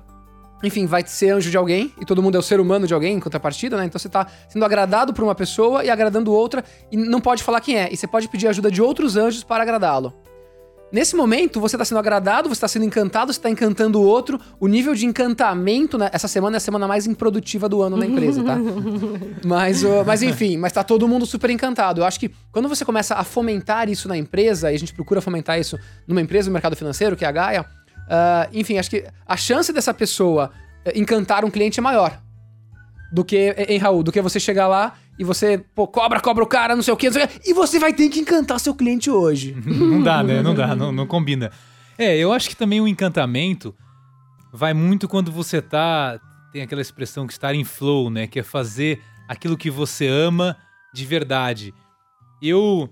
enfim, 0.63 0.85
vai 0.85 1.05
ser 1.05 1.31
anjo 1.31 1.49
de 1.49 1.57
alguém 1.57 1.91
e 1.99 2.05
todo 2.05 2.21
mundo 2.21 2.35
é 2.35 2.39
o 2.39 2.43
ser 2.43 2.59
humano 2.59 2.85
de 2.85 2.93
alguém 2.93 3.15
em 3.15 3.19
contrapartida, 3.19 3.77
né? 3.77 3.85
Então 3.85 3.97
você 3.97 4.09
tá 4.09 4.27
sendo 4.47 4.65
agradado 4.65 5.13
por 5.13 5.23
uma 5.23 5.33
pessoa 5.33 5.83
e 5.83 5.89
agradando 5.89 6.31
outra 6.31 6.63
e 6.91 6.97
não 6.97 7.21
pode 7.21 7.41
falar 7.41 7.61
quem 7.61 7.77
é. 7.77 7.89
E 7.91 7.97
você 7.97 8.05
pode 8.05 8.27
pedir 8.27 8.47
ajuda 8.47 8.69
de 8.69 8.81
outros 8.81 9.15
anjos 9.15 9.43
para 9.43 9.63
agradá-lo. 9.63 10.13
Nesse 10.95 11.13
momento, 11.13 11.59
você 11.59 11.77
tá 11.77 11.83
sendo 11.83 11.97
agradado, 11.97 12.47
você 12.47 12.61
tá 12.61 12.69
sendo 12.69 12.85
encantado, 12.85 13.33
você 13.33 13.41
tá 13.41 13.49
encantando 13.49 13.99
o 13.99 14.05
outro. 14.05 14.39
O 14.61 14.65
nível 14.65 14.95
de 14.95 15.05
encantamento, 15.05 15.97
né? 15.97 16.09
Essa 16.13 16.25
semana 16.25 16.55
é 16.55 16.59
a 16.59 16.61
semana 16.61 16.87
mais 16.87 17.05
improdutiva 17.05 17.67
do 17.67 17.81
ano 17.81 17.97
na 17.97 18.05
empresa, 18.05 18.41
tá? 18.41 18.55
Mas, 19.45 19.83
ó, 19.83 20.05
mas 20.05 20.23
enfim, 20.23 20.55
mas 20.55 20.71
tá 20.71 20.85
todo 20.85 21.05
mundo 21.05 21.25
super 21.25 21.49
encantado. 21.49 21.99
Eu 21.99 22.05
acho 22.05 22.17
que 22.17 22.31
quando 22.49 22.69
você 22.69 22.85
começa 22.85 23.13
a 23.13 23.25
fomentar 23.25 23.89
isso 23.89 24.07
na 24.07 24.15
empresa, 24.15 24.71
e 24.71 24.75
a 24.75 24.79
gente 24.79 24.93
procura 24.93 25.19
fomentar 25.19 25.59
isso 25.59 25.77
numa 26.07 26.21
empresa 26.21 26.49
do 26.49 26.53
mercado 26.53 26.77
financeiro, 26.77 27.17
que 27.17 27.25
é 27.25 27.27
a 27.27 27.31
Gaia, 27.31 27.65
ah, 28.09 28.47
enfim, 28.53 28.77
acho 28.77 28.89
que 28.89 29.05
a 29.25 29.35
chance 29.35 29.73
dessa 29.73 29.93
pessoa 29.93 30.51
eh, 30.85 30.97
encantar 30.97 31.43
um 31.43 31.51
cliente 31.51 31.77
é 31.77 31.83
maior. 31.83 32.21
Do 33.11 33.25
que, 33.25 33.53
hein, 33.67 33.77
Raul, 33.77 34.01
do 34.01 34.13
que 34.13 34.21
você 34.21 34.39
chegar 34.39 34.67
lá 34.67 34.93
e 35.17 35.23
você, 35.23 35.57
pô, 35.73 35.87
cobra, 35.87 36.19
cobra 36.19 36.43
o 36.43 36.47
cara, 36.47 36.75
não 36.75 36.83
sei 36.83 36.93
o 36.93 36.97
quê, 36.97 37.07
não 37.07 37.13
sei 37.13 37.23
o 37.23 37.27
quê, 37.27 37.39
e 37.45 37.53
você 37.53 37.79
vai 37.79 37.93
ter 37.93 38.09
que 38.09 38.19
encantar 38.19 38.59
seu 38.59 38.73
cliente 38.75 39.09
hoje. 39.09 39.55
não 39.65 40.01
dá, 40.01 40.21
né? 40.23 40.41
Não 40.41 40.53
dá, 40.53 40.73
não, 40.75 40.91
não 40.91 41.07
combina. 41.07 41.51
É, 41.97 42.17
eu 42.17 42.33
acho 42.33 42.49
que 42.49 42.55
também 42.55 42.81
o 42.81 42.87
encantamento 42.87 43.73
vai 44.51 44.73
muito 44.73 45.07
quando 45.07 45.31
você 45.31 45.61
tá. 45.61 46.19
Tem 46.51 46.61
aquela 46.61 46.81
expressão 46.81 47.25
que 47.27 47.33
estar 47.33 47.53
em 47.55 47.63
flow, 47.63 48.09
né? 48.09 48.27
Que 48.27 48.39
é 48.39 48.43
fazer 48.43 49.01
aquilo 49.27 49.57
que 49.57 49.69
você 49.69 50.07
ama 50.07 50.55
de 50.93 51.05
verdade. 51.05 51.73
Eu 52.41 52.89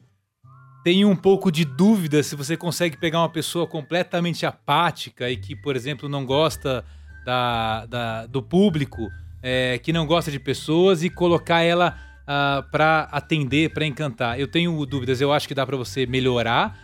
tenho 0.83 1.09
um 1.09 1.15
pouco 1.15 1.49
de 1.51 1.63
dúvida 1.63 2.21
se 2.23 2.35
você 2.35 2.57
consegue 2.57 2.97
pegar 2.97 3.19
uma 3.19 3.29
pessoa 3.29 3.65
completamente 3.65 4.45
apática 4.45 5.29
e 5.29 5.37
que, 5.37 5.55
por 5.55 5.75
exemplo, 5.75 6.09
não 6.09 6.25
gosta 6.25 6.83
da, 7.25 7.85
da- 7.85 8.25
do 8.25 8.43
público, 8.43 9.09
é, 9.41 9.77
que 9.79 9.93
não 9.93 10.05
gosta 10.05 10.29
de 10.29 10.39
pessoas 10.39 11.03
e 11.03 11.09
colocar 11.09 11.61
ela 11.61 11.97
ah, 12.27 12.63
pra 12.71 13.07
atender, 13.11 13.69
pra 13.73 13.85
encantar. 13.85 14.39
Eu 14.39 14.47
tenho 14.47 14.85
dúvidas, 14.85 15.19
eu 15.21 15.31
acho 15.33 15.47
que 15.47 15.53
dá 15.53 15.65
pra 15.65 15.75
você 15.77 16.05
melhorar, 16.05 16.77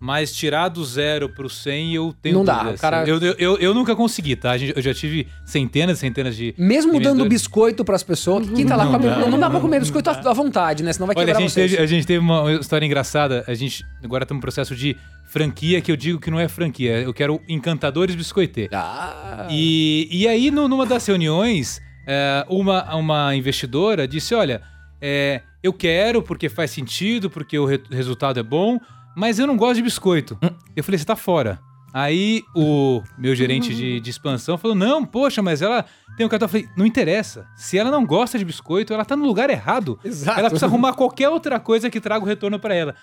mas 0.00 0.34
tirar 0.34 0.68
do 0.68 0.84
zero 0.84 1.28
pro 1.30 1.48
100 1.48 1.94
eu 1.94 2.14
tenho 2.20 2.36
Não 2.38 2.44
dá, 2.44 2.58
dúvidas. 2.58 2.78
o 2.78 2.82
cara- 2.82 3.08
Eu, 3.08 3.18
eu, 3.20 3.34
eu, 3.38 3.58
eu 3.58 3.72
nunca 3.74 3.96
consegui, 3.96 4.36
tá? 4.36 4.50
A 4.50 4.58
gente- 4.58 4.74
Eu 4.76 4.82
já 4.82 4.92
tive 4.92 5.26
centenas 5.46 5.96
e 5.98 6.00
centenas 6.00 6.36
de. 6.36 6.54
Mesmo 6.58 7.00
dando 7.00 7.24
biscoito 7.26 7.84
pras 7.84 8.02
pessoas, 8.02 8.48
quem 8.50 8.66
tá 8.66 8.76
lá 8.76 8.84
Não 8.84 8.90
com 8.92 8.96
a 8.96 9.00
dá, 9.10 9.18
não, 9.18 9.30
não 9.30 9.38
dá 9.38 9.48
pra 9.48 9.60
comer 9.60 9.76
dá. 9.76 9.80
biscoito 9.80 10.10
à 10.10 10.12
à 10.12 10.32
vontade, 10.34 10.82
né? 10.82 10.92
Senão 10.92 11.06
vai 11.06 11.14
Olha, 11.16 11.24
a 11.24 11.26
quebrar 11.28 11.40
gente, 11.40 11.52
vocês. 11.52 11.70
teve, 11.70 11.82
a 11.82 11.86
gente 11.86 12.06
teve 12.06 12.18
uma 12.18 12.52
história 12.52 12.84
engraçada. 12.84 13.44
A 13.46 13.54
gente 13.54 13.82
agora 14.02 14.24
estamos 14.24 14.38
no 14.40 14.42
processo 14.42 14.76
de 14.76 14.94
franquia, 15.26 15.80
que 15.80 15.90
eu 15.90 15.96
digo 15.96 16.20
que 16.20 16.30
não 16.30 16.38
é 16.38 16.48
franquia. 16.48 17.00
Eu 17.00 17.14
quero 17.14 17.40
encantadores 17.48 18.14
biscoitê. 18.14 18.68
Ah, 18.72 19.46
E, 19.50 20.06
e 20.10 20.28
aí, 20.28 20.50
no- 20.50 20.68
numa 20.68 20.84
das 20.84 21.06
reuniões, 21.06 21.80
é, 22.06 22.44
uma, 22.48 22.94
uma 22.94 23.34
investidora 23.34 24.06
disse: 24.06 24.34
Olha, 24.34 24.60
é, 25.00 25.42
eu 25.62 25.72
quero 25.72 26.22
porque 26.22 26.48
faz 26.48 26.70
sentido, 26.70 27.28
porque 27.30 27.58
o 27.58 27.64
re- 27.66 27.82
resultado 27.90 28.38
é 28.38 28.42
bom, 28.42 28.78
mas 29.16 29.38
eu 29.38 29.46
não 29.46 29.56
gosto 29.56 29.76
de 29.76 29.82
biscoito. 29.82 30.38
Eu 30.76 30.82
falei: 30.84 30.98
Você 30.98 31.04
tá 31.04 31.16
fora. 31.16 31.58
Aí 31.92 32.42
o 32.56 33.02
meu 33.16 33.34
gerente 33.36 33.72
de, 33.74 34.00
de 34.00 34.10
expansão 34.10 34.58
falou: 34.58 34.76
Não, 34.76 35.04
poxa, 35.04 35.40
mas 35.42 35.62
ela 35.62 35.84
tem 36.16 36.26
um 36.26 36.28
cartão. 36.28 36.46
Eu 36.46 36.50
falei: 36.50 36.68
Não 36.76 36.84
interessa. 36.84 37.46
Se 37.56 37.78
ela 37.78 37.90
não 37.90 38.04
gosta 38.04 38.38
de 38.38 38.44
biscoito, 38.44 38.92
ela 38.92 39.04
tá 39.04 39.14
no 39.16 39.24
lugar 39.24 39.48
errado. 39.50 39.98
Exato. 40.04 40.38
Ela 40.40 40.48
precisa 40.50 40.66
arrumar 40.66 40.94
qualquer 40.94 41.28
outra 41.28 41.60
coisa 41.60 41.88
que 41.88 42.00
traga 42.00 42.24
o 42.24 42.28
retorno 42.28 42.58
pra 42.58 42.74
ela. 42.74 42.94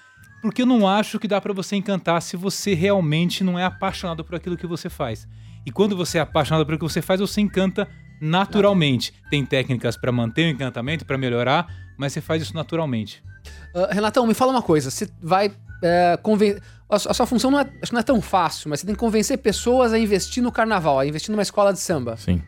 Porque 0.41 0.63
eu 0.63 0.65
não 0.65 0.87
acho 0.87 1.19
que 1.19 1.27
dá 1.27 1.39
pra 1.39 1.53
você 1.53 1.75
encantar 1.75 2.19
se 2.21 2.35
você 2.35 2.73
realmente 2.73 3.43
não 3.43 3.59
é 3.59 3.63
apaixonado 3.63 4.23
por 4.25 4.35
aquilo 4.35 4.57
que 4.57 4.65
você 4.65 4.89
faz. 4.89 5.27
E 5.65 5.71
quando 5.71 5.95
você 5.95 6.17
é 6.17 6.21
apaixonado 6.21 6.65
por 6.65 6.73
aquilo 6.73 6.87
que 6.89 6.93
você 6.93 7.01
faz, 7.01 7.19
você 7.21 7.39
encanta 7.39 7.87
naturalmente. 8.21 9.13
Tem 9.29 9.45
técnicas 9.45 9.97
pra 9.97 10.11
manter 10.11 10.45
o 10.45 10.49
encantamento, 10.49 11.05
pra 11.05 11.17
melhorar, 11.17 11.67
mas 11.97 12.13
você 12.13 12.21
faz 12.21 12.41
isso 12.43 12.53
naturalmente. 12.55 13.23
Ah, 13.75 13.89
Renatão, 13.91 14.25
me 14.27 14.33
fala 14.33 14.51
uma 14.51 14.61
coisa. 14.61 14.89
Você 14.91 15.09
vai 15.21 15.51
é, 15.83 16.17
conven... 16.21 16.57
A, 16.89 16.99
su- 16.99 17.09
a 17.09 17.13
sua 17.13 17.25
função 17.25 17.49
não 17.49 17.59
é, 17.59 17.63
acho 17.63 17.87
que 17.89 17.93
não 17.93 17.99
é 17.99 18.03
tão 18.03 18.21
fácil, 18.21 18.69
mas 18.69 18.81
você 18.81 18.85
tem 18.85 18.93
que 18.95 18.99
convencer 18.99 19.37
pessoas 19.37 19.91
a 19.93 19.97
investir 19.99 20.43
no 20.43 20.51
carnaval, 20.51 20.99
a 20.99 21.05
investir 21.05 21.31
numa 21.31 21.41
escola 21.41 21.71
de 21.73 21.79
samba. 21.79 22.15
Sim. 22.17 22.41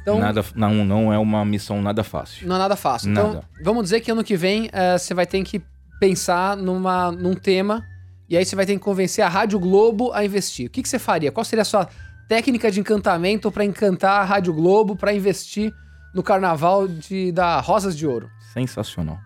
Então, 0.00 0.18
nada, 0.18 0.44
não, 0.54 0.84
não 0.84 1.12
é 1.12 1.18
uma 1.18 1.44
missão 1.44 1.82
nada 1.82 2.02
fácil. 2.04 2.46
não 2.48 2.56
é 2.56 2.58
nada 2.60 2.76
fácil. 2.76 3.10
Então, 3.10 3.34
Nada. 3.34 3.44
vamos 3.62 3.82
dizer 3.84 4.00
que 4.00 4.10
ano 4.10 4.22
que 4.22 4.36
vem 4.36 4.70
eh, 4.72 4.96
você 4.96 5.12
vai 5.12 5.26
ter 5.26 5.42
que 5.42 5.60
pensar 6.00 6.56
numa, 6.56 7.10
num 7.10 7.34
tema 7.34 7.84
e 8.28 8.36
aí 8.36 8.44
você 8.44 8.54
vai 8.54 8.64
ter 8.64 8.74
que 8.74 8.78
convencer 8.78 9.24
a 9.24 9.28
Rádio 9.28 9.58
Globo 9.58 10.12
a 10.12 10.24
investir. 10.24 10.68
O 10.68 10.70
que, 10.70 10.80
que 10.80 10.88
você 10.88 10.98
faria? 10.98 11.32
Qual 11.32 11.44
seria 11.44 11.62
a 11.62 11.64
sua 11.64 11.88
técnica 12.28 12.70
de 12.70 12.80
encantamento 12.80 13.50
para 13.50 13.64
encantar 13.64 14.20
a 14.20 14.24
Rádio 14.24 14.52
Globo 14.52 14.96
para 14.96 15.14
investir 15.14 15.72
no 16.14 16.22
carnaval 16.22 16.88
de, 16.88 17.30
da 17.32 17.60
Rosas 17.60 17.96
de 17.96 18.06
Ouro? 18.06 18.30
Sensacional. 18.52 19.18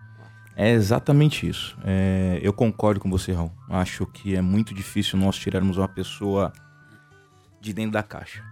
É 0.55 0.69
exatamente 0.71 1.47
isso. 1.47 1.77
É, 1.83 2.39
eu 2.43 2.53
concordo 2.53 2.99
com 2.99 3.09
você, 3.09 3.31
Raul. 3.31 3.51
Acho 3.69 4.05
que 4.05 4.35
é 4.35 4.41
muito 4.41 4.73
difícil 4.73 5.17
nós 5.17 5.37
tirarmos 5.37 5.77
uma 5.77 5.87
pessoa 5.87 6.51
de 7.59 7.73
dentro 7.73 7.93
da 7.93 8.03
caixa. 8.03 8.43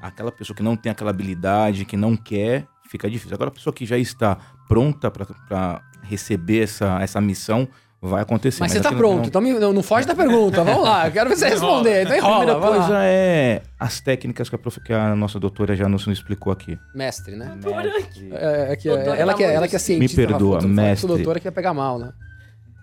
Aquela 0.00 0.32
pessoa 0.32 0.56
que 0.56 0.62
não 0.62 0.76
tem 0.76 0.90
aquela 0.90 1.10
habilidade, 1.10 1.84
que 1.84 1.96
não 1.96 2.16
quer, 2.16 2.66
fica 2.88 3.08
difícil. 3.08 3.34
Agora, 3.34 3.50
a 3.50 3.52
pessoa 3.52 3.72
que 3.72 3.86
já 3.86 3.98
está 3.98 4.36
pronta 4.66 5.10
para 5.10 5.82
receber 6.02 6.62
essa, 6.62 7.00
essa 7.00 7.20
missão, 7.20 7.68
vai 8.02 8.20
acontecer. 8.22 8.58
Mas, 8.60 8.72
você 8.72 8.80
tá 8.80 8.88
aquilo 8.88 9.00
pronto, 9.00 9.32
não- 9.40 9.48
então 9.58 9.72
não, 9.72 9.82
foge 9.82 10.06
da 10.06 10.14
pergunta. 10.14 10.64
Vamos 10.64 10.82
lá, 10.82 11.06
eu 11.06 11.12
quero 11.12 11.30
ver 11.30 11.36
você 11.36 11.48
responder. 11.48 12.02
Então 12.02 12.14
A 12.14 12.18
enrola, 12.18 12.36
primeira 12.38 12.60
vai 12.60 12.70
lá. 12.70 12.76
coisa 12.78 12.98
é 13.04 13.62
as 13.78 14.00
técnicas 14.00 14.48
que 14.48 14.54
a, 14.56 14.58
prof... 14.58 14.80
que 14.82 14.92
a 14.92 15.14
nossa 15.14 15.38
doutora 15.38 15.76
já 15.76 15.88
nos 15.88 16.06
explicou 16.08 16.52
aqui. 16.52 16.76
Mestre, 16.94 17.36
né? 17.36 17.54
Mestre. 17.64 18.30
É, 18.32 18.72
é 18.72 18.76
que, 18.76 18.88
Doutora 18.88 19.16
ela, 19.16 19.34
que 19.34 19.44
é, 19.44 19.54
ela 19.54 19.68
que 19.68 19.76
é 19.76 19.78
cientista. 19.78 20.20
Me 20.20 20.26
perdoa, 20.26 20.56
Rafa, 20.56 20.68
mestre. 20.68 21.06
doutora 21.06 21.38
que 21.40 21.46
ia 21.46 21.52
pegar 21.52 21.72
mal, 21.72 21.98
né? 21.98 22.12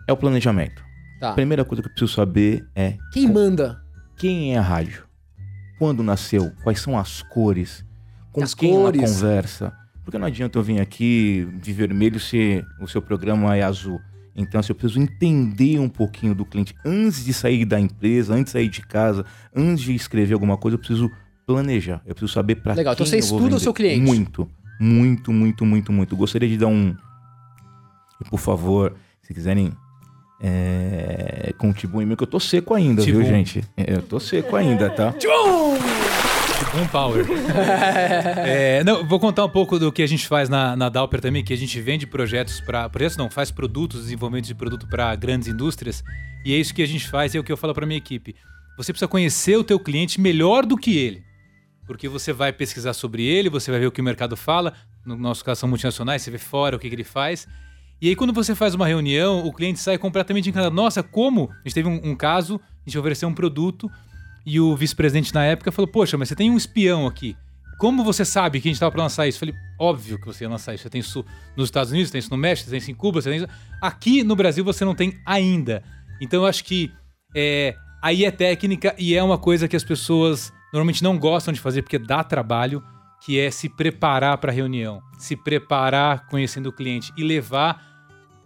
É 0.07 0.13
o 0.13 0.17
planejamento. 0.17 0.81
Tá. 1.19 1.31
A 1.31 1.33
primeira 1.33 1.65
coisa 1.65 1.81
que 1.83 1.89
eu 1.89 1.91
preciso 1.91 2.13
saber 2.13 2.65
é 2.73 2.95
Quem 3.11 3.27
manda? 3.27 3.77
quem 4.17 4.55
é 4.55 4.57
a 4.57 4.61
rádio? 4.61 5.03
Quando 5.77 6.01
nasceu? 6.01 6.51
Quais 6.63 6.79
são 6.81 6.97
as 6.97 7.21
cores? 7.21 7.85
Com 8.31 8.43
As 8.43 8.53
quem 8.53 8.71
cores. 8.73 9.01
ela 9.01 9.11
conversa? 9.13 9.73
Porque 10.03 10.17
não 10.17 10.27
adianta 10.27 10.57
eu 10.57 10.63
vir 10.63 10.79
aqui 10.79 11.47
de 11.61 11.71
vermelho 11.73 12.19
se 12.19 12.63
o 12.81 12.87
seu 12.87 13.01
programa 13.01 13.55
é 13.55 13.63
azul. 13.63 13.99
Então, 14.39 14.59
assim, 14.59 14.71
eu 14.71 14.75
preciso 14.75 15.01
entender 15.01 15.79
um 15.79 15.89
pouquinho 15.89 16.33
do 16.33 16.45
cliente. 16.45 16.73
Antes 16.85 17.25
de 17.25 17.33
sair 17.33 17.65
da 17.65 17.77
empresa, 17.79 18.33
antes 18.33 18.45
de 18.45 18.51
sair 18.51 18.69
de 18.69 18.81
casa, 18.81 19.25
antes 19.53 19.83
de 19.83 19.93
escrever 19.93 20.33
alguma 20.33 20.55
coisa, 20.57 20.75
eu 20.75 20.79
preciso 20.79 21.11
planejar. 21.45 22.01
Eu 22.05 22.15
preciso 22.15 22.31
saber 22.33 22.55
para 22.55 22.73
Legal, 22.73 22.95
quem 22.95 23.03
então 23.03 23.05
você 23.05 23.17
estuda 23.17 23.55
o 23.55 23.59
seu 23.59 23.73
cliente. 23.73 23.99
Muito, 23.99 24.49
muito, 24.79 25.33
muito, 25.33 25.65
muito, 25.65 25.91
muito. 25.91 26.15
Gostaria 26.15 26.47
de 26.47 26.57
dar 26.57 26.67
um... 26.67 26.95
E, 28.21 28.29
por 28.29 28.39
favor, 28.39 28.95
se 29.21 29.33
quiserem 29.33 29.73
é, 30.41 31.53
contribuir, 31.57 32.05
meu, 32.05 32.15
que 32.15 32.23
eu 32.23 32.27
tô 32.27 32.39
seco 32.39 32.73
ainda, 32.73 33.01
viu, 33.01 33.15
Tibum. 33.15 33.27
gente? 33.27 33.63
É, 33.75 33.93
Eu 33.95 34.01
tô 34.01 34.19
seco 34.19 34.55
ainda, 34.55 34.89
tá? 34.89 35.13
Boom 36.71 36.87
Power. 36.87 37.25
É, 38.45 38.83
não, 38.83 39.05
vou 39.05 39.19
contar 39.19 39.43
um 39.43 39.49
pouco 39.49 39.79
do 39.79 39.91
que 39.91 40.01
a 40.01 40.07
gente 40.07 40.27
faz 40.27 40.49
na, 40.49 40.75
na 40.75 40.89
Dauper 40.89 41.19
também, 41.19 41.43
que 41.43 41.53
a 41.53 41.57
gente 41.57 41.79
vende 41.81 42.05
projetos 42.05 42.61
para. 42.61 42.87
Projetos 42.89 43.17
não, 43.17 43.29
faz 43.29 43.51
produtos, 43.51 44.03
desenvolvimento 44.03 44.45
de 44.45 44.55
produto 44.55 44.87
para 44.87 45.15
grandes 45.15 45.47
indústrias. 45.47 46.03
E 46.45 46.53
é 46.53 46.57
isso 46.57 46.73
que 46.73 46.81
a 46.81 46.87
gente 46.87 47.07
faz, 47.07 47.33
e 47.33 47.37
é 47.37 47.39
o 47.39 47.43
que 47.43 47.51
eu 47.51 47.57
falo 47.57 47.73
para 47.73 47.85
minha 47.85 47.97
equipe. 47.97 48.35
Você 48.77 48.93
precisa 48.93 49.07
conhecer 49.07 49.57
o 49.57 49.63
teu 49.63 49.79
cliente 49.79 50.21
melhor 50.21 50.65
do 50.65 50.77
que 50.77 50.97
ele. 50.97 51.23
Porque 51.85 52.07
você 52.07 52.31
vai 52.31 52.53
pesquisar 52.53 52.93
sobre 52.93 53.23
ele, 53.23 53.49
você 53.49 53.71
vai 53.71 53.79
ver 53.79 53.87
o 53.87 53.91
que 53.91 54.01
o 54.01 54.03
mercado 54.03 54.37
fala. 54.37 54.73
No 55.05 55.17
nosso 55.17 55.43
caso, 55.43 55.61
são 55.61 55.69
multinacionais, 55.69 56.21
você 56.21 56.31
vê 56.31 56.37
fora 56.37 56.75
o 56.75 56.79
que, 56.79 56.87
que 56.87 56.95
ele 56.95 57.03
faz. 57.03 57.47
E 58.01 58.07
aí, 58.07 58.15
quando 58.15 58.31
você 58.31 58.55
faz 58.55 58.73
uma 58.75 58.87
reunião, 58.87 59.45
o 59.45 59.51
cliente 59.51 59.79
sai 59.79 59.97
completamente 59.97 60.49
encantado. 60.49 60.73
Nossa, 60.73 61.03
como? 61.03 61.49
A 61.51 61.67
gente 61.67 61.73
teve 61.73 61.89
um, 61.89 61.99
um 62.11 62.15
caso, 62.15 62.61
a 62.85 62.89
gente 62.89 62.97
ofereceu 62.97 63.27
um 63.27 63.33
produto 63.33 63.91
e 64.45 64.59
o 64.59 64.75
vice-presidente 64.75 65.33
na 65.33 65.43
época 65.43 65.71
falou: 65.71 65.87
Poxa, 65.87 66.17
mas 66.17 66.29
você 66.29 66.35
tem 66.35 66.49
um 66.49 66.57
espião 66.57 67.07
aqui. 67.07 67.35
Como 67.77 68.03
você 68.03 68.25
sabe 68.25 68.59
que 68.59 68.67
a 68.67 68.69
gente 68.69 68.75
estava 68.75 68.91
para 68.91 69.03
lançar 69.03 69.27
isso? 69.27 69.37
Eu 69.37 69.39
falei: 69.39 69.55
Óbvio 69.79 70.19
que 70.19 70.25
você 70.25 70.43
ia 70.43 70.49
lançar 70.49 70.73
isso. 70.73 70.83
Você 70.83 70.89
tem 70.89 70.99
isso 70.99 71.25
nos 71.55 71.67
Estados 71.67 71.91
Unidos, 71.91 72.09
você 72.09 72.13
tem 72.13 72.19
isso 72.19 72.31
no 72.31 72.37
México, 72.37 72.65
você 72.65 72.71
tem 72.71 72.79
isso 72.79 72.91
em 72.91 72.95
Cuba, 72.95 73.21
você 73.21 73.29
tem 73.29 73.37
isso. 73.39 73.47
Aqui 73.81 74.23
no 74.23 74.35
Brasil 74.35 74.63
você 74.63 74.83
não 74.83 74.95
tem 74.95 75.19
ainda. 75.25 75.83
Então 76.21 76.41
eu 76.41 76.45
acho 76.45 76.63
que 76.63 76.91
é, 77.35 77.75
aí 78.01 78.25
é 78.25 78.31
técnica 78.31 78.95
e 78.97 79.15
é 79.15 79.23
uma 79.23 79.37
coisa 79.37 79.67
que 79.67 79.75
as 79.75 79.83
pessoas 79.83 80.51
normalmente 80.73 81.03
não 81.03 81.17
gostam 81.17 81.53
de 81.53 81.59
fazer 81.59 81.81
porque 81.81 81.97
dá 81.97 82.23
trabalho, 82.23 82.83
que 83.23 83.39
é 83.39 83.49
se 83.51 83.69
preparar 83.69 84.37
para 84.37 84.51
a 84.51 84.55
reunião, 84.55 85.01
se 85.17 85.35
preparar 85.35 86.27
conhecendo 86.27 86.67
o 86.67 86.73
cliente 86.73 87.11
e 87.17 87.23
levar 87.23 87.89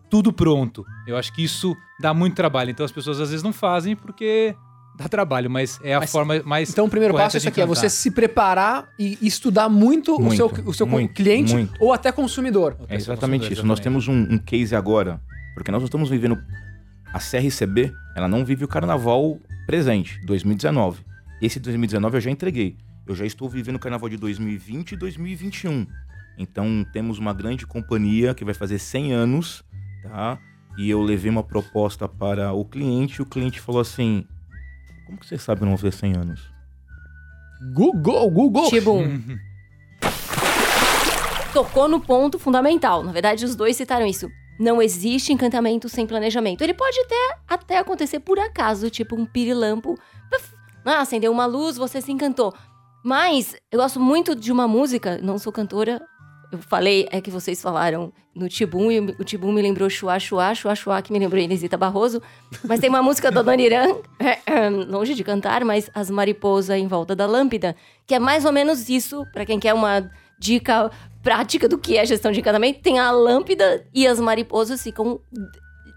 tudo 0.10 0.32
pronto. 0.32 0.86
Eu 1.08 1.18
acho 1.18 1.34
que 1.34 1.44
isso 1.44 1.76
dá 2.00 2.14
muito 2.14 2.36
trabalho. 2.36 2.70
Então 2.70 2.86
as 2.86 2.92
pessoas 2.92 3.20
às 3.20 3.30
vezes 3.30 3.44
não 3.44 3.52
fazem 3.52 3.96
porque 3.96 4.56
dá 4.98 5.08
trabalho, 5.10 5.50
mas 5.50 5.80
é 5.84 5.94
a 5.96 6.00
Mas- 6.00 6.12
forma 6.12 6.42
mais 6.44 6.70
Então 6.70 6.86
o 6.86 6.90
primeiro 6.90 7.14
passo 7.14 7.36
é 7.36 7.40
isso 7.40 7.48
aqui, 7.48 7.62
é 7.62 7.66
você 7.66 7.90
se 7.90 8.12
preparar 8.12 8.90
e 8.98 9.18
estudar 9.22 9.68
muito, 9.70 10.16
o 10.16 10.22
Muito, 10.22 10.36
seu, 10.36 10.48
o 10.66 10.74
seu 10.74 10.86
muito, 10.86 11.14
cliente 11.14 11.54
muito. 11.54 11.74
ou 11.80 11.92
até 11.92 12.12
consumidor. 12.12 12.78
É 12.88 12.96
exatamente 12.96 13.44
isso. 13.44 13.54
Exatamente. 13.54 13.68
Nós 13.68 13.80
temos 13.80 14.08
um, 14.08 14.34
um 14.34 14.38
case 14.38 14.76
agora, 14.76 15.20
porque 15.56 15.72
nós 15.72 15.84
estamos 15.84 16.10
vivendo. 16.10 16.38
A 17.14 17.20
CRCB, 17.20 17.94
ela 18.16 18.28
não 18.28 18.44
vive 18.44 18.64
o 18.66 18.68
carnaval 18.68 19.40
presente, 19.68 20.20
2019. 20.26 21.02
Esse 21.42 21.60
2019 21.60 22.18
eu 22.18 22.22
já 22.22 22.32
entreguei. 22.32 22.76
Eu 23.06 23.14
já 23.16 23.26
estou 23.26 23.48
vivendo 23.50 23.76
o 23.76 23.80
carnaval 23.80 24.10
de 24.10 24.18
2020 24.18 24.94
e 24.94 24.96
2021. 24.98 25.86
Então 26.38 26.84
temos 26.92 27.20
uma 27.20 27.34
grande 27.34 27.68
companhia 27.68 28.34
que 28.34 28.44
vai 28.44 28.54
fazer 28.56 28.80
100 28.80 29.12
anos, 29.14 29.64
tá? 30.02 30.40
E 30.78 30.90
eu 30.90 31.02
levei 31.04 31.30
uma 31.30 31.44
proposta 31.44 32.08
para 32.08 32.52
o 32.54 32.66
cliente 32.66 33.18
e 33.20 33.22
o 33.22 33.26
cliente 33.26 33.60
falou 33.60 33.82
assim: 33.82 34.26
Como 35.14 35.20
que 35.20 35.28
você 35.28 35.38
sabe 35.38 35.60
que 35.60 35.64
eu 35.64 35.70
não 35.70 35.76
vou 35.78 35.92
fazer 35.92 35.96
100 35.96 36.14
anos? 36.18 36.42
Google, 37.74 38.30
Google. 38.32 38.68
Tibum. 38.70 39.22
Tocou 41.54 41.88
no 41.88 42.00
ponto 42.02 42.40
fundamental. 42.40 43.04
Na 43.04 43.12
verdade, 43.12 43.46
os 43.46 43.56
dois 43.56 43.78
citaram 43.78 44.08
isso. 44.08 44.28
Não 44.60 44.82
existe 44.82 45.32
encantamento 45.32 45.88
sem 45.88 46.08
planejamento. 46.08 46.64
Ele 46.64 46.74
pode 46.74 47.00
até, 47.02 47.38
até 47.48 47.78
acontecer 47.78 48.20
por 48.20 48.40
acaso, 48.40 48.90
tipo 48.90 49.16
um 49.16 49.24
pirilampo. 49.26 49.96
Puf, 50.32 50.52
Ah, 50.84 51.02
acendeu 51.02 51.32
uma 51.32 51.46
luz, 51.46 51.78
você 51.78 52.02
se 52.02 52.12
encantou. 52.12 52.52
Mas 53.06 53.56
eu 53.72 53.80
gosto 53.80 54.00
muito 54.00 54.36
de 54.36 54.52
uma 54.52 54.68
música, 54.68 55.20
não 55.22 55.38
sou 55.38 55.54
cantora. 55.54 56.02
Eu 56.54 56.60
falei, 56.60 57.08
é 57.12 57.20
que 57.20 57.32
vocês 57.32 57.60
falaram 57.60 58.14
no 58.36 58.48
Tibum, 58.48 58.92
e 58.92 59.00
o 59.00 59.24
Tibum 59.24 59.52
me 59.52 59.60
lembrou 59.60 59.90
Chua 59.90 60.20
Chua, 60.20 60.54
Chua 60.54 60.76
Chua, 60.76 61.02
que 61.02 61.12
me 61.12 61.18
lembrou 61.18 61.42
Inesita 61.42 61.76
Barroso. 61.76 62.22
Mas 62.64 62.80
tem 62.80 62.92
uma 62.92 63.02
música 63.04 63.32
da 63.32 63.42
Dona 63.42 63.60
Irã, 63.60 63.88
longe 64.88 65.16
de 65.16 65.24
cantar, 65.24 65.66
mas 65.66 65.90
As 65.96 66.12
Mariposas 66.12 66.78
em 66.78 66.86
Volta 66.86 67.16
da 67.16 67.26
Lâmpada, 67.26 67.76
que 68.06 68.14
é 68.14 68.20
mais 68.20 68.46
ou 68.46 68.52
menos 68.52 68.88
isso, 68.88 69.26
pra 69.34 69.48
quem 69.48 69.60
quer 69.60 69.74
uma 69.74 70.12
dica 70.38 70.92
prática 71.24 71.68
do 71.68 71.80
que 71.80 71.98
é 71.98 72.06
gestão 72.06 72.32
de 72.32 72.40
encantamento, 72.40 72.82
tem 72.82 73.00
a 73.00 73.10
lâmpada 73.10 73.88
e 73.92 74.06
as 74.06 74.20
mariposas 74.20 74.84
ficam 74.84 75.20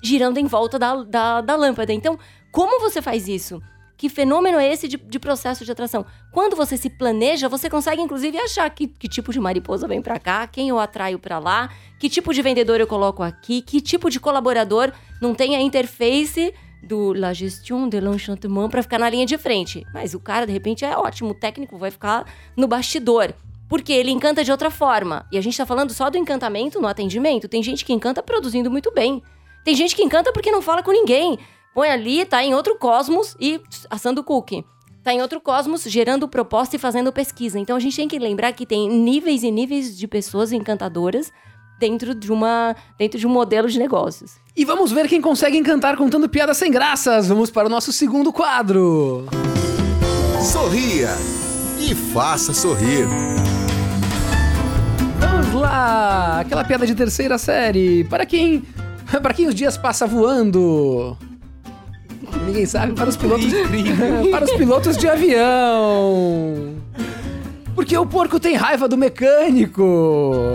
girando 0.02 0.38
em 0.38 0.46
volta 0.46 0.78
da, 0.78 1.02
da, 1.02 1.40
da 1.42 1.54
lâmpada. 1.54 1.92
Então, 1.92 2.18
como 2.50 2.80
você 2.80 3.02
faz 3.02 3.28
isso? 3.28 3.60
Que 3.96 4.08
fenômeno 4.08 4.58
é 4.58 4.70
esse 4.70 4.86
de, 4.86 4.96
de 4.96 5.18
processo 5.18 5.64
de 5.64 5.72
atração? 5.72 6.04
Quando 6.30 6.54
você 6.54 6.76
se 6.76 6.90
planeja, 6.90 7.48
você 7.48 7.70
consegue 7.70 8.02
inclusive 8.02 8.38
achar 8.38 8.68
que, 8.70 8.86
que 8.86 9.08
tipo 9.08 9.32
de 9.32 9.40
mariposa 9.40 9.88
vem 9.88 10.02
pra 10.02 10.18
cá, 10.18 10.46
quem 10.46 10.68
eu 10.68 10.78
atraio 10.78 11.18
pra 11.18 11.38
lá, 11.38 11.70
que 11.98 12.08
tipo 12.08 12.34
de 12.34 12.42
vendedor 12.42 12.80
eu 12.80 12.86
coloco 12.86 13.22
aqui, 13.22 13.62
que 13.62 13.80
tipo 13.80 14.10
de 14.10 14.20
colaborador 14.20 14.92
não 15.20 15.34
tem 15.34 15.56
a 15.56 15.60
interface 15.60 16.52
do 16.82 17.12
La 17.12 17.32
Gestion 17.32 17.88
de 17.88 18.00
l'Enchantement 18.00 18.68
pra 18.68 18.82
ficar 18.82 18.98
na 18.98 19.08
linha 19.08 19.26
de 19.26 19.36
frente. 19.36 19.84
Mas 19.92 20.14
o 20.14 20.20
cara, 20.20 20.46
de 20.46 20.52
repente, 20.52 20.84
é 20.84 20.96
ótimo, 20.96 21.30
o 21.30 21.34
técnico 21.34 21.76
vai 21.76 21.90
ficar 21.90 22.24
no 22.56 22.68
bastidor. 22.68 23.34
Porque 23.68 23.92
ele 23.92 24.12
encanta 24.12 24.44
de 24.44 24.52
outra 24.52 24.70
forma. 24.70 25.26
E 25.32 25.36
a 25.36 25.40
gente 25.40 25.56
tá 25.56 25.66
falando 25.66 25.92
só 25.92 26.08
do 26.08 26.16
encantamento 26.16 26.80
no 26.80 26.86
atendimento. 26.86 27.48
Tem 27.48 27.62
gente 27.62 27.84
que 27.84 27.92
encanta 27.92 28.22
produzindo 28.22 28.70
muito 28.70 28.92
bem. 28.92 29.20
Tem 29.64 29.74
gente 29.74 29.96
que 29.96 30.04
encanta 30.04 30.32
porque 30.32 30.52
não 30.52 30.62
fala 30.62 30.84
com 30.84 30.92
ninguém. 30.92 31.36
Põe 31.76 31.90
ali, 31.90 32.24
tá 32.24 32.42
em 32.42 32.54
outro 32.54 32.78
cosmos 32.78 33.36
e 33.38 33.60
assando 33.90 34.24
cookie. 34.24 34.64
Tá 35.04 35.12
em 35.12 35.20
outro 35.20 35.38
cosmos, 35.42 35.82
gerando 35.82 36.26
proposta 36.26 36.74
e 36.74 36.78
fazendo 36.78 37.12
pesquisa. 37.12 37.58
Então 37.58 37.76
a 37.76 37.78
gente 37.78 37.94
tem 37.94 38.08
que 38.08 38.18
lembrar 38.18 38.54
que 38.54 38.64
tem 38.64 38.88
níveis 38.88 39.42
e 39.42 39.50
níveis 39.50 39.94
de 39.94 40.08
pessoas 40.08 40.52
encantadoras 40.52 41.30
dentro 41.78 42.14
de 42.14 42.32
uma 42.32 42.74
dentro 42.98 43.18
de 43.18 43.26
um 43.26 43.30
modelo 43.30 43.68
de 43.68 43.78
negócios. 43.78 44.36
E 44.56 44.64
vamos 44.64 44.90
ver 44.90 45.06
quem 45.06 45.20
consegue 45.20 45.58
encantar 45.58 45.98
contando 45.98 46.26
piadas 46.30 46.56
sem 46.56 46.70
graças. 46.70 47.28
Vamos 47.28 47.50
para 47.50 47.66
o 47.66 47.70
nosso 47.70 47.92
segundo 47.92 48.32
quadro. 48.32 49.26
Sorria 50.42 51.10
e 51.78 51.94
faça 51.94 52.54
sorrir. 52.54 53.06
Vamos 55.20 55.60
lá, 55.60 56.40
aquela 56.40 56.64
piada 56.64 56.86
de 56.86 56.94
terceira 56.94 57.36
série. 57.36 58.02
Para 58.04 58.24
quem, 58.24 58.64
para 59.20 59.34
quem 59.34 59.46
os 59.46 59.54
dias 59.54 59.76
passa 59.76 60.06
voando. 60.06 61.14
Ninguém 62.46 62.66
sabe 62.66 62.92
para 62.92 63.08
os 63.08 63.16
pilotos, 63.16 63.46
para 64.30 64.44
os 64.44 64.52
pilotos 64.52 64.96
de 64.96 65.08
avião. 65.08 66.74
Porque 67.74 67.96
o 67.96 68.06
porco 68.06 68.38
tem 68.40 68.54
raiva 68.56 68.88
do 68.88 68.96
mecânico. 68.96 70.52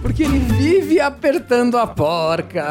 Porque 0.00 0.22
ele 0.22 0.38
vive 0.38 1.00
apertando 1.00 1.76
a 1.76 1.86
porca. 1.86 2.64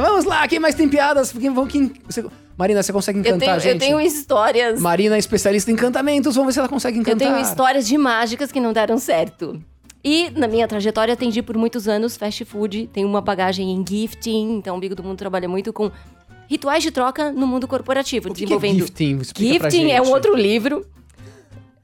Vamos 0.00 0.24
lá, 0.24 0.48
quem 0.48 0.58
mais 0.58 0.74
tem 0.74 0.88
piadas? 0.88 1.30
Quem, 1.32 1.50
vão, 1.52 1.66
quem, 1.66 1.92
você- 2.08 2.24
Marina, 2.56 2.82
você 2.82 2.92
consegue 2.92 3.18
Eu 3.18 3.20
encantar 3.20 3.38
tenho, 3.40 3.52
a 3.52 3.58
gente? 3.58 3.72
eu 3.74 3.78
tenho 3.78 4.00
histórias. 4.00 4.80
Marina 4.80 5.14
é 5.16 5.18
especialista 5.18 5.70
em 5.70 5.74
encantamentos, 5.74 6.34
vamos 6.34 6.48
ver 6.48 6.52
se 6.54 6.58
ela 6.58 6.68
consegue 6.68 6.96
Eu 6.98 7.02
encantar. 7.02 7.28
tenho 7.28 7.38
histórias 7.40 7.86
de 7.86 7.96
mágicas 7.98 8.50
que 8.50 8.58
não 8.60 8.72
deram 8.72 8.98
certo. 8.98 9.60
E 10.02 10.30
na 10.30 10.46
minha 10.46 10.66
trajetória 10.68 11.14
atendi 11.14 11.42
por 11.42 11.56
muitos 11.56 11.88
anos 11.88 12.16
fast 12.16 12.44
food, 12.44 12.88
tenho 12.92 13.08
uma 13.08 13.20
bagagem 13.20 13.70
em 13.70 13.84
gifting, 13.86 14.56
então 14.56 14.76
o 14.76 14.80
Bigo 14.80 14.94
do 14.94 15.02
Mundo 15.02 15.18
trabalha 15.18 15.48
muito 15.48 15.72
com 15.72 15.90
rituais 16.48 16.82
de 16.82 16.90
troca 16.90 17.32
no 17.32 17.46
mundo 17.46 17.66
corporativo, 17.68 18.30
O 18.30 18.32
que 18.32 18.38
que 18.38 18.44
é 18.44 18.46
desenvolvendo 18.46 18.80
gifting? 18.86 19.18
Explica 19.18 19.70
Gifting 19.70 19.90
é 19.90 20.00
um 20.00 20.10
outro 20.10 20.34
livro. 20.36 20.86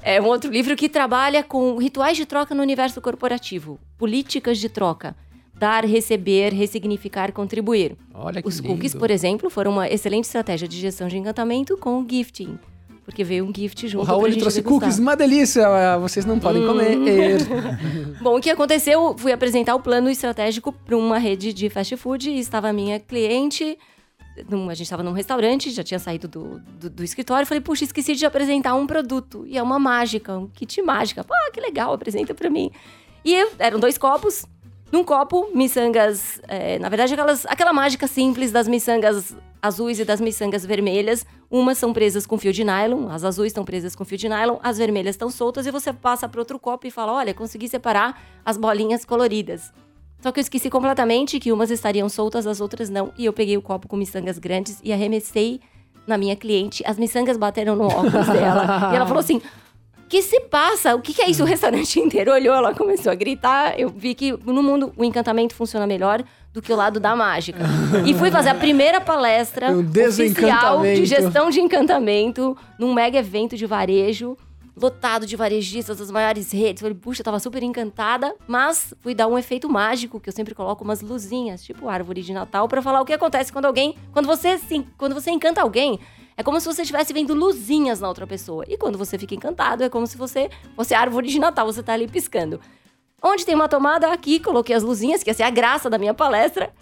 É 0.03 0.21
um 0.21 0.27
outro 0.27 0.51
livro 0.51 0.77
que 0.77 0.89
trabalha 0.89 1.43
com 1.43 1.79
rituais 1.79 2.17
de 2.17 2.27
troca 2.27 2.55
no 2.55 2.62
universo 2.62 3.01
corporativo, 3.01 3.81
políticas 3.97 4.59
de 4.59 4.69
troca, 4.69 5.17
dar, 5.55 5.85
receber, 5.85 6.53
ressignificar, 6.53 7.33
contribuir. 7.33 7.97
Olha 8.12 8.43
que 8.43 8.49
Os 8.49 8.59
lindo. 8.59 8.69
cookies, 8.75 8.95
por 8.95 9.11
exemplo, 9.11 9.49
foram 9.49 9.71
uma 9.71 9.89
excelente 9.89 10.25
estratégia 10.25 10.69
de 10.69 10.79
gestão 10.79 11.09
de 11.09 11.17
encantamento 11.17 11.77
com 11.79 12.01
o 12.03 12.07
gifting, 12.09 12.59
porque 13.05 13.23
veio 13.23 13.45
um 13.45 13.53
gift 13.55 13.85
O 13.85 13.89
junto 13.89 14.05
Raul 14.07 14.21
pra 14.23 14.31
ele 14.31 14.41
trouxe 14.41 14.59
degustar. 14.63 14.81
cookies, 14.81 14.99
uma 14.99 15.15
delícia, 15.15 15.99
vocês 15.99 16.25
não 16.25 16.39
podem 16.41 16.67
comer. 16.67 17.39
Bom, 18.23 18.39
o 18.39 18.41
que 18.41 18.51
aconteceu? 18.51 19.15
Fui 19.19 19.33
apresentar 19.33 19.75
o 19.75 19.81
plano 19.81 20.09
estratégico 20.11 20.73
para 20.73 20.97
uma 20.97 21.19
rede 21.19 21.53
de 21.53 21.69
fast 21.69 21.97
food 21.97 22.31
e 22.31 22.39
estava 22.39 22.69
a 22.69 22.73
minha 22.73 22.99
cliente. 22.99 23.79
num- 24.49 24.69
a 24.71 24.75
gente 24.75 24.87
estava 24.87 25.03
num 25.03 25.13
restaurante, 25.13 25.71
já 25.71 25.83
tinha 25.85 25.99
saído 25.99 26.27
do, 26.27 26.61
do, 26.81 26.91
do 26.91 27.05
escritório. 27.05 27.47
Falei, 27.47 27.61
puxa, 27.61 27.85
esqueci 27.85 28.15
de 28.15 28.25
apresentar 28.27 28.75
um 28.75 28.87
produto. 28.87 29.45
E 29.47 29.57
é 29.59 29.63
uma 29.63 29.79
mágica, 29.79 30.37
um 30.37 30.49
kit 30.49 30.81
mágica. 30.83 31.25
Ah, 31.31 31.51
que 31.53 31.61
legal, 31.61 31.93
apresenta 31.93 32.35
para 32.35 32.49
mim. 32.51 32.71
E 33.25 33.33
eu- 33.35 33.53
eram 33.59 33.79
dois 33.79 33.97
copos. 33.99 34.45
Num 34.93 35.03
copo, 35.03 35.49
miçangas. 35.55 36.41
é, 36.47 36.78
na 36.78 36.89
verdade, 36.89 37.14
aquelas, 37.14 37.47
aquela 37.47 37.72
mágica 37.72 38.07
simples 38.07 38.53
das 38.53 38.68
miçangas 38.68 39.37
azuis 39.61 39.99
e 39.99 40.05
das 40.05 40.20
miçangas 40.20 40.64
vermelhas. 40.64 41.26
Umas 41.51 41.78
são 41.78 41.93
presas 41.93 42.26
com 42.26 42.37
fio 42.37 42.53
de 42.53 42.62
nylon, 42.64 43.09
as 43.09 43.24
azuis 43.24 43.49
estão 43.49 43.64
presas 43.64 43.97
com 43.97 44.05
fio 44.05 44.18
de 44.18 44.28
nylon, 44.28 44.59
as 44.62 44.78
vermelhas 44.78 45.14
estão 45.14 45.30
soltas 45.30 45.66
e 45.66 45.70
você 45.70 45.93
passa 45.93 46.28
para 46.28 46.41
outro 46.41 46.59
copo 46.59 46.87
e 46.87 46.91
fala: 46.91 47.12
olha, 47.12 47.32
consegui 47.32 47.68
separar 47.68 48.20
as 48.45 48.57
bolinhas 48.57 49.05
coloridas. 49.05 49.72
Só 50.20 50.32
que 50.32 50.41
eu 50.41 50.43
esqueci 50.43 50.70
completamente 50.70 51.39
que 51.39 51.53
umas 51.53 51.70
estariam 51.70 52.09
soltas, 52.09 52.47
as 52.47 52.61
outras 52.61 52.89
não. 52.89 53.12
E 53.18 53.24
eu 53.24 53.32
peguei 53.32 53.57
o 53.57 53.62
copo 53.62 53.89
com 53.89 53.97
miçangas 53.97 54.39
grandes 54.39 54.80
e 54.82 54.93
arremessei 54.93 55.61
na 56.07 56.16
minha 56.16 56.37
cliente. 56.37 56.82
As 56.87 56.99
miçangas 56.99 57.37
bateram 57.37 57.76
no 57.76 57.85
óculos 57.87 58.26
dela. 58.26 58.91
E 58.93 58.97
ela 58.97 59.07
falou 59.07 59.20
assim: 59.20 59.41
que 60.15 60.23
se 60.23 60.39
passa? 60.43 60.95
O 60.95 61.01
que, 61.01 61.12
que 61.12 61.21
é 61.21 61.29
isso? 61.29 61.43
O 61.43 61.47
restaurante 61.47 61.99
inteiro 61.99 62.31
olhou, 62.31 62.55
ela 62.55 62.73
começou 62.73 63.11
a 63.11 63.17
gritar. 63.17 63.75
Eu 63.77 63.89
vi 63.89 64.15
que 64.15 64.31
no 64.47 64.62
mundo 64.62 64.93
o 64.97 65.05
encantamento 65.05 65.57
funciona 65.57 65.89
melhor 65.89 66.23
do 66.53 66.62
que 66.62 66.73
o 66.73 66.77
lado 66.77 67.01
da 67.01 67.17
mágica. 67.17 67.59
E 68.07 68.15
fui 68.15 68.31
fazer 68.31 68.51
a 68.51 68.55
primeira 68.55 69.01
palestra 69.01 69.73
Um 69.73 69.81
oficial 69.81 70.83
de 70.83 71.05
gestão 71.05 71.51
de 71.51 71.61
encantamento 71.61 72.57
num 72.79 72.95
mega 72.95 73.19
evento 73.19 73.57
de 73.57 73.67
varejo. 73.67 74.39
Lotado 74.77 75.27
de 75.27 75.35
varejistas 75.37 75.99
das 75.99 76.11
maiores 76.12 76.53
redes. 76.53 76.81
Falei, 76.81 76.97
puxa, 76.97 77.21
eu 77.21 77.25
tava 77.25 77.39
super 77.41 77.62
encantada, 77.62 78.35
mas 78.47 78.93
fui 79.01 79.15
dar 79.15 79.29
um 79.29 79.39
efeito 79.39 79.69
mágico, 79.69 80.19
que 80.19 80.29
eu 80.29 80.33
sempre 80.33 80.53
coloco 80.53 80.83
umas 80.83 81.01
luzinhas, 81.01 81.62
tipo 81.62 81.89
árvore 81.89 82.23
de 82.23 82.33
Natal, 82.33 82.67
pra 82.67 82.83
falar 82.83 83.01
o 83.01 83.05
que 83.05 83.12
acontece 83.12 83.53
quando 83.53 83.67
alguém. 83.67 83.95
Quando 84.12 84.27
você 84.27 84.59
quando 84.99 85.15
você 85.15 85.31
encanta 85.31 85.62
alguém, 85.62 86.01
é 86.37 86.43
como 86.43 86.61
se 86.61 86.66
você 86.66 86.82
estivesse 86.82 87.12
vendo 87.12 87.35
luzinhas 87.35 88.01
na 88.01 88.09
outra 88.09 88.26
pessoa. 88.26 88.64
E 88.68 88.76
quando 88.76 88.99
você 88.99 89.18
fica 89.18 89.35
encantado, 89.35 89.85
é 89.85 89.89
como 89.89 90.07
se 90.07 90.16
você 90.16 90.51
fosse 90.74 90.95
árvore 90.95 91.28
de 91.28 91.39
Natal, 91.39 91.66
você 91.66 91.82
tá 91.82 91.93
ali 91.93 92.09
piscando. 92.09 92.61
Onde 93.22 93.47
tem 93.47 93.55
uma 93.55 93.68
tomada, 93.68 94.12
aqui 94.12 94.39
coloquei 94.41 94.74
as 94.74 94.82
luzinhas, 94.82 95.22
que 95.22 95.30
ia 95.30 95.35
ser 95.35 95.45
a 95.45 95.51
graça 95.51 95.89
da 95.89 95.97
minha 95.97 96.12
palestra. 96.12 96.72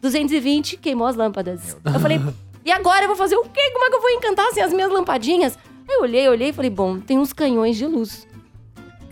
220, 0.00 0.76
queimou 0.76 1.06
as 1.06 1.16
lâmpadas. 1.16 1.76
Eu 1.84 2.00
falei, 2.00 2.20
e 2.64 2.72
agora 2.72 3.04
eu 3.04 3.08
vou 3.08 3.16
fazer 3.16 3.36
o 3.36 3.42
quê? 3.42 3.70
Como 3.72 3.84
é 3.84 3.90
que 3.90 3.96
eu 3.96 4.00
vou 4.00 4.10
encantar 4.10 4.46
assim, 4.48 4.60
as 4.60 4.72
minhas 4.72 4.90
lampadinhas? 4.90 5.58
Aí 5.88 5.96
eu 5.96 6.02
olhei, 6.02 6.28
olhei 6.28 6.48
e 6.48 6.52
falei, 6.52 6.70
bom, 6.70 7.00
tem 7.00 7.18
uns 7.18 7.32
canhões 7.32 7.76
de 7.76 7.86
luz. 7.86 8.26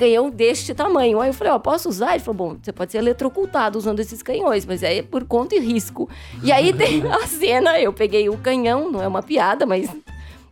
Canhão 0.03 0.28
deste 0.28 0.74
tamanho. 0.74 1.20
Aí 1.20 1.28
eu 1.28 1.32
falei, 1.32 1.53
ó, 1.53 1.61
posso 1.61 1.88
usar? 1.88 2.14
Ele 2.16 2.24
falou, 2.24 2.34
bom, 2.34 2.57
você 2.61 2.72
pode 2.72 2.90
ser 2.90 2.98
eletrocutado 2.98 3.78
usando 3.78 4.00
esses 4.00 4.20
canhões, 4.20 4.66
mas 4.66 4.82
é 4.82 5.00
por 5.00 5.24
conta 5.24 5.55
e 5.55 5.61
risco. 5.61 6.11
E 6.42 6.50
aí 6.50 6.72
tem 6.74 7.07
a 7.07 7.24
cena, 7.28 7.78
eu 7.78 7.92
peguei 7.92 8.28
o 8.28 8.36
canhão, 8.36 8.90
não 8.90 9.00
é 9.00 9.07
uma 9.07 9.22
piada, 9.22 9.64
mas 9.64 9.88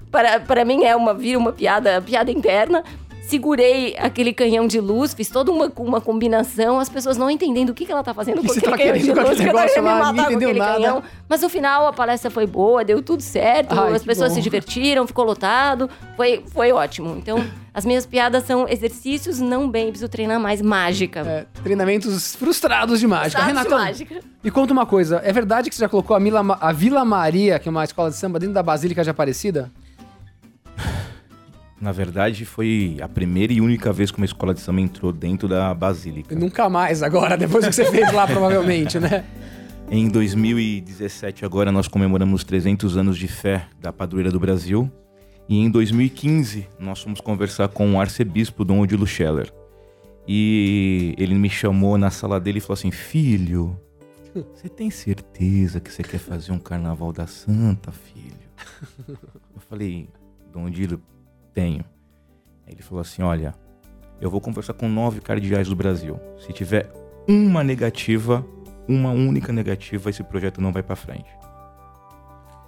para, 0.09 0.39
para 0.39 0.65
mim 0.65 0.85
é 0.85 0.95
uma 0.95 1.13
vira 1.13 1.37
uma 1.37 1.51
piada, 1.51 2.01
piada 2.01 2.31
interna. 2.31 2.85
Segurei 3.31 3.95
aquele 3.97 4.33
canhão 4.33 4.67
de 4.67 4.81
luz, 4.81 5.15
fiz 5.15 5.29
toda 5.29 5.53
uma, 5.53 5.71
uma 5.77 6.01
combinação, 6.01 6.81
as 6.81 6.89
pessoas 6.89 7.17
não 7.17 7.31
entendendo 7.31 7.71
o 7.71 7.75
que, 7.75 7.87
que 7.87 7.93
ela 7.93 8.03
tá 8.03 8.13
fazendo 8.13 8.43
com 8.43 8.49
você 8.53 8.59
aquele 8.59 8.71
tava 8.71 8.77
canhão 8.77 8.99
de 8.99 9.13
luz, 9.13 9.41
que 9.41 9.49
ela 9.49 9.67
ia 9.67 9.83
me 9.83 9.89
matar 9.89 10.29
com 10.31 10.35
aquele 10.35 10.59
nada. 10.59 10.75
canhão. 10.75 11.03
Mas 11.29 11.41
no 11.41 11.49
final 11.49 11.87
a 11.87 11.93
palestra 11.93 12.29
foi 12.29 12.45
boa, 12.45 12.85
deu 12.85 13.01
tudo 13.01 13.23
certo, 13.23 13.79
Ai, 13.79 13.95
as 13.95 14.03
pessoas 14.03 14.31
bom. 14.31 14.35
se 14.35 14.43
divertiram, 14.43 15.07
ficou 15.07 15.25
lotado, 15.25 15.89
foi, 16.17 16.43
foi 16.49 16.73
ótimo. 16.73 17.15
Então, 17.19 17.39
as 17.73 17.87
minhas 17.87 18.05
piadas 18.05 18.43
são 18.43 18.69
exercícios, 18.69 19.39
não 19.39 19.71
bem, 19.71 19.91
preciso 19.91 20.09
treinar 20.09 20.41
mais 20.41 20.61
mágica. 20.61 21.21
É, 21.21 21.47
treinamentos 21.63 22.35
frustrados 22.35 22.99
de 22.99 23.07
mágica. 23.07 23.41
Mágica. 23.71 24.21
me 24.43 24.51
conta 24.51 24.73
uma 24.73 24.87
coisa. 24.87 25.23
É 25.25 25.33
verdade 25.33 25.71
que 25.71 25.77
você 25.77 25.83
já 25.83 25.89
colocou 25.89 26.17
a, 26.17 26.21
Mila, 26.21 26.59
a 26.61 26.73
Vila 26.73 27.05
Maria, 27.05 27.61
que 27.61 27.69
é 27.69 27.71
uma 27.71 27.85
escola 27.85 28.11
de 28.11 28.17
samba, 28.17 28.41
dentro 28.41 28.55
da 28.55 28.63
Basílica 28.63 29.05
de 29.05 29.11
Aparecida? 29.11 29.71
Na 31.81 31.93
verdade, 31.93 32.45
foi 32.45 32.99
a 33.01 33.09
primeira 33.09 33.53
e 33.53 33.61
única 33.61 33.91
vez 33.91 34.11
que 34.11 34.19
uma 34.19 34.27
escola 34.27 34.53
de 34.53 34.61
samba 34.61 34.83
entrou 34.83 35.13
dentro 35.13 35.49
da 35.49 35.73
Basílica. 35.73 36.35
E 36.35 36.37
nunca 36.37 36.69
mais 36.69 37.03
agora, 37.03 37.39
depois 37.39 37.65
do 37.65 37.71
que 37.71 37.75
você 37.75 37.91
fez 37.91 38.13
lá, 38.13 38.27
provavelmente, 38.27 38.99
né? 39.01 39.25
Em 39.91 40.09
2017, 40.09 41.45
agora, 41.45 41.73
nós 41.73 41.89
comemoramos 41.89 42.45
300 42.45 42.97
anos 42.97 43.19
de 43.19 43.27
fé 43.27 43.67
da 43.81 43.93
padroeira 43.93 44.31
do 44.31 44.39
Brasil. 44.39 44.89
E 45.49 45.59
em 45.59 45.69
2015, 45.69 46.69
nós 46.79 47.03
fomos 47.03 47.21
conversar 47.21 47.67
com 47.67 47.95
o 47.95 48.01
arcebispo 48.01 48.65
Dom 48.65 48.79
Odilo 48.79 49.05
Scheller. 49.05 49.53
E 50.29 51.13
ele 51.19 51.35
me 51.35 51.51
chamou 51.51 51.99
na 51.99 52.09
sala 52.09 52.39
dele 52.39 52.59
e 52.59 52.61
falou 52.61 52.75
assim: 52.75 52.93
Filho, 52.93 53.77
você 54.55 54.69
tem 54.69 54.93
certeza 54.93 55.81
que 55.81 55.93
você 55.93 56.05
quer 56.05 56.19
fazer 56.19 56.53
um 56.53 56.59
carnaval 56.61 57.13
da 57.13 57.27
Santa, 57.27 57.91
filho? 57.91 58.49
Eu 59.09 59.61
falei: 59.69 60.09
Dom 60.53 60.67
Odilo, 60.67 61.03
tenho. 61.53 61.85
Ele 62.67 62.83
falou 62.83 63.01
assim: 63.03 63.23
Olha, 63.23 63.55
eu 64.21 64.31
vou 64.31 64.41
conversar 64.41 64.75
com 64.75 64.89
nove 64.89 65.21
cardeais 65.21 65.69
do 65.69 65.77
Brasil. 65.77 66.19
Se 66.39 66.53
tiver 66.53 66.91
uma 67.29 67.63
negativa, 67.65 68.45
uma 68.89 69.11
única 69.11 69.53
negativa, 69.53 70.11
esse 70.11 70.23
projeto 70.23 70.61
não 70.61 70.73
vai 70.73 70.83
pra 70.83 70.97
frente. 70.97 71.31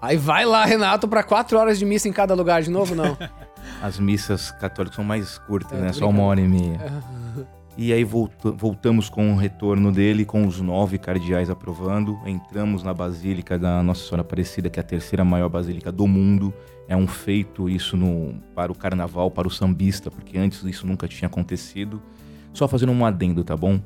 Aí 0.01 0.17
vai 0.17 0.45
lá, 0.45 0.65
Renato, 0.65 1.07
pra 1.07 1.23
quatro 1.23 1.57
horas 1.59 1.79
de 1.79 1.85
missa 1.85 2.09
em 2.09 2.13
cada 2.13 2.35
lugar 2.35 2.61
de 2.63 2.71
novo, 2.71 2.95
não? 2.95 3.17
As 3.81 3.99
missas 4.01 4.51
católicas 4.53 4.97
são 4.97 5.05
mais 5.05 5.39
curtas, 5.39 5.79
É, 5.79 5.83
né? 5.83 5.93
Só 5.93 6.09
uma 6.09 6.25
hora 6.25 6.41
e 6.41 6.49
meia. 6.49 6.81
E 7.79 7.93
aí 7.93 8.03
volta- 8.03 8.51
voltamos 8.51 9.09
com 9.09 9.33
o 9.33 9.37
retorno 9.37 9.93
dele, 9.93 10.25
com 10.25 10.45
os 10.47 10.61
nove 10.61 10.99
cardeais 10.99 11.49
aprovando. 11.49 12.19
Entramos 12.27 12.83
na 12.83 12.93
Basílica 12.93 13.57
da 13.59 13.81
Nossa 13.83 14.03
Senhora 14.05 14.23
Aparecida, 14.23 14.69
que 14.69 14.81
é 14.81 14.83
a 14.83 14.85
terceira 14.85 15.25
maior 15.25 15.49
basílica 15.49 15.93
do 15.93 16.07
mundo. 16.09 16.53
É 16.93 16.97
um 16.97 17.07
feito 17.07 17.71
isso 17.71 17.97
no, 17.97 18.35
para 18.55 18.71
o 18.71 18.75
carnaval, 18.75 19.31
para 19.31 19.49
o 19.49 19.51
sambista, 19.51 20.11
porque 20.11 20.37
antes 20.37 20.63
isso 20.65 20.87
nunca 20.87 21.09
tinha 21.09 21.27
acontecido. 21.27 22.03
Só 22.53 22.69
fazendo 22.69 22.93
um 22.93 23.03
adendo, 23.07 23.43
tá 23.43 23.57
bom? 23.57 23.81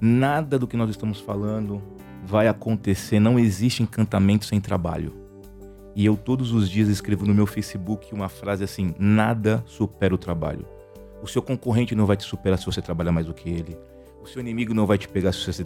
Nada 0.00 0.58
do 0.58 0.66
que 0.66 0.76
nós 0.76 0.90
estamos 0.90 1.20
falando 1.20 1.80
vai 2.24 2.48
acontecer, 2.48 3.20
não 3.20 3.38
existe 3.38 3.80
encantamento 3.80 4.44
sem 4.44 4.60
trabalho. 4.60 5.14
E 5.94 6.04
eu 6.04 6.16
todos 6.16 6.50
os 6.50 6.68
dias 6.68 6.88
escrevo 6.88 7.24
no 7.24 7.32
meu 7.32 7.46
Facebook 7.46 8.12
uma 8.12 8.28
frase 8.28 8.64
assim: 8.64 8.92
nada 8.98 9.62
supera 9.64 10.12
o 10.12 10.18
trabalho. 10.18 10.66
O 11.22 11.28
seu 11.28 11.40
concorrente 11.40 11.94
não 11.94 12.06
vai 12.06 12.16
te 12.16 12.24
superar 12.24 12.58
se 12.58 12.66
você 12.66 12.82
trabalhar 12.82 13.12
mais 13.12 13.26
do 13.26 13.34
que 13.34 13.48
ele. 13.48 13.78
O 14.20 14.26
seu 14.26 14.40
inimigo 14.40 14.74
não 14.74 14.84
vai 14.84 14.98
te 14.98 15.06
pegar 15.06 15.30
se 15.30 15.44
você 15.52 15.64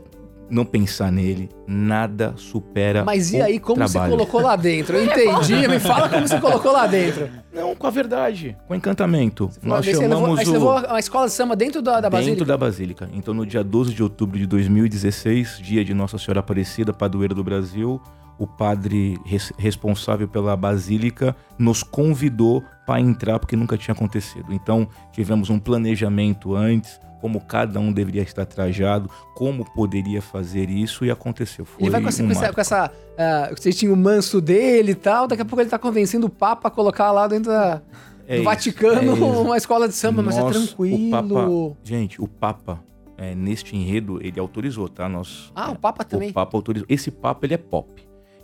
não 0.51 0.65
pensar 0.65 1.11
nele. 1.11 1.49
Nada 1.67 2.35
supera 2.37 3.05
Mas 3.05 3.33
e 3.33 3.41
aí, 3.41 3.59
como 3.59 3.81
você 3.87 3.93
trabalho. 3.93 4.13
colocou 4.17 4.41
lá 4.43 4.55
dentro? 4.57 4.97
Eu 4.97 5.05
entendi, 5.07 5.67
me 5.69 5.79
fala 5.79 6.09
como 6.09 6.29
você 6.29 6.39
colocou 6.41 6.73
lá 6.73 6.87
dentro. 6.87 7.29
Não, 7.55 7.75
com 7.75 7.87
a 7.87 7.91
verdade, 7.91 8.57
com 8.69 8.75
encantamento. 8.75 9.51
Nós 9.63 9.87
Aí 9.87 9.95
você 9.95 10.01
levou, 10.03 10.17
chamamos 10.19 10.41
você 10.41 10.51
o... 10.51 10.53
levou 10.53 10.73
a 10.89 10.99
escola 10.99 11.27
de 11.27 11.33
samba 11.33 11.57
dentro 11.57 11.81
da, 11.83 11.93
da 12.01 12.09
Dentro 12.09 12.19
Basílica? 12.19 12.45
da 12.45 12.57
Basílica. 12.59 13.11
Então, 13.13 13.33
no 13.35 13.47
dia 13.47 13.63
12 13.65 13.95
de 13.95 14.03
outubro 14.03 14.39
de 14.39 14.47
2016, 14.47 15.59
dia 15.63 15.85
de 15.85 15.95
Nossa 15.95 16.19
Senhora 16.19 16.41
Aparecida, 16.41 16.93
padroeira 16.93 17.35
do 17.35 17.43
Brasil, 17.45 18.01
o 18.39 18.47
padre 18.47 19.19
res- 19.25 19.53
responsável 19.59 20.27
pela 20.29 20.57
Basílica 20.57 21.35
nos 21.59 21.83
convidou 21.83 22.63
para 22.87 23.01
entrar, 23.01 23.39
porque 23.39 23.57
nunca 23.57 23.77
tinha 23.79 23.93
acontecido. 23.95 24.47
Então, 24.53 24.89
tivemos 25.13 25.49
um 25.51 25.59
planejamento 25.59 26.55
antes, 26.55 27.01
como 27.23 27.41
cada 27.41 27.79
um 27.79 27.93
deveria 27.93 28.21
estar 28.23 28.45
trajado, 28.45 29.09
como 29.35 29.65
poderia 29.75 30.21
fazer 30.21 30.69
isso, 30.69 31.05
e 31.05 31.11
aconteceu. 31.11 31.65
Foi 31.65 31.85
Ele 31.85 31.91
vai 31.91 32.03
com 32.03 32.09
essa, 32.09 32.23
um 32.23 32.53
com 32.53 32.61
essa, 32.61 32.91
ah, 33.17 33.51
você 33.57 33.73
tinha 33.73 33.93
o 33.93 33.97
manso 33.97 34.41
dele 34.41 34.91
e 34.93 34.95
tal, 34.97 35.29
daqui 35.29 35.41
a 35.41 35.45
pouco 35.45 35.63
ele 35.63 35.71
tá 35.71 35.79
convencendo 35.79 36.27
o 36.27 36.31
Papa 36.31 36.67
a 36.67 36.71
colocar 36.71 37.13
lá 37.13 37.29
dentro 37.29 37.51
da- 37.53 37.81
É 38.27 38.33
do 38.35 38.35
isso, 38.35 38.45
Vaticano 38.45 39.17
é 39.17 39.41
uma 39.41 39.57
escola 39.57 39.89
de 39.89 39.95
samba, 39.95 40.21
mas 40.21 40.37
é 40.37 40.41
Nossa, 40.41 40.59
tranquilo. 40.67 41.07
O 41.09 41.11
Papa, 41.11 41.77
gente, 41.85 42.21
o 42.21 42.27
Papa 42.27 42.81
é, 43.17 43.35
neste 43.37 43.77
enredo, 43.77 44.19
ele 44.21 44.41
autorizou, 44.41 44.89
tá? 44.89 45.09
Nós, 45.09 45.53
Ah, 45.55 45.71
o 45.71 45.77
Papa 45.79 46.03
também. 46.05 46.31
O 46.31 46.33
Papa 46.33 46.57
autorizou. 46.59 46.87
Esse 46.89 47.11
Papa, 47.11 47.47
ele 47.47 47.55
é 47.55 47.59
pop. 47.59 47.89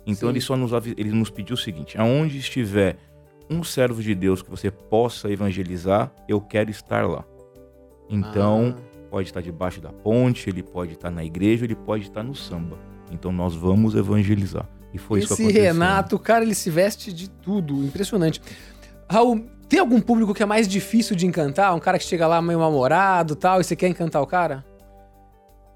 Então 0.07 0.29
Sim. 0.29 0.33
ele 0.33 0.41
só 0.41 0.55
nos, 0.55 0.71
ele 0.97 1.11
nos 1.11 1.29
pediu 1.29 1.53
o 1.55 1.57
seguinte: 1.57 1.97
aonde 1.99 2.37
estiver 2.37 2.95
um 3.49 3.61
servo 3.63 4.01
de 4.01 4.15
Deus 4.15 4.41
que 4.41 4.49
você 4.49 4.71
possa 4.71 5.29
evangelizar, 5.29 6.11
eu 6.27 6.39
quero 6.39 6.69
estar 6.71 7.05
lá. 7.07 7.25
Então, 8.09 8.75
Ah. 8.77 8.81
pode 9.11 9.27
estar 9.29 9.41
debaixo 9.41 9.79
da 9.81 9.91
ponte, 9.91 10.49
ele 10.49 10.63
pode 10.63 10.93
estar 10.93 11.11
na 11.11 11.23
igreja, 11.23 11.65
ele 11.65 11.75
pode 11.75 12.03
estar 12.03 12.23
no 12.23 12.35
samba. 12.35 12.77
Então 13.11 13.31
nós 13.31 13.55
vamos 13.55 13.95
evangelizar. 13.95 14.67
E 14.93 14.97
foi 14.97 15.19
isso 15.19 15.27
que 15.29 15.33
Esse 15.33 15.43
aconteceu. 15.43 15.63
Renato, 15.73 16.17
cara, 16.19 16.43
ele 16.43 16.55
se 16.55 16.69
veste 16.69 17.11
de 17.13 17.29
tudo. 17.29 17.83
Impressionante. 17.83 18.41
Raul, 19.09 19.45
tem 19.67 19.79
algum 19.79 19.99
público 20.01 20.33
que 20.33 20.41
é 20.43 20.45
mais 20.45 20.67
difícil 20.67 21.15
de 21.15 21.25
encantar? 21.27 21.75
Um 21.75 21.79
cara 21.79 21.97
que 21.99 22.05
chega 22.05 22.25
lá 22.27 22.41
meio 22.41 22.59
mal-humorado 22.59 23.33
e 23.33 23.35
tal, 23.35 23.61
e 23.61 23.63
você 23.63 23.75
quer 23.75 23.87
encantar 23.87 24.21
o 24.21 24.27
cara? 24.27 24.65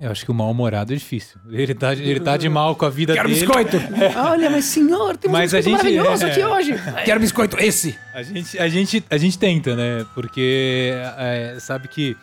Eu 0.02 0.12
acho 0.12 0.26
que 0.26 0.32
o 0.32 0.34
mal-humorado 0.34 0.92
é 0.92 0.96
difícil. 0.98 1.40
Ele 1.50 1.74
tá, 1.74 1.94
ele 1.94 2.20
tá 2.20 2.36
de 2.36 2.50
mal 2.50 2.76
com 2.76 2.86
a 2.86 2.90
vida 2.90 3.14
Quero 3.14 3.30
dele. 3.30 3.40
biscoito! 3.40 3.78
Olha, 4.20 4.50
mas 4.50 4.66
senhor, 4.66 5.16
tem 5.16 5.30
um 5.30 5.34
Mas 5.34 5.54
a 5.54 5.58
biscoito 5.58 5.84
gente- 5.86 5.96
maravilhoso 5.98 6.26
é. 6.26 6.32
aqui 6.32 6.44
hoje! 6.44 6.76
Quero 7.06 7.20
biscoito 7.22 7.58
esse! 7.60 7.98
A 8.14 8.22
gente, 8.22 8.60
a, 8.60 8.68
gente, 8.68 9.04
a 9.10 9.18
gente 9.18 9.40
tenta, 9.40 9.76
né? 9.76 10.06
Porque 10.14 10.92
é, 11.18 11.56
sabe 11.60 11.88
que 11.88 12.18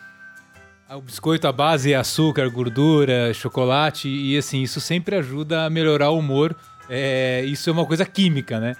o 0.91 1.01
biscoito, 1.01 1.47
a 1.47 1.51
base 1.51 1.91
é 1.93 1.95
açúcar, 1.95 2.47
gordura, 2.49 3.33
chocolate, 3.33 4.07
e 4.09 4.37
assim, 4.37 4.61
isso 4.61 4.79
sempre 4.79 5.15
ajuda 5.15 5.65
a 5.65 5.69
melhorar 5.69 6.09
o 6.11 6.19
humor. 6.19 6.55
É, 6.89 7.43
isso 7.45 7.69
é 7.69 7.73
uma 7.73 7.85
coisa 7.85 8.05
química, 8.05 8.59
né? 8.59 8.75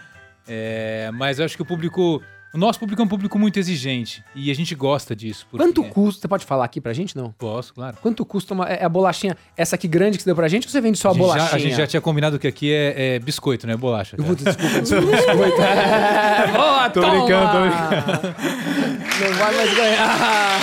É, 0.47 1.09
mas 1.13 1.39
eu 1.39 1.45
acho 1.45 1.55
que 1.55 1.61
o 1.61 1.65
público. 1.65 2.21
O 2.54 2.58
nosso 2.58 2.78
público 2.80 3.02
é 3.02 3.06
um 3.06 3.08
público 3.08 3.39
muito 3.39 3.58
exigente. 3.58 4.22
E 4.36 4.52
a 4.52 4.54
gente 4.54 4.76
gosta 4.76 5.16
disso. 5.16 5.47
porque- 5.49 5.64
Quanto 5.66 5.84
custa? 5.86 6.22
Você 6.22 6.28
pode 6.28 6.45
falar 6.45 6.66
aqui 6.66 6.82
pra 6.82 6.91
gente, 6.91 7.16
não? 7.16 7.32
Posso, 7.32 7.74
claro. 7.74 7.95
Quanto 8.02 8.26
custa 8.26 8.54
uma, 8.54 8.66
é 8.68 8.84
a 8.84 8.89
bolachinha, 8.89 9.38
essa 9.56 9.76
aqui 9.76 9.88
grande 9.88 10.18
que 10.18 10.24
você 10.24 10.28
deu 10.30 10.36
pra 10.36 10.49
gente, 10.49 10.68
ou 10.68 10.72
você 10.72 10.82
vende 10.82 10.97
só 10.97 11.08
a, 11.08 11.12
a, 11.12 11.14
gente 11.14 11.22
já, 11.22 11.28
bolachinha? 11.34 11.56
a 11.56 11.60
gente 11.60 11.78
já 11.78 11.88
tinha 11.88 12.02
combinado 12.02 12.38
que 12.38 12.47
aqui 12.47 12.74
é, 12.74 13.16
é 13.16 13.20
biscoito, 13.20 13.66
né? 13.66 13.78
Bolacha. 13.78 14.18
Eu 14.18 14.24
cara. 14.24 14.36
vou, 14.36 14.36
desculpa, 14.43 14.82
desculpa, 14.82 15.16
biscoito. 15.16 15.62
É, 15.62 16.47
boa, 16.52 16.89
Tô 16.89 17.02
toma! 17.02 17.14
brincando, 17.26 17.52
tô 17.52 17.60
Não 19.22 19.34
vai 19.38 19.56
mais 19.56 19.74
ganhar! 19.74 20.60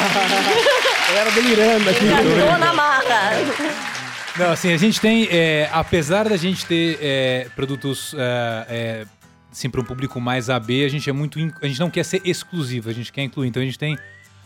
Eu 1.11 1.17
era 1.17 1.31
delirando 1.31 1.89
aqui. 1.89 2.01
Tô 2.51 2.59
na 2.59 2.73
marra. 2.75 3.05
Não, 4.37 4.53
assim, 4.53 4.73
a 4.73 4.77
gente 4.77 5.01
tem, 5.01 5.27
é, 5.31 5.69
apesar 5.73 6.29
da 6.29 6.37
gente 6.37 6.65
ter 6.67 6.99
é, 7.01 7.47
produtos 7.57 8.15
é, 8.17 8.67
é, 8.69 9.07
assim, 9.51 9.71
para 9.71 9.81
um 9.81 9.85
público 9.85 10.21
mais 10.21 10.51
AB, 10.51 10.85
a 10.85 10.89
gente 10.89 11.09
é 11.09 11.13
muito, 11.13 11.39
a 11.61 11.67
gente 11.67 11.81
não 11.81 11.91
quer 11.91 12.05
ser 12.05 12.21
exclusivo, 12.25 12.91
a 12.91 12.93
gente 12.93 13.13
quer 13.13 13.23
incluir. 13.23 13.49
Então 13.49 13.63
a 13.63 13.65
gente 13.65 13.79
tem 13.79 13.99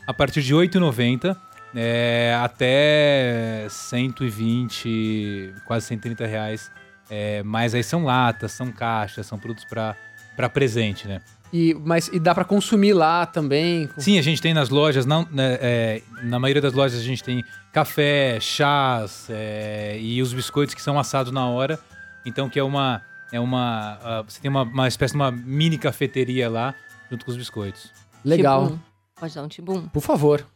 a 0.07 0.15
partir 0.15 0.43
de 0.43 0.55
R$ 0.55 0.67
8,90 0.69 1.37
é, 1.75 2.37
até 2.43 3.67
120, 3.69 5.55
quase 5.67 5.87
130 5.87 6.27
reais. 6.27 6.71
É, 7.11 7.43
mas 7.43 7.75
aí 7.75 7.83
são 7.83 8.05
latas, 8.05 8.53
são 8.53 8.71
caixas, 8.73 9.27
são 9.27 9.39
produtos 9.39 9.65
para 9.65 10.49
presente, 10.49 11.07
né? 11.07 11.21
E, 11.53 11.75
mas, 11.75 12.09
e 12.09 12.19
dá 12.19 12.35
pra 12.35 12.45
consumir 12.45 12.95
lá 12.95 13.27
também? 13.27 13.89
Sim, 13.99 14.19
a 14.19 14.23
gente 14.23 14.41
tem 14.41 14.55
nas 14.55 14.71
lojas, 14.71 15.05
não, 15.05 15.29
né, 15.31 15.59
é, 15.61 16.03
na 16.23 16.39
maioria 16.39 16.63
das 16.63 16.73
lojas 16.73 16.99
a 16.99 17.03
gente 17.03 17.23
tem 17.23 17.45
café, 17.71 18.39
chás 18.41 19.27
é, 19.29 19.99
e 20.01 20.23
os 20.23 20.33
biscoitos 20.33 20.75
que 20.75 20.81
são 20.81 20.99
assados 20.99 21.31
na 21.31 21.47
hora. 21.47 21.79
Então 22.25 22.49
que 22.49 22.59
é 22.59 22.63
uma. 22.63 23.03
É 23.33 23.41
uma 23.41 23.99
ah, 24.03 24.23
você 24.23 24.41
tem 24.41 24.51
uma, 24.51 24.63
uma 24.63 24.87
espécie 24.87 25.13
de 25.13 25.19
uma 25.19 25.33
mini 25.33 25.79
cafeteria 25.79 26.49
lá 26.49 26.75
junto 27.11 27.25
com 27.25 27.31
os 27.31 27.37
biscoitos. 27.37 27.91
Legal. 28.25 28.67
Tibum. 28.67 28.79
Pode 29.19 29.35
dar 29.35 29.43
um 29.43 29.49
tibum. 29.49 29.89
Por 29.89 30.03
favor. 30.03 30.47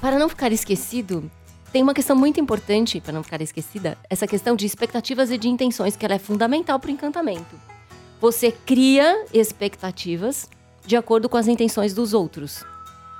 Para 0.00 0.18
não 0.18 0.28
ficar 0.28 0.52
esquecido, 0.52 1.30
tem 1.72 1.82
uma 1.82 1.94
questão 1.94 2.14
muito 2.14 2.40
importante, 2.40 3.00
para 3.00 3.12
não 3.12 3.22
ficar 3.22 3.40
esquecida, 3.40 3.96
essa 4.10 4.26
questão 4.26 4.54
de 4.54 4.66
expectativas 4.66 5.30
e 5.30 5.38
de 5.38 5.48
intenções, 5.48 5.96
que 5.96 6.04
ela 6.04 6.14
é 6.14 6.18
fundamental 6.18 6.78
para 6.78 6.88
o 6.88 6.92
encantamento. 6.92 7.58
Você 8.20 8.52
cria 8.52 9.24
expectativas 9.32 10.50
de 10.84 10.96
acordo 10.96 11.28
com 11.28 11.36
as 11.36 11.48
intenções 11.48 11.94
dos 11.94 12.12
outros. 12.12 12.64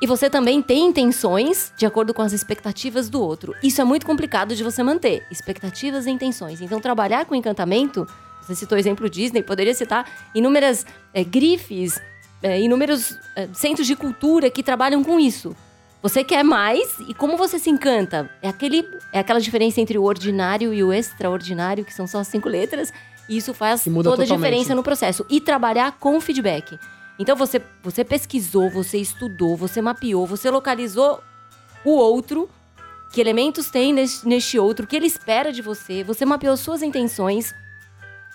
E 0.03 0.07
você 0.07 0.29
também 0.29 0.61
tem 0.61 0.87
intenções 0.87 1.73
de 1.77 1.87
acordo 1.87 2.13
com 2.13 2.23
as 2.23 2.33
expectativas 2.33 3.09
do 3.09 3.23
outro. 3.23 3.55
Isso 3.63 3.81
é 3.81 3.85
muito 3.85 4.05
complicado 4.05 4.57
de 4.57 4.65
você 4.65 4.83
manter, 4.83 5.25
expectativas 5.31 6.07
e 6.07 6.11
intenções. 6.11 6.61
Então, 6.61 6.81
trabalhar 6.81 7.25
com 7.25 7.37
encantamento, 7.37 8.05
você 8.41 8.57
citou 8.57 8.75
o 8.75 8.81
exemplo 8.81 9.09
Disney, 9.09 9.45
poderia 9.45 9.73
citar 9.73 10.05
inúmeras 10.35 10.85
eh, 11.15 11.23
grifes, 11.23 12.01
eh, 12.43 12.63
inúmeros 12.63 13.17
eh, 13.37 13.49
centros 13.53 13.87
de 13.87 13.95
cultura 13.95 14.51
que 14.51 14.61
trabalham 14.61 15.05
com 15.05 15.21
isso. 15.21 15.55
Você 16.03 16.25
quer 16.25 16.43
mais 16.43 16.99
e 17.09 17.15
como 17.15 17.37
você 17.37 17.57
se 17.57 17.71
encanta? 17.71 18.29
É, 18.43 18.49
aquele, 18.49 18.85
é 19.13 19.21
aquela 19.21 19.41
diferença 19.41 19.81
entre 19.81 19.97
o 19.97 20.03
ordinário 20.03 20.75
e 20.75 20.83
o 20.83 20.93
extraordinário, 20.93 21.85
que 21.85 21.95
são 21.95 22.09
só 22.09 22.25
cinco 22.25 22.49
letras, 22.49 22.93
e 23.29 23.37
isso 23.37 23.55
faz 23.55 23.85
toda 23.85 24.01
a 24.01 24.03
totalmente. 24.03 24.35
diferença 24.35 24.75
no 24.75 24.83
processo. 24.83 25.25
E 25.31 25.41
trabalhar 25.41 25.93
com 25.93 26.21
feedback. 26.21 26.77
Então 27.23 27.37
você, 27.37 27.63
você 27.85 28.03
pesquisou, 28.05 28.69
você 28.69 28.99
estudou, 28.99 29.57
você 29.57 29.81
mapeou, 29.81 30.27
você 30.27 30.51
localizou 30.51 31.23
o 31.85 31.93
outro, 31.93 32.51
que 33.13 33.21
elementos 33.21 33.71
tem 33.71 33.93
neste, 33.93 34.27
neste 34.27 34.59
outro, 34.59 34.85
o 34.85 34.89
que 34.89 34.97
ele 34.97 35.07
espera 35.07 35.53
de 35.53 35.63
você, 35.63 36.03
você 36.03 36.27
mapeou 36.27 36.57
suas 36.57 36.83
intenções, 36.83 37.55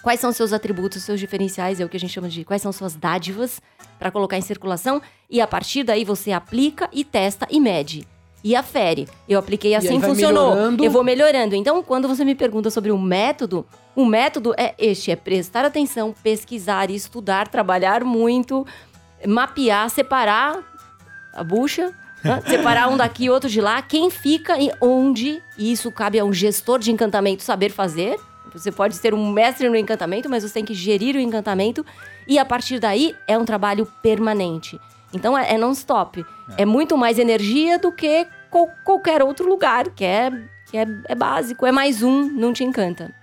quais 0.01 0.21
são 0.21 0.31
seus 0.31 0.53
atributos, 0.53 1.03
seus 1.03 1.19
diferenciais, 1.19 1.81
é 1.81 1.85
o 1.85 1.89
que 1.89 1.97
a 1.97 1.99
gente 1.99 2.13
chama 2.13 2.29
de 2.29 2.45
quais 2.45 2.61
são 2.61 2.71
suas 2.71 2.95
dádivas 2.95 3.61
para 3.99 4.09
colocar 4.09 4.37
em 4.37 4.41
circulação, 4.41 5.01
e 5.29 5.41
a 5.41 5.47
partir 5.47 5.83
daí 5.83 6.05
você 6.05 6.31
aplica 6.31 6.89
e 6.93 7.03
testa 7.03 7.45
e 7.51 7.59
mede. 7.59 8.07
E 8.43 8.55
afere. 8.55 9.07
Eu 9.27 9.39
apliquei 9.39 9.75
assim, 9.75 9.99
funcionou. 9.99 10.51
melhorando. 10.51 10.83
Eu 10.83 10.91
vou 10.91 11.03
melhorando. 11.03 11.55
Então, 11.55 11.81
quando 11.83 12.07
você 12.07 12.23
me 12.23 12.35
pergunta 12.35 12.69
sobre 12.69 12.91
o 12.91 12.97
método, 12.97 13.65
o 13.95 14.05
método 14.05 14.53
é 14.57 14.73
este: 14.77 15.11
é 15.11 15.15
prestar 15.15 15.65
atenção, 15.65 16.13
pesquisar, 16.23 16.89
estudar, 16.91 17.47
trabalhar 17.47 18.03
muito, 18.03 18.65
mapear, 19.25 19.89
separar 19.89 20.63
a 21.33 21.43
bucha, 21.43 21.93
né? 22.23 22.41
separar 22.47 22.89
um 22.89 22.97
daqui 22.97 23.25
e 23.25 23.29
outro 23.29 23.49
de 23.49 23.59
lá, 23.59 23.81
quem 23.81 24.09
fica 24.09 24.59
e 24.61 24.71
onde. 24.79 25.41
E 25.57 25.71
isso 25.71 25.91
cabe 25.91 26.19
a 26.19 26.23
um 26.23 26.31
gestor 26.31 26.79
de 26.79 26.91
encantamento 26.91 27.43
saber 27.43 27.71
fazer. 27.71 28.17
Você 28.53 28.71
pode 28.71 28.95
ser 28.95 29.13
um 29.13 29.31
mestre 29.31 29.69
no 29.69 29.75
encantamento, 29.75 30.29
mas 30.29 30.43
você 30.43 30.53
tem 30.53 30.65
que 30.65 30.73
gerir 30.73 31.15
o 31.15 31.19
encantamento. 31.19 31.85
E 32.27 32.39
a 32.39 32.45
partir 32.45 32.79
daí 32.79 33.15
é 33.27 33.37
um 33.37 33.45
trabalho 33.45 33.85
permanente. 34.01 34.79
Então 35.13 35.37
é, 35.37 35.53
é 35.53 35.57
non-stop. 35.57 36.25
É. 36.57 36.65
muito 36.65 36.97
mais 36.97 37.19
energia 37.19 37.79
do 37.79 37.91
que 37.91 38.27
qual- 38.49 38.69
qualquer 38.83 39.21
outro 39.21 39.47
lugar, 39.47 39.89
que 39.89 40.03
é, 40.03 40.31
que 40.69 40.77
é, 40.77 40.85
é 41.05 41.15
básico, 41.15 41.65
é 41.65 41.71
mais 41.71 42.03
um, 42.03 42.23
não 42.29 42.53
te 42.53 42.63
encanta. 42.63 43.13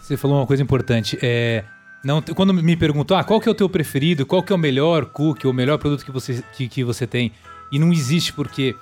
Você 0.00 0.16
falou 0.16 0.38
uma 0.38 0.46
coisa 0.46 0.62
importante. 0.62 1.18
É, 1.22 1.64
não, 2.04 2.20
quando 2.20 2.52
me 2.52 2.76
perguntou, 2.76 3.16
ah, 3.16 3.24
qual 3.24 3.40
que 3.40 3.48
é 3.48 3.52
o 3.52 3.54
teu 3.54 3.68
preferido, 3.68 4.26
qual 4.26 4.42
que 4.42 4.52
é 4.52 4.56
o 4.56 4.58
melhor 4.58 5.06
cookie, 5.06 5.46
o 5.46 5.52
melhor 5.52 5.78
produto 5.78 6.04
que 6.04 6.10
você, 6.10 6.44
que, 6.52 6.68
que 6.68 6.84
você 6.84 7.06
tem? 7.06 7.32
E 7.72 7.78
não 7.78 7.90
existe 7.90 8.32
porque 8.32 8.76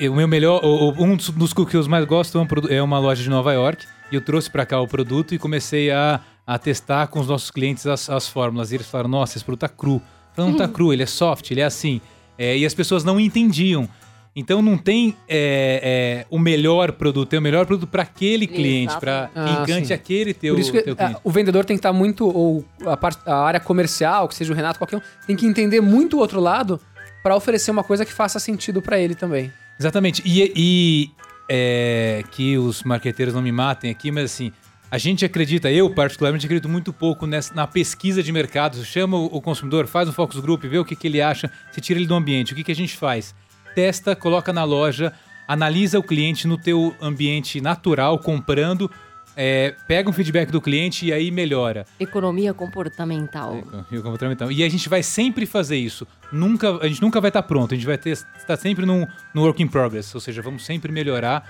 o 0.00 0.14
meu 0.14 0.28
melhor, 0.28 0.60
um 0.64 1.16
dos, 1.16 1.52
cookies 1.52 1.70
que 1.72 1.76
eu 1.76 1.90
mais 1.90 2.04
gosto 2.04 2.38
é, 2.68 2.76
é 2.76 2.82
uma 2.82 3.00
loja 3.00 3.22
de 3.22 3.28
Nova 3.28 3.52
York. 3.52 3.84
E 4.10 4.14
eu 4.14 4.20
trouxe 4.20 4.48
para 4.48 4.64
cá 4.64 4.80
o 4.80 4.86
produto 4.86 5.34
e 5.34 5.38
comecei 5.38 5.90
a, 5.90 6.20
a 6.48 6.58
testar 6.58 7.08
com 7.08 7.20
os 7.20 7.28
nossos 7.28 7.50
clientes 7.50 7.86
as, 7.86 8.08
as 8.08 8.26
fórmulas. 8.26 8.72
E 8.72 8.76
eles 8.76 8.86
falaram, 8.88 9.10
nossa, 9.10 9.36
esse 9.36 9.44
produto 9.44 9.60
tá 9.60 9.68
cru. 9.68 10.00
Falei, 10.34 10.50
não 10.50 10.56
tá 10.56 10.66
cru, 10.66 10.94
ele 10.94 11.02
é 11.02 11.06
soft, 11.06 11.50
ele 11.50 11.60
é 11.60 11.64
assim. 11.64 12.00
É, 12.38 12.56
e 12.56 12.64
as 12.64 12.72
pessoas 12.72 13.04
não 13.04 13.20
entendiam. 13.20 13.86
Então 14.34 14.62
não 14.62 14.78
tem 14.78 15.14
é, 15.28 16.22
é, 16.22 16.26
o 16.30 16.38
melhor 16.38 16.92
produto, 16.92 17.28
tem 17.28 17.38
o 17.38 17.42
melhor 17.42 17.66
produto 17.66 17.86
para 17.90 18.02
aquele 18.04 18.46
cliente, 18.46 18.96
para 18.98 19.28
Ah, 19.34 19.60
encante 19.62 19.88
sim. 19.88 19.92
aquele 19.92 20.32
teu, 20.32 20.54
Por 20.54 20.60
isso 20.60 20.72
que 20.72 20.80
teu 20.80 20.96
cliente. 20.96 21.20
o 21.22 21.30
vendedor 21.30 21.64
tem 21.66 21.76
que 21.76 21.80
estar 21.80 21.92
muito, 21.92 22.24
ou 22.26 22.64
a, 22.86 22.96
parte- 22.96 23.20
a 23.28 23.36
área 23.36 23.60
comercial, 23.60 24.26
que 24.28 24.34
seja 24.34 24.50
o 24.52 24.56
Renato, 24.56 24.78
qualquer 24.78 24.96
um, 24.96 25.00
tem 25.26 25.36
que 25.36 25.44
entender 25.44 25.80
muito 25.82 26.16
o 26.16 26.20
outro 26.20 26.40
lado 26.40 26.80
para 27.22 27.36
oferecer 27.36 27.70
uma 27.72 27.84
coisa 27.84 28.06
que 28.06 28.12
faça 28.12 28.38
sentido 28.38 28.80
para 28.80 28.98
ele 28.98 29.14
também. 29.14 29.52
Exatamente. 29.78 30.22
E, 30.24 30.52
e, 30.56 31.10
é, 31.50 32.22
que 32.30 32.56
os 32.56 32.84
marqueteiros 32.84 33.34
não 33.34 33.42
me 33.42 33.50
matem 33.52 33.90
aqui, 33.90 34.10
mas 34.10 34.26
assim, 34.26 34.52
a 34.90 34.96
gente 34.96 35.24
acredita, 35.24 35.70
eu 35.70 35.90
particularmente 35.90 36.46
acredito 36.46 36.68
muito 36.68 36.92
pouco 36.92 37.26
nessa, 37.26 37.52
na 37.54 37.66
pesquisa 37.66 38.22
de 38.22 38.32
mercado. 38.32 38.82
Chama 38.84 39.16
o, 39.16 39.26
o 39.26 39.40
consumidor, 39.40 39.86
faz 39.86 40.08
um 40.08 40.12
focus 40.12 40.40
group, 40.40 40.64
vê 40.64 40.78
o 40.78 40.84
que, 40.84 40.96
que 40.96 41.06
ele 41.06 41.20
acha, 41.20 41.50
se 41.70 41.80
tira 41.80 41.98
ele 41.98 42.08
do 42.08 42.14
ambiente. 42.14 42.52
O 42.52 42.56
que, 42.56 42.64
que 42.64 42.72
a 42.72 42.76
gente 42.76 42.96
faz? 42.96 43.34
Testa, 43.74 44.16
coloca 44.16 44.52
na 44.52 44.64
loja, 44.64 45.12
analisa 45.46 45.98
o 45.98 46.02
cliente 46.02 46.46
no 46.46 46.56
teu 46.56 46.94
ambiente 47.00 47.60
natural, 47.60 48.18
comprando, 48.18 48.90
é, 49.36 49.74
pega 49.86 50.08
um 50.08 50.12
feedback 50.12 50.50
do 50.50 50.60
cliente 50.60 51.06
e 51.06 51.12
aí 51.12 51.30
melhora. 51.30 51.86
Economia 52.00 52.54
comportamental. 52.54 53.62
E 53.92 53.98
o 53.98 54.02
comportamental. 54.02 54.50
E 54.50 54.64
a 54.64 54.68
gente 54.70 54.88
vai 54.88 55.02
sempre 55.02 55.44
fazer 55.44 55.76
isso. 55.76 56.06
Nunca, 56.32 56.78
a 56.78 56.88
gente 56.88 57.02
nunca 57.02 57.20
vai 57.20 57.28
estar 57.28 57.42
pronto. 57.42 57.74
A 57.74 57.76
gente 57.76 57.86
vai 57.86 57.96
estar 57.96 58.56
sempre 58.56 58.86
no, 58.86 59.06
no 59.34 59.42
work 59.42 59.62
in 59.62 59.68
progress. 59.68 60.14
Ou 60.14 60.20
seja, 60.20 60.40
vamos 60.40 60.64
sempre 60.64 60.90
melhorar 60.90 61.46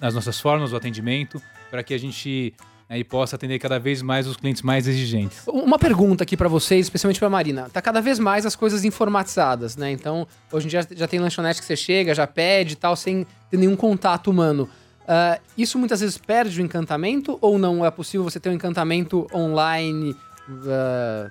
as 0.00 0.14
nossas 0.14 0.40
formas, 0.40 0.72
o 0.72 0.76
atendimento, 0.76 1.40
para 1.70 1.82
que 1.82 1.94
a 1.94 1.98
gente 1.98 2.54
né, 2.92 2.98
e 2.98 3.04
possa 3.04 3.36
atender 3.36 3.58
cada 3.58 3.78
vez 3.78 4.02
mais 4.02 4.26
os 4.26 4.36
clientes 4.36 4.60
mais 4.60 4.86
exigentes. 4.86 5.42
Uma 5.46 5.78
pergunta 5.78 6.22
aqui 6.22 6.36
para 6.36 6.48
vocês, 6.48 6.86
especialmente 6.86 7.18
para 7.18 7.30
Marina. 7.30 7.70
Tá 7.70 7.80
cada 7.80 8.00
vez 8.00 8.18
mais 8.18 8.44
as 8.44 8.54
coisas 8.54 8.84
informatizadas, 8.84 9.76
né? 9.76 9.90
Então, 9.90 10.26
hoje 10.52 10.66
em 10.66 10.68
dia 10.68 10.86
já 10.92 11.08
tem 11.08 11.18
lanchonete 11.18 11.60
que 11.60 11.66
você 11.66 11.76
chega, 11.76 12.14
já 12.14 12.26
pede 12.26 12.74
e 12.74 12.76
tal, 12.76 12.94
sem 12.94 13.26
ter 13.50 13.56
nenhum 13.56 13.74
contato 13.74 14.30
humano. 14.30 14.68
Uh, 15.02 15.40
isso 15.56 15.78
muitas 15.78 16.00
vezes 16.00 16.16
perde 16.18 16.60
o 16.60 16.64
encantamento 16.64 17.36
ou 17.40 17.58
não 17.58 17.84
é 17.84 17.90
possível 17.90 18.22
você 18.22 18.38
ter 18.38 18.50
um 18.50 18.52
encantamento 18.52 19.26
online 19.34 20.10
uh, 20.12 21.30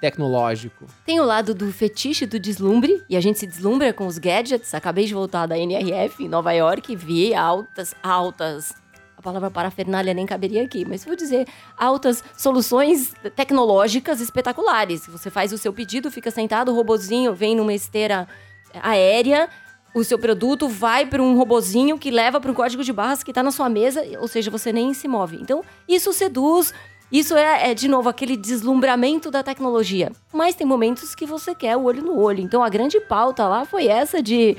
tecnológico? 0.00 0.86
Tem 1.06 1.18
o 1.20 1.24
lado 1.24 1.54
do 1.54 1.72
fetiche 1.72 2.26
do 2.26 2.38
deslumbre, 2.38 3.02
e 3.08 3.16
a 3.16 3.20
gente 3.20 3.38
se 3.38 3.46
deslumbra 3.46 3.92
com 3.92 4.06
os 4.06 4.18
gadgets. 4.18 4.74
Acabei 4.74 5.06
de 5.06 5.14
voltar 5.14 5.46
da 5.46 5.58
NRF 5.58 6.24
em 6.24 6.28
Nova 6.28 6.52
York 6.52 6.92
e 6.92 6.96
vi 6.96 7.34
altas, 7.34 7.94
altas 8.02 8.74
a 9.16 9.22
palavra 9.22 9.50
parafernália 9.50 10.12
nem 10.12 10.26
caberia 10.26 10.62
aqui, 10.62 10.84
mas 10.84 11.04
vou 11.04 11.16
dizer 11.16 11.46
altas 11.76 12.22
soluções 12.36 13.14
tecnológicas 13.34 14.20
espetaculares. 14.20 15.06
Você 15.06 15.30
faz 15.30 15.52
o 15.52 15.58
seu 15.58 15.72
pedido, 15.72 16.10
fica 16.10 16.30
sentado, 16.30 16.70
o 16.70 16.74
robozinho 16.74 17.34
vem 17.34 17.56
numa 17.56 17.72
esteira 17.72 18.28
aérea, 18.82 19.48
o 19.94 20.04
seu 20.04 20.18
produto 20.18 20.68
vai 20.68 21.06
para 21.06 21.22
um 21.22 21.36
robozinho 21.36 21.98
que 21.98 22.10
leva 22.10 22.38
para 22.38 22.50
um 22.50 22.54
código 22.54 22.84
de 22.84 22.92
barras 22.92 23.22
que 23.22 23.30
está 23.30 23.42
na 23.42 23.50
sua 23.50 23.70
mesa, 23.70 24.04
ou 24.20 24.28
seja, 24.28 24.50
você 24.50 24.70
nem 24.70 24.92
se 24.92 25.08
move. 25.08 25.38
Então, 25.40 25.64
isso 25.88 26.12
seduz, 26.12 26.74
isso 27.10 27.34
é, 27.34 27.70
é, 27.70 27.74
de 27.74 27.88
novo, 27.88 28.10
aquele 28.10 28.36
deslumbramento 28.36 29.30
da 29.30 29.42
tecnologia. 29.42 30.12
Mas 30.30 30.54
tem 30.54 30.66
momentos 30.66 31.14
que 31.14 31.24
você 31.24 31.54
quer 31.54 31.76
o 31.78 31.84
olho 31.84 32.02
no 32.02 32.18
olho. 32.20 32.40
Então, 32.40 32.62
a 32.62 32.68
grande 32.68 33.00
pauta 33.00 33.48
lá 33.48 33.64
foi 33.64 33.86
essa 33.86 34.22
de 34.22 34.56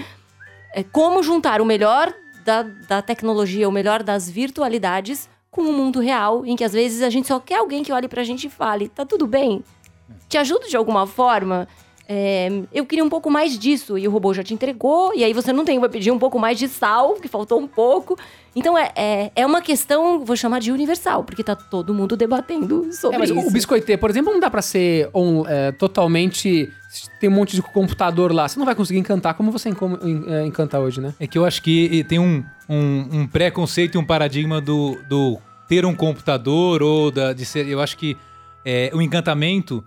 é, 0.73 0.81
como 0.81 1.21
juntar 1.21 1.61
o 1.61 1.65
melhor 1.65 2.11
da, 2.47 2.63
da 2.63 3.01
tecnologia, 3.01 3.67
o 3.67 3.71
melhor 3.71 4.01
das 4.01 4.29
virtualidades, 4.29 5.29
com 5.51 5.63
o 5.63 5.73
mundo 5.73 5.99
real, 5.99 6.45
em 6.45 6.55
que 6.55 6.63
às 6.63 6.71
vezes 6.71 7.01
a 7.01 7.09
gente 7.09 7.27
só 7.27 7.41
quer 7.41 7.57
alguém 7.57 7.83
que 7.83 7.91
olhe 7.91 8.07
pra 8.07 8.23
gente 8.23 8.47
e 8.47 8.49
fale: 8.49 8.87
tá 8.87 9.05
tudo 9.05 9.27
bem? 9.27 9.61
Te 10.29 10.37
ajudo 10.37 10.69
de 10.69 10.77
alguma 10.77 11.05
forma? 11.05 11.67
É, 12.09 12.49
eu 12.73 12.85
queria 12.85 13.03
um 13.03 13.09
pouco 13.09 13.29
mais 13.29 13.59
disso 13.59 13.97
e 13.97 14.07
o 14.07 14.11
robô 14.11 14.33
já 14.33 14.41
te 14.41 14.53
entregou, 14.53 15.13
e 15.13 15.25
aí 15.25 15.33
você 15.33 15.51
não 15.51 15.65
tem, 15.65 15.77
vai 15.77 15.89
pedir 15.89 16.09
um 16.09 16.17
pouco 16.17 16.39
mais 16.39 16.57
de 16.57 16.69
sal, 16.69 17.15
que 17.15 17.27
faltou 17.27 17.59
um 17.59 17.67
pouco. 17.67 18.17
Então 18.55 18.77
é, 18.77 18.91
é, 18.95 19.31
é 19.35 19.45
uma 19.45 19.61
questão, 19.61 20.23
vou 20.23 20.35
chamar 20.37 20.59
de 20.59 20.71
universal, 20.71 21.23
porque 21.25 21.43
tá 21.43 21.53
todo 21.53 21.93
mundo 21.93 22.15
debatendo 22.15 22.93
sobre 22.93 23.17
é, 23.17 23.19
mas 23.19 23.29
isso. 23.29 23.39
O 23.39 23.51
biscoitê, 23.51 23.97
por 23.97 24.09
exemplo, 24.09 24.31
não 24.31 24.39
dá 24.39 24.49
para 24.49 24.61
ser 24.61 25.09
um, 25.13 25.45
é, 25.45 25.73
totalmente. 25.73 26.71
Tem 27.19 27.29
um 27.29 27.33
monte 27.33 27.55
de 27.55 27.61
computador 27.61 28.31
lá, 28.31 28.47
você 28.47 28.57
não 28.57 28.65
vai 28.65 28.73
conseguir 28.73 28.99
encantar 28.99 29.33
como 29.33 29.51
você 29.51 29.69
é, 29.69 30.45
encanta 30.45 30.79
hoje, 30.79 31.01
né? 31.01 31.13
É 31.19 31.27
que 31.27 31.37
eu 31.37 31.43
acho 31.43 31.61
que 31.61 32.05
tem 32.05 32.17
um, 32.19 32.43
um, 32.69 33.19
um 33.19 33.27
preconceito 33.27 33.95
e 33.95 33.97
um 33.97 34.05
paradigma 34.05 34.61
do, 34.61 34.97
do 35.09 35.37
ter 35.67 35.85
um 35.85 35.93
computador 35.93 36.81
ou 36.81 37.11
da, 37.11 37.33
de 37.33 37.45
ser. 37.45 37.67
Eu 37.67 37.81
acho 37.81 37.97
que 37.97 38.15
é, 38.63 38.89
o 38.93 39.01
encantamento 39.01 39.83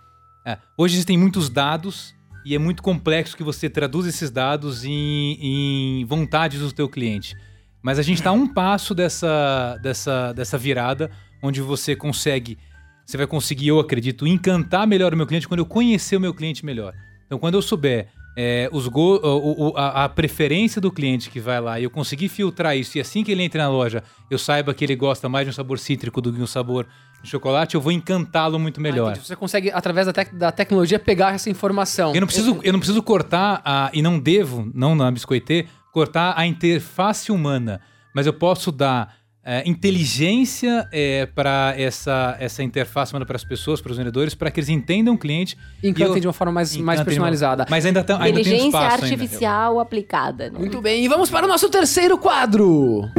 é, 0.47 0.59
hoje 0.77 0.95
existem 0.95 1.19
muitos 1.19 1.51
dados 1.51 2.15
e 2.45 2.55
é 2.55 2.59
muito 2.59 2.83
complexo 2.83 3.37
que 3.37 3.43
você 3.43 3.69
traduz 3.69 4.07
esses 4.07 4.31
dados 4.31 4.85
em, 4.85 5.39
em 5.41 6.05
vontades 6.05 6.61
do 6.61 6.73
teu 6.73 6.89
cliente. 6.89 7.37
Mas 7.83 7.99
a 7.99 8.03
gente 8.03 8.19
está 8.19 8.33
um 8.33 8.47
passo 8.47 8.95
dessa, 8.95 9.79
dessa, 9.83 10.33
dessa 10.33 10.59
virada, 10.59 11.11
onde 11.43 11.61
você 11.61 11.97
consegue, 11.97 12.59
você 13.07 13.17
vai 13.17 13.27
conseguir, 13.27 13.69
eu 13.69 13.81
acredito, 13.81 14.27
encantar 14.27 14.87
melhor 14.87 15.15
o 15.15 15.17
meu 15.17 15.27
cliente 15.27 15.49
quando 15.49 15.61
eu 15.61 15.67
conhecer 15.67 16.17
o 16.17 16.21
meu 16.21 16.35
cliente 16.35 16.65
melhor. 16.65 16.95
Então, 17.27 17.39
quando 17.39 17.55
eu 17.55 17.63
souber 17.63 18.09
é, 18.37 18.69
os 18.73 18.87
go, 18.87 19.17
o, 19.17 19.71
o, 19.71 19.77
a, 19.77 20.05
a, 20.05 20.09
preferência 20.09 20.81
do 20.81 20.91
cliente 20.91 21.31
que 21.31 21.41
vai 21.41 21.61
lá 21.61 21.81
e 21.81 21.85
eu 21.85 21.91
conseguir 21.91 22.29
filtrar 22.29 22.77
isso, 22.77 22.97
e 22.97 23.01
assim 23.01 23.25
que 23.25 23.33
ele 23.33 23.43
entra 23.43 23.63
na 23.63 23.69
loja, 23.69 24.03
eu 24.31 24.39
saiba 24.39 24.73
que 24.73 24.85
ele 24.85 24.95
gosta 24.95 25.29
mais 25.29 25.47
de 25.47 25.51
um 25.51 25.53
sabor 25.53 25.79
cítrico 25.79 26.21
do 26.21 26.33
que 26.33 26.41
um 26.41 26.47
sabor 26.47 26.87
de 27.23 27.29
chocolate, 27.29 27.75
eu 27.75 27.81
vou 27.81 27.93
encantá-lo 27.93 28.59
muito 28.59 28.81
melhor. 28.81 29.13
Ah, 29.13 29.21
você 29.21 29.37
consegue, 29.37 29.71
através 29.71 30.07
da, 30.07 30.13
tec 30.13 30.35
da, 30.35 30.51
tecnologia, 30.51 30.99
pegar 30.99 31.35
essa 31.35 31.51
informação. 31.51 32.15
Eu 32.15 32.21
não 32.21 32.27
preciso, 32.27 32.59
eu 32.63 32.73
não 32.73 32.81
preciso 32.81 33.03
cortar, 33.03 33.61
a, 33.65 33.91
e 33.93 34.01
não 34.01 34.19
devo, 34.19 34.71
não 34.75 34.95
na 34.95 35.11
Biscoitê, 35.11 35.67
cortar 35.93 36.35
a 36.37 36.47
interface 36.47 37.31
humana, 37.31 37.81
mas 38.15 38.27
eu 38.27 38.33
posso 38.33 38.73
dar 38.73 39.17
é, 39.51 39.69
inteligência 39.69 40.89
é, 40.93 41.27
para 41.27 41.75
essa, 41.77 42.37
essa 42.39 42.63
interface 42.63 43.11
para 43.11 43.35
as 43.37 43.43
pessoas, 43.43 43.81
para 43.81 43.91
os 43.91 43.99
vendedores, 43.99 44.33
para 44.33 44.49
que 44.49 44.61
eles 44.61 44.69
entendam 44.69 45.15
o 45.15 45.19
cliente. 45.19 45.59
Encantem 45.83 46.15
eu, 46.15 46.21
de 46.21 46.27
uma 46.29 46.33
forma 46.33 46.53
mais, 46.53 46.77
mais 46.77 47.03
personalizada. 47.03 47.67
Mas 47.69 47.85
ainda, 47.85 48.05
tem, 48.05 48.15
ainda 48.15 48.45
tem 48.45 48.67
espaço 48.69 49.03
artificial 49.03 49.73
ainda. 49.73 49.83
aplicada. 49.83 50.51
Né? 50.51 50.57
Muito 50.57 50.81
bem, 50.81 51.05
e 51.05 51.09
vamos 51.09 51.31
para 51.31 51.47
o 51.47 51.49
nosso 51.49 51.69
terceiro 51.69 52.17
quadro. 52.17 53.11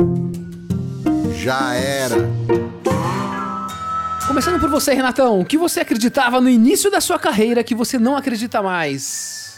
Já 1.36 1.74
era. 1.74 2.16
Começando 4.26 4.58
por 4.58 4.70
você, 4.70 4.94
Renatão, 4.94 5.42
o 5.42 5.44
que 5.44 5.58
você 5.58 5.82
acreditava 5.82 6.40
no 6.40 6.48
início 6.48 6.90
da 6.90 7.02
sua 7.02 7.20
carreira 7.20 7.62
que 7.62 7.76
você 7.76 8.00
não 8.00 8.16
acredita 8.16 8.62
mais? 8.62 9.51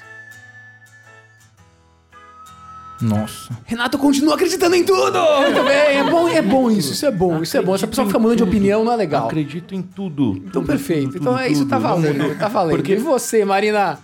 Nossa. 3.04 3.58
Renato 3.66 3.98
continua 3.98 4.36
acreditando 4.36 4.76
em 4.76 4.84
tudo! 4.84 5.20
Muito 5.42 5.64
bem, 5.64 5.98
é 5.98 6.04
bom, 6.04 6.28
é 6.28 6.42
bom 6.42 6.72
isso, 6.72 6.94
isso 6.94 7.06
é 7.06 7.12
bom, 7.12 7.42
isso 7.42 7.58
é 7.58 7.62
bom. 7.62 7.76
Essa 7.76 7.88
pessoa 7.88 8.08
fica 8.08 8.18
mudando 8.18 8.38
de 8.38 8.44
opinião, 8.44 8.84
não 8.84 8.94
é 8.94 8.96
legal. 8.96 9.28
Acredito 9.28 9.76
em 9.76 9.82
tudo. 9.82 10.38
Então, 10.38 10.62
tudo, 10.62 10.68
perfeito. 10.68 11.08
Tudo, 11.08 11.18
então, 11.18 11.34
tudo, 11.34 11.44
é, 11.44 11.50
isso 11.50 11.66
tá 11.66 11.78
valendo, 11.78 12.38
tá 12.38 12.48
valendo. 12.48 12.76
Porque... 12.78 12.94
E 12.94 12.98
você, 12.98 13.44
Marina? 13.44 14.00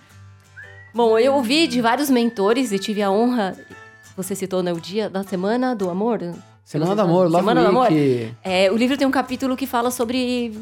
Bom, 0.93 1.17
eu 1.17 1.33
ouvi 1.35 1.67
de 1.67 1.81
vários 1.81 2.09
mentores 2.09 2.71
e 2.71 2.79
tive 2.79 3.01
a 3.01 3.09
honra, 3.11 3.55
você 4.17 4.35
citou 4.35 4.61
no 4.61 4.79
dia 4.79 5.09
da 5.09 5.23
Semana 5.23 5.75
do 5.75 5.89
Amor? 5.89 6.19
Semana 6.65 6.95
do 6.95 7.01
Amor, 7.01 7.23
Love 7.25 7.37
Semana 7.37 7.61
do 7.61 7.67
Amor. 7.67 7.87
É, 8.43 8.71
o 8.71 8.75
livro 8.75 8.97
tem 8.97 9.07
um 9.07 9.11
capítulo 9.11 9.55
que 9.55 9.65
fala 9.65 9.91
sobre 9.91 10.53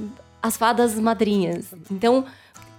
as 0.42 0.56
fadas 0.56 0.96
madrinhas. 0.96 1.66
Então, 1.92 2.24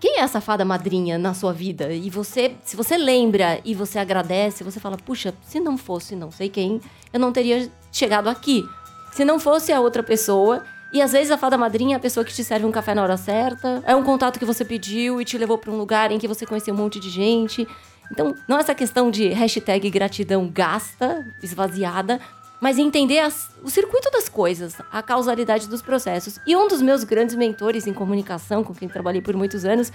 quem 0.01 0.19
é 0.19 0.21
essa 0.21 0.41
fada 0.41 0.65
madrinha 0.65 1.19
na 1.19 1.35
sua 1.35 1.53
vida? 1.53 1.93
E 1.93 2.09
você, 2.09 2.55
se 2.65 2.77
você 2.77 2.97
lembra 2.97 3.61
e 3.65 3.75
você 3.75 3.99
agradece, 3.99 4.63
você 4.63 4.79
fala, 4.79 4.97
puxa, 4.97 5.35
se 5.43 5.59
não 5.59 5.77
fosse 5.77 6.15
não 6.15 6.31
sei 6.31 6.49
quem, 6.49 6.81
eu 7.13 7.19
não 7.19 7.33
teria 7.33 7.71
chegado 7.91 8.29
aqui. 8.29 8.65
Se 9.13 9.25
não 9.25 9.41
fosse 9.41 9.73
a 9.73 9.81
outra 9.81 10.03
pessoa, 10.03 10.65
e 10.93 11.03
às 11.03 11.13
vezes 11.13 11.31
a 11.31 11.37
fada 11.37 11.59
madrinha 11.59 11.97
é 11.97 11.99
a 11.99 12.01
pessoa 12.01 12.25
que 12.25 12.33
te 12.33 12.45
serve 12.45 12.65
um 12.65 12.71
café 12.71 12.95
na 12.95 13.03
hora 13.03 13.17
certa, 13.17 13.83
é 13.85 13.95
um 13.95 14.05
contato 14.05 14.39
que 14.39 14.45
você 14.45 14.65
pediu 14.65 15.21
e 15.21 15.25
te 15.25 15.37
levou 15.37 15.59
para 15.59 15.71
um 15.71 15.77
lugar 15.77 16.13
em 16.13 16.19
que 16.19 16.29
você 16.29 16.47
conheceu 16.47 16.73
um 16.73 16.77
monte 16.77 17.01
de 17.01 17.11
gente. 17.11 17.67
Então, 18.11 18.35
não 18.47 18.57
é 18.57 18.61
essa 18.61 18.75
questão 18.75 19.11
de 19.11 19.29
hashtag 19.29 19.91
gratidão 19.91 20.49
gasta, 20.49 21.27
esvaziada, 21.43 22.21
mas 22.61 22.79
entender 22.79 23.21
as, 23.21 23.51
o 23.63 23.71
circuito 23.71 24.11
das 24.11 24.29
coisas, 24.29 24.77
a 24.91 25.03
causalidade 25.03 25.69
dos 25.69 25.81
processos. 25.81 26.41
E 26.47 26.57
um 26.57 26.67
dos 26.67 26.83
meus 26.83 27.05
grandes 27.05 27.35
mentores 27.35 27.87
em 27.87 27.93
comunicação, 27.93 28.65
com 28.65 28.75
quem 28.75 28.89
trabalhei 28.89 29.23
por 29.23 29.37
muitos 29.37 29.65
anos, 29.65 29.93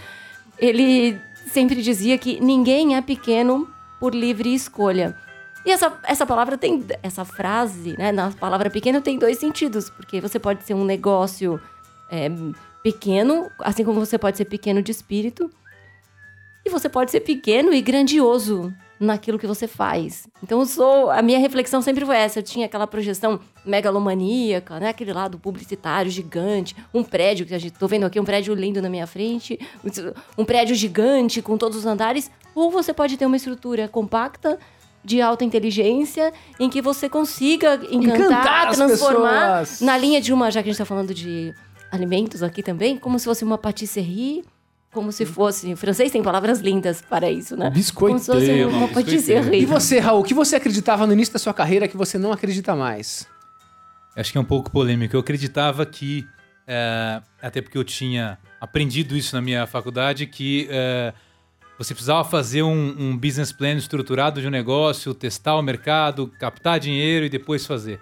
ele 0.57 1.20
sempre 1.47 1.82
dizia 1.82 2.18
que 2.18 2.39
ninguém 2.39 2.95
é 2.95 3.01
pequeno 3.01 3.68
por 3.99 4.16
livre 4.16 4.53
escolha. 4.53 5.16
E 5.66 5.72
essa, 5.72 5.97
essa 6.03 6.26
palavra 6.26 6.57
tem. 6.57 6.86
Essa 7.01 7.24
frase, 7.24 7.95
né? 7.97 8.11
Na 8.11 8.32
palavra 8.32 8.70
pequeno 8.70 9.01
tem 9.01 9.18
dois 9.18 9.38
sentidos, 9.38 9.89
porque 9.89 10.20
você 10.20 10.38
pode 10.38 10.64
ser 10.64 10.74
um 10.74 10.84
negócio 10.84 11.59
é, 12.09 12.30
pequeno, 12.82 13.49
assim 13.59 13.84
como 13.84 13.99
você 13.99 14.18
pode 14.18 14.38
ser 14.38 14.45
pequeno 14.45 14.82
de 14.82 14.91
espírito, 14.91 15.49
e 16.66 16.70
você 16.70 16.89
pode 16.89 17.11
ser 17.11 17.22
pequeno 17.22 17.74
e 17.74 17.82
grandioso 17.82 18.74
naquilo 19.04 19.38
que 19.38 19.45
você 19.45 19.68
faz. 19.68 20.28
Então, 20.41 20.60
eu 20.60 20.66
sou, 20.66 21.12
a 21.12 21.22
minha 21.22 21.39
reflexão 21.39 21.82
sempre 21.82 22.06
foi 22.06 22.16
essa. 22.16 22.39
Eu 22.39 22.43
tinha 22.43 22.66
aquela 22.66 22.88
projeção 22.88 23.39
megalomaníaca, 23.66 24.80
né? 24.80 24.89
Aquele 24.89 25.14
lado 25.14 25.38
publicitário 25.38 26.10
gigante, 26.10 26.76
um 26.93 27.04
prédio 27.04 27.45
que 27.45 27.54
a 27.54 27.60
gente 27.60 27.74
tô 27.74 27.88
vendo 27.88 28.06
aqui, 28.06 28.20
um 28.20 28.26
prédio 28.26 28.54
lindo 28.54 28.82
na 28.82 28.89
minha 28.89 29.06
frente, 29.06 29.60
um 30.38 30.45
prédio 30.45 30.76
gigante 30.76 31.41
com 31.41 31.58
todos 31.58 31.78
os 31.78 31.86
andares. 31.86 32.32
Ou 32.56 32.72
você 32.72 32.93
pode 32.93 33.18
ter 33.18 33.26
uma 33.26 33.36
estrutura 33.38 33.88
compacta 33.88 34.58
de 35.04 35.22
alta 35.22 35.43
inteligência 35.43 36.32
em 36.60 36.70
que 36.70 36.82
você 36.82 37.10
consiga 37.10 37.76
encantar, 37.91 38.16
encantar 38.16 38.72
transformar 38.72 39.60
pessoas. 39.60 39.82
na 39.82 39.97
linha 39.97 40.22
de 40.22 40.32
uma, 40.32 40.49
já 40.49 40.64
que 40.64 40.70
a 40.70 40.72
gente 40.72 40.82
está 40.82 40.86
falando 40.86 41.14
de 41.14 41.54
alimentos 41.91 42.41
aqui 42.41 42.64
também, 42.64 42.97
como 42.97 43.20
se 43.20 43.26
fosse 43.26 43.43
uma 43.43 43.58
patisserie 43.58 44.43
como 44.93 45.11
se 45.11 45.25
fosse. 45.25 45.69
Em 45.69 45.75
francês 45.75 46.11
tem 46.11 46.21
palavras 46.21 46.59
lindas 46.59 47.01
para 47.01 47.29
isso, 47.29 47.57
né? 47.57 47.69
Biscoiteiro. 47.69 48.23
Como 48.23 48.39
se 48.39 48.47
fosse 48.47 48.63
uma 48.65 48.87
patisserie. 48.87 49.61
E 49.61 49.65
você, 49.65 49.99
Raul, 49.99 50.21
o 50.21 50.23
que 50.23 50.33
você 50.33 50.55
acreditava 50.55 51.05
no 51.07 51.13
início 51.13 51.33
da 51.33 51.39
sua 51.39 51.53
carreira 51.53 51.87
que 51.87 51.97
você 51.97 52.17
não 52.17 52.31
acredita 52.31 52.75
mais? 52.75 53.27
Acho 54.15 54.31
que 54.31 54.37
é 54.37 54.41
um 54.41 54.45
pouco 54.45 54.69
polêmico. 54.69 55.15
Eu 55.15 55.19
acreditava 55.19 55.85
que, 55.85 56.25
é, 56.67 57.21
até 57.41 57.61
porque 57.61 57.77
eu 57.77 57.83
tinha 57.83 58.37
aprendido 58.61 59.17
isso 59.17 59.35
na 59.35 59.41
minha 59.41 59.65
faculdade, 59.65 60.27
que 60.27 60.67
é, 60.69 61.13
você 61.77 61.93
precisava 61.93 62.23
fazer 62.23 62.61
um, 62.61 62.95
um 62.97 63.17
business 63.17 63.51
plan 63.51 63.73
estruturado 63.73 64.39
de 64.39 64.47
um 64.47 64.51
negócio, 64.51 65.13
testar 65.13 65.55
o 65.55 65.61
mercado, 65.61 66.27
captar 66.39 66.79
dinheiro 66.79 67.25
e 67.25 67.29
depois 67.29 67.65
fazer. 67.65 67.99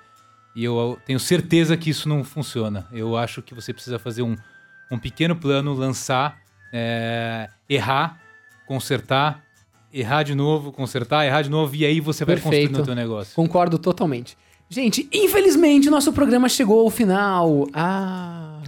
E 0.53 0.63
eu 0.65 0.99
tenho 1.05 1.19
certeza 1.19 1.77
que 1.77 1.89
isso 1.89 2.09
não 2.09 2.23
funciona. 2.23 2.85
Eu 2.91 3.15
acho 3.15 3.41
que 3.41 3.55
você 3.55 3.73
precisa 3.73 3.97
fazer 3.97 4.21
um, 4.21 4.35
um 4.91 4.99
pequeno 4.99 5.35
plano, 5.35 5.73
lançar 5.73 6.37
é, 6.71 7.49
errar, 7.69 8.19
consertar, 8.67 9.43
errar 9.93 10.23
de 10.23 10.33
novo, 10.35 10.71
consertar, 10.71 11.25
errar 11.25 11.41
de 11.41 11.49
novo, 11.49 11.75
e 11.75 11.85
aí 11.85 11.99
você 11.99 12.23
vai 12.23 12.35
Perfeito. 12.35 12.69
construindo 12.69 12.83
o 12.83 12.85
teu 12.85 12.95
negócio. 12.95 13.35
Concordo 13.35 13.77
totalmente. 13.77 14.37
Gente, 14.69 15.07
infelizmente 15.11 15.89
o 15.89 15.91
nosso 15.91 16.13
programa 16.13 16.47
chegou 16.47 16.79
ao 16.79 16.89
final. 16.89 17.67
Ah. 17.73 18.61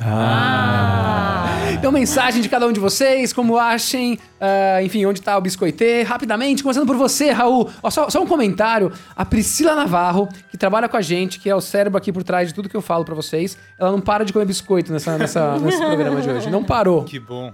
Então, 1.83 1.91
mensagem 1.91 2.41
de 2.41 2.47
cada 2.47 2.65
um 2.65 2.71
de 2.71 2.79
vocês, 2.79 3.33
como 3.33 3.57
achem, 3.57 4.17
ah, 4.39 4.81
enfim, 4.81 5.05
onde 5.05 5.21
tá 5.21 5.37
o 5.37 5.41
biscoitê. 5.41 6.01
Rapidamente, 6.03 6.63
começando 6.63 6.87
por 6.87 6.95
você, 6.95 7.31
Raul. 7.31 7.69
Ó, 7.83 7.89
só, 7.89 8.09
só 8.09 8.23
um 8.23 8.25
comentário. 8.25 8.89
A 9.13 9.25
Priscila 9.25 9.75
Navarro, 9.75 10.29
que 10.49 10.57
trabalha 10.57 10.87
com 10.87 10.95
a 10.95 11.01
gente, 11.01 11.41
que 11.41 11.49
é 11.49 11.53
o 11.53 11.59
cérebro 11.59 11.97
aqui 11.97 12.09
por 12.13 12.23
trás 12.23 12.47
de 12.47 12.53
tudo 12.53 12.69
que 12.69 12.77
eu 12.77 12.81
falo 12.81 13.03
pra 13.03 13.13
vocês, 13.13 13.57
ela 13.77 13.91
não 13.91 13.99
para 13.99 14.23
de 14.23 14.31
comer 14.31 14.45
biscoito 14.45 14.93
nessa, 14.93 15.17
nessa- 15.17 15.59
nesse 15.59 15.77
programa 15.79 16.21
de 16.21 16.29
hoje. 16.29 16.49
Não 16.49 16.63
parou. 16.63 17.03
Que 17.03 17.19
bom. 17.19 17.51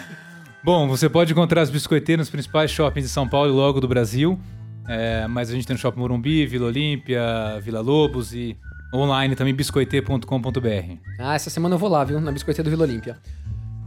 bom, 0.64 0.88
você 0.88 1.10
pode 1.10 1.32
encontrar 1.32 1.60
as 1.60 1.68
biscoiteiras 1.68 2.28
nos 2.28 2.30
principais 2.30 2.70
shoppings 2.70 3.06
de 3.06 3.12
São 3.12 3.28
Paulo 3.28 3.50
e 3.50 3.54
logo 3.54 3.82
do 3.82 3.86
Brasil. 3.86 4.40
É, 4.88 5.26
mas 5.26 5.50
a 5.50 5.52
gente 5.52 5.66
tem 5.66 5.74
no 5.74 5.78
Shopping 5.78 6.00
Morumbi, 6.00 6.46
Vila 6.46 6.68
Olímpia, 6.68 7.20
Vila 7.60 7.82
Lobos 7.82 8.32
e 8.32 8.56
online 8.94 9.36
também 9.36 9.54
biscoitê.com.br. 9.54 10.96
Ah, 11.18 11.34
essa 11.34 11.50
semana 11.50 11.74
eu 11.74 11.78
vou 11.78 11.90
lá, 11.90 12.02
viu? 12.02 12.18
Na 12.18 12.32
biscoiteira 12.32 12.70
do 12.70 12.70
Vila 12.74 12.84
Olímpia. 12.84 13.18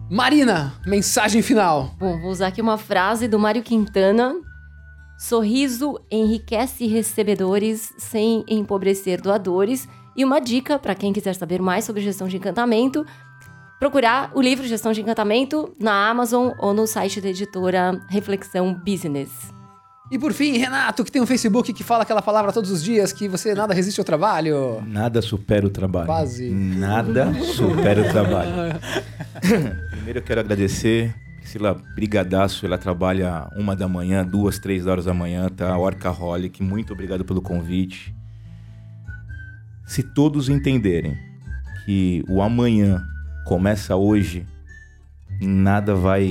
Marina, 0.10 0.80
mensagem 0.86 1.42
final. 1.42 1.96
Bom, 1.98 2.20
vou 2.22 2.30
usar 2.30 2.48
aqui 2.48 2.62
uma 2.62 2.78
frase 2.78 3.28
do 3.28 3.40
Mário 3.40 3.64
Quintana. 3.64 4.36
Sorriso 5.18 6.00
enriquece 6.12 6.86
recebedores 6.86 7.92
sem 7.98 8.46
empobrecer 8.48 9.20
doadores. 9.20 9.90
E 10.16 10.24
uma 10.24 10.40
dica 10.40 10.78
para 10.78 10.94
quem 10.94 11.12
quiser 11.12 11.34
saber 11.34 11.60
mais 11.60 11.86
sobre 11.86 12.04
gestão 12.04 12.28
de 12.28 12.38
encantamento, 12.38 13.04
procurar 13.80 14.32
o 14.36 14.42
livro 14.42 14.66
Gestão 14.68 14.94
de 14.94 15.02
Encantamento 15.02 15.76
na 15.80 16.08
Amazon 16.08 16.52
ou 16.60 16.74
no 16.74 16.86
site 16.86 17.20
da 17.20 17.30
editora 17.30 18.00
Reflexão 18.08 18.74
Business. 18.74 19.32
E 20.12 20.20
por 20.20 20.34
fim, 20.34 20.58
Renato, 20.58 21.04
que 21.04 21.12
tem 21.12 21.22
um 21.22 21.26
Facebook 21.26 21.74
que 21.74 21.84
fala 21.84 22.04
aquela 22.04 22.22
palavra 22.22 22.52
todos 22.52 22.70
os 22.70 22.84
dias, 22.84 23.12
que 23.12 23.28
você 23.28 23.56
nada 23.56 23.74
resiste 23.74 24.00
ao 24.00 24.06
trabalho. 24.06 24.84
Nada 24.86 25.22
supera 25.22 25.66
o 25.66 25.70
trabalho. 25.70 26.06
Quase. 26.06 26.50
Nada 26.52 27.34
supera 27.44 28.02
o 28.02 28.10
trabalho. 28.10 28.80
Primeiro 29.90 30.20
eu 30.20 30.24
quero 30.24 30.42
agradecer. 30.42 31.14
Priscila, 31.40 31.76
brigadaço. 31.96 32.66
Ela 32.68 32.78
trabalha 32.78 33.48
uma 33.56 33.76
da 33.76 33.88
manhã, 33.88 34.24
duas, 34.24 34.60
três 34.60 34.86
horas 34.86 35.06
da 35.06 35.14
manhã, 35.14 35.50
tá? 35.50 35.76
Workaholic. 35.76 36.62
Muito 36.62 36.94
obrigado 36.94 37.26
pelo 37.26 37.42
convite. 37.42 38.16
Se 39.88 40.04
todos 40.04 40.50
entenderem 40.50 41.18
que 41.86 42.24
o 42.30 42.44
amanhã 42.44 43.04
começa 43.46 43.96
hoje, 43.96 44.46
nada 45.42 45.96
vai. 45.96 46.30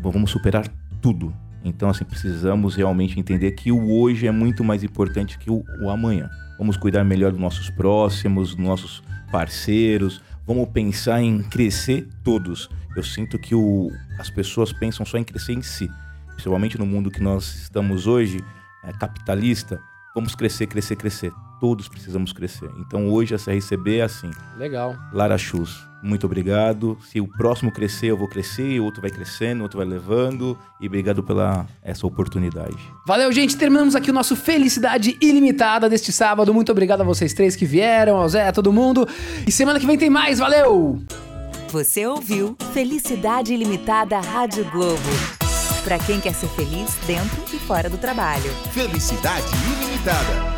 Vamos 0.00 0.30
superar 0.30 0.68
tudo. 1.00 1.34
Então, 1.66 1.90
assim, 1.90 2.04
precisamos 2.04 2.76
realmente 2.76 3.18
entender 3.18 3.50
que 3.52 3.72
o 3.72 3.90
hoje 3.90 4.26
é 4.26 4.30
muito 4.30 4.62
mais 4.62 4.84
importante 4.84 5.36
que 5.36 5.50
o, 5.50 5.64
o 5.82 5.90
amanhã. 5.90 6.30
Vamos 6.58 6.76
cuidar 6.76 7.02
melhor 7.02 7.32
dos 7.32 7.40
nossos 7.40 7.68
próximos, 7.70 8.54
dos 8.54 8.64
nossos 8.64 9.02
parceiros. 9.32 10.22
Vamos 10.46 10.68
pensar 10.68 11.20
em 11.20 11.42
crescer 11.42 12.08
todos. 12.22 12.70
Eu 12.96 13.02
sinto 13.02 13.36
que 13.36 13.52
o, 13.52 13.90
as 14.16 14.30
pessoas 14.30 14.72
pensam 14.72 15.04
só 15.04 15.18
em 15.18 15.24
crescer 15.24 15.54
em 15.54 15.62
si. 15.62 15.90
Principalmente 16.34 16.78
no 16.78 16.86
mundo 16.86 17.10
que 17.10 17.20
nós 17.20 17.62
estamos 17.62 18.06
hoje, 18.06 18.38
é, 18.84 18.92
capitalista. 18.92 19.80
Vamos 20.14 20.36
crescer, 20.36 20.68
crescer, 20.68 20.94
crescer. 20.94 21.32
Todos 21.60 21.88
precisamos 21.88 22.32
crescer. 22.32 22.70
Então 22.78 23.10
hoje 23.10 23.34
a 23.34 23.38
CRCB 23.38 23.98
é 23.98 24.02
assim. 24.02 24.30
Legal. 24.58 24.94
Lara 25.12 25.38
Chus, 25.38 25.86
muito 26.02 26.26
obrigado. 26.26 26.96
Se 27.10 27.20
o 27.20 27.26
próximo 27.26 27.72
crescer, 27.72 28.06
eu 28.06 28.16
vou 28.16 28.28
crescer, 28.28 28.72
e 28.72 28.80
o 28.80 28.84
outro 28.84 29.00
vai 29.00 29.10
crescendo, 29.10 29.60
o 29.60 29.62
outro 29.64 29.78
vai 29.78 29.86
levando. 29.86 30.56
E 30.80 30.86
obrigado 30.86 31.22
pela 31.22 31.66
essa 31.82 32.06
oportunidade. 32.06 32.76
Valeu, 33.06 33.32
gente. 33.32 33.56
Terminamos 33.56 33.96
aqui 33.96 34.10
o 34.10 34.14
nosso 34.14 34.36
Felicidade 34.36 35.16
Ilimitada 35.20 35.88
deste 35.88 36.12
sábado. 36.12 36.54
Muito 36.54 36.70
obrigado 36.70 37.00
a 37.00 37.04
vocês 37.04 37.32
três 37.32 37.56
que 37.56 37.64
vieram, 37.64 38.16
ao 38.16 38.28
Zé, 38.28 38.46
a 38.46 38.52
todo 38.52 38.72
mundo. 38.72 39.06
E 39.46 39.50
semana 39.50 39.80
que 39.80 39.86
vem 39.86 39.98
tem 39.98 40.10
mais. 40.10 40.38
Valeu! 40.38 41.00
Você 41.70 42.06
ouviu 42.06 42.56
Felicidade 42.72 43.52
Ilimitada 43.52 44.20
Rádio 44.20 44.64
Globo. 44.70 45.00
Para 45.82 45.98
quem 45.98 46.20
quer 46.20 46.34
ser 46.34 46.48
feliz 46.48 46.96
dentro 47.06 47.42
e 47.52 47.58
fora 47.58 47.88
do 47.90 47.98
trabalho. 47.98 48.50
Felicidade 48.72 49.46
ilimitada. 49.80 50.55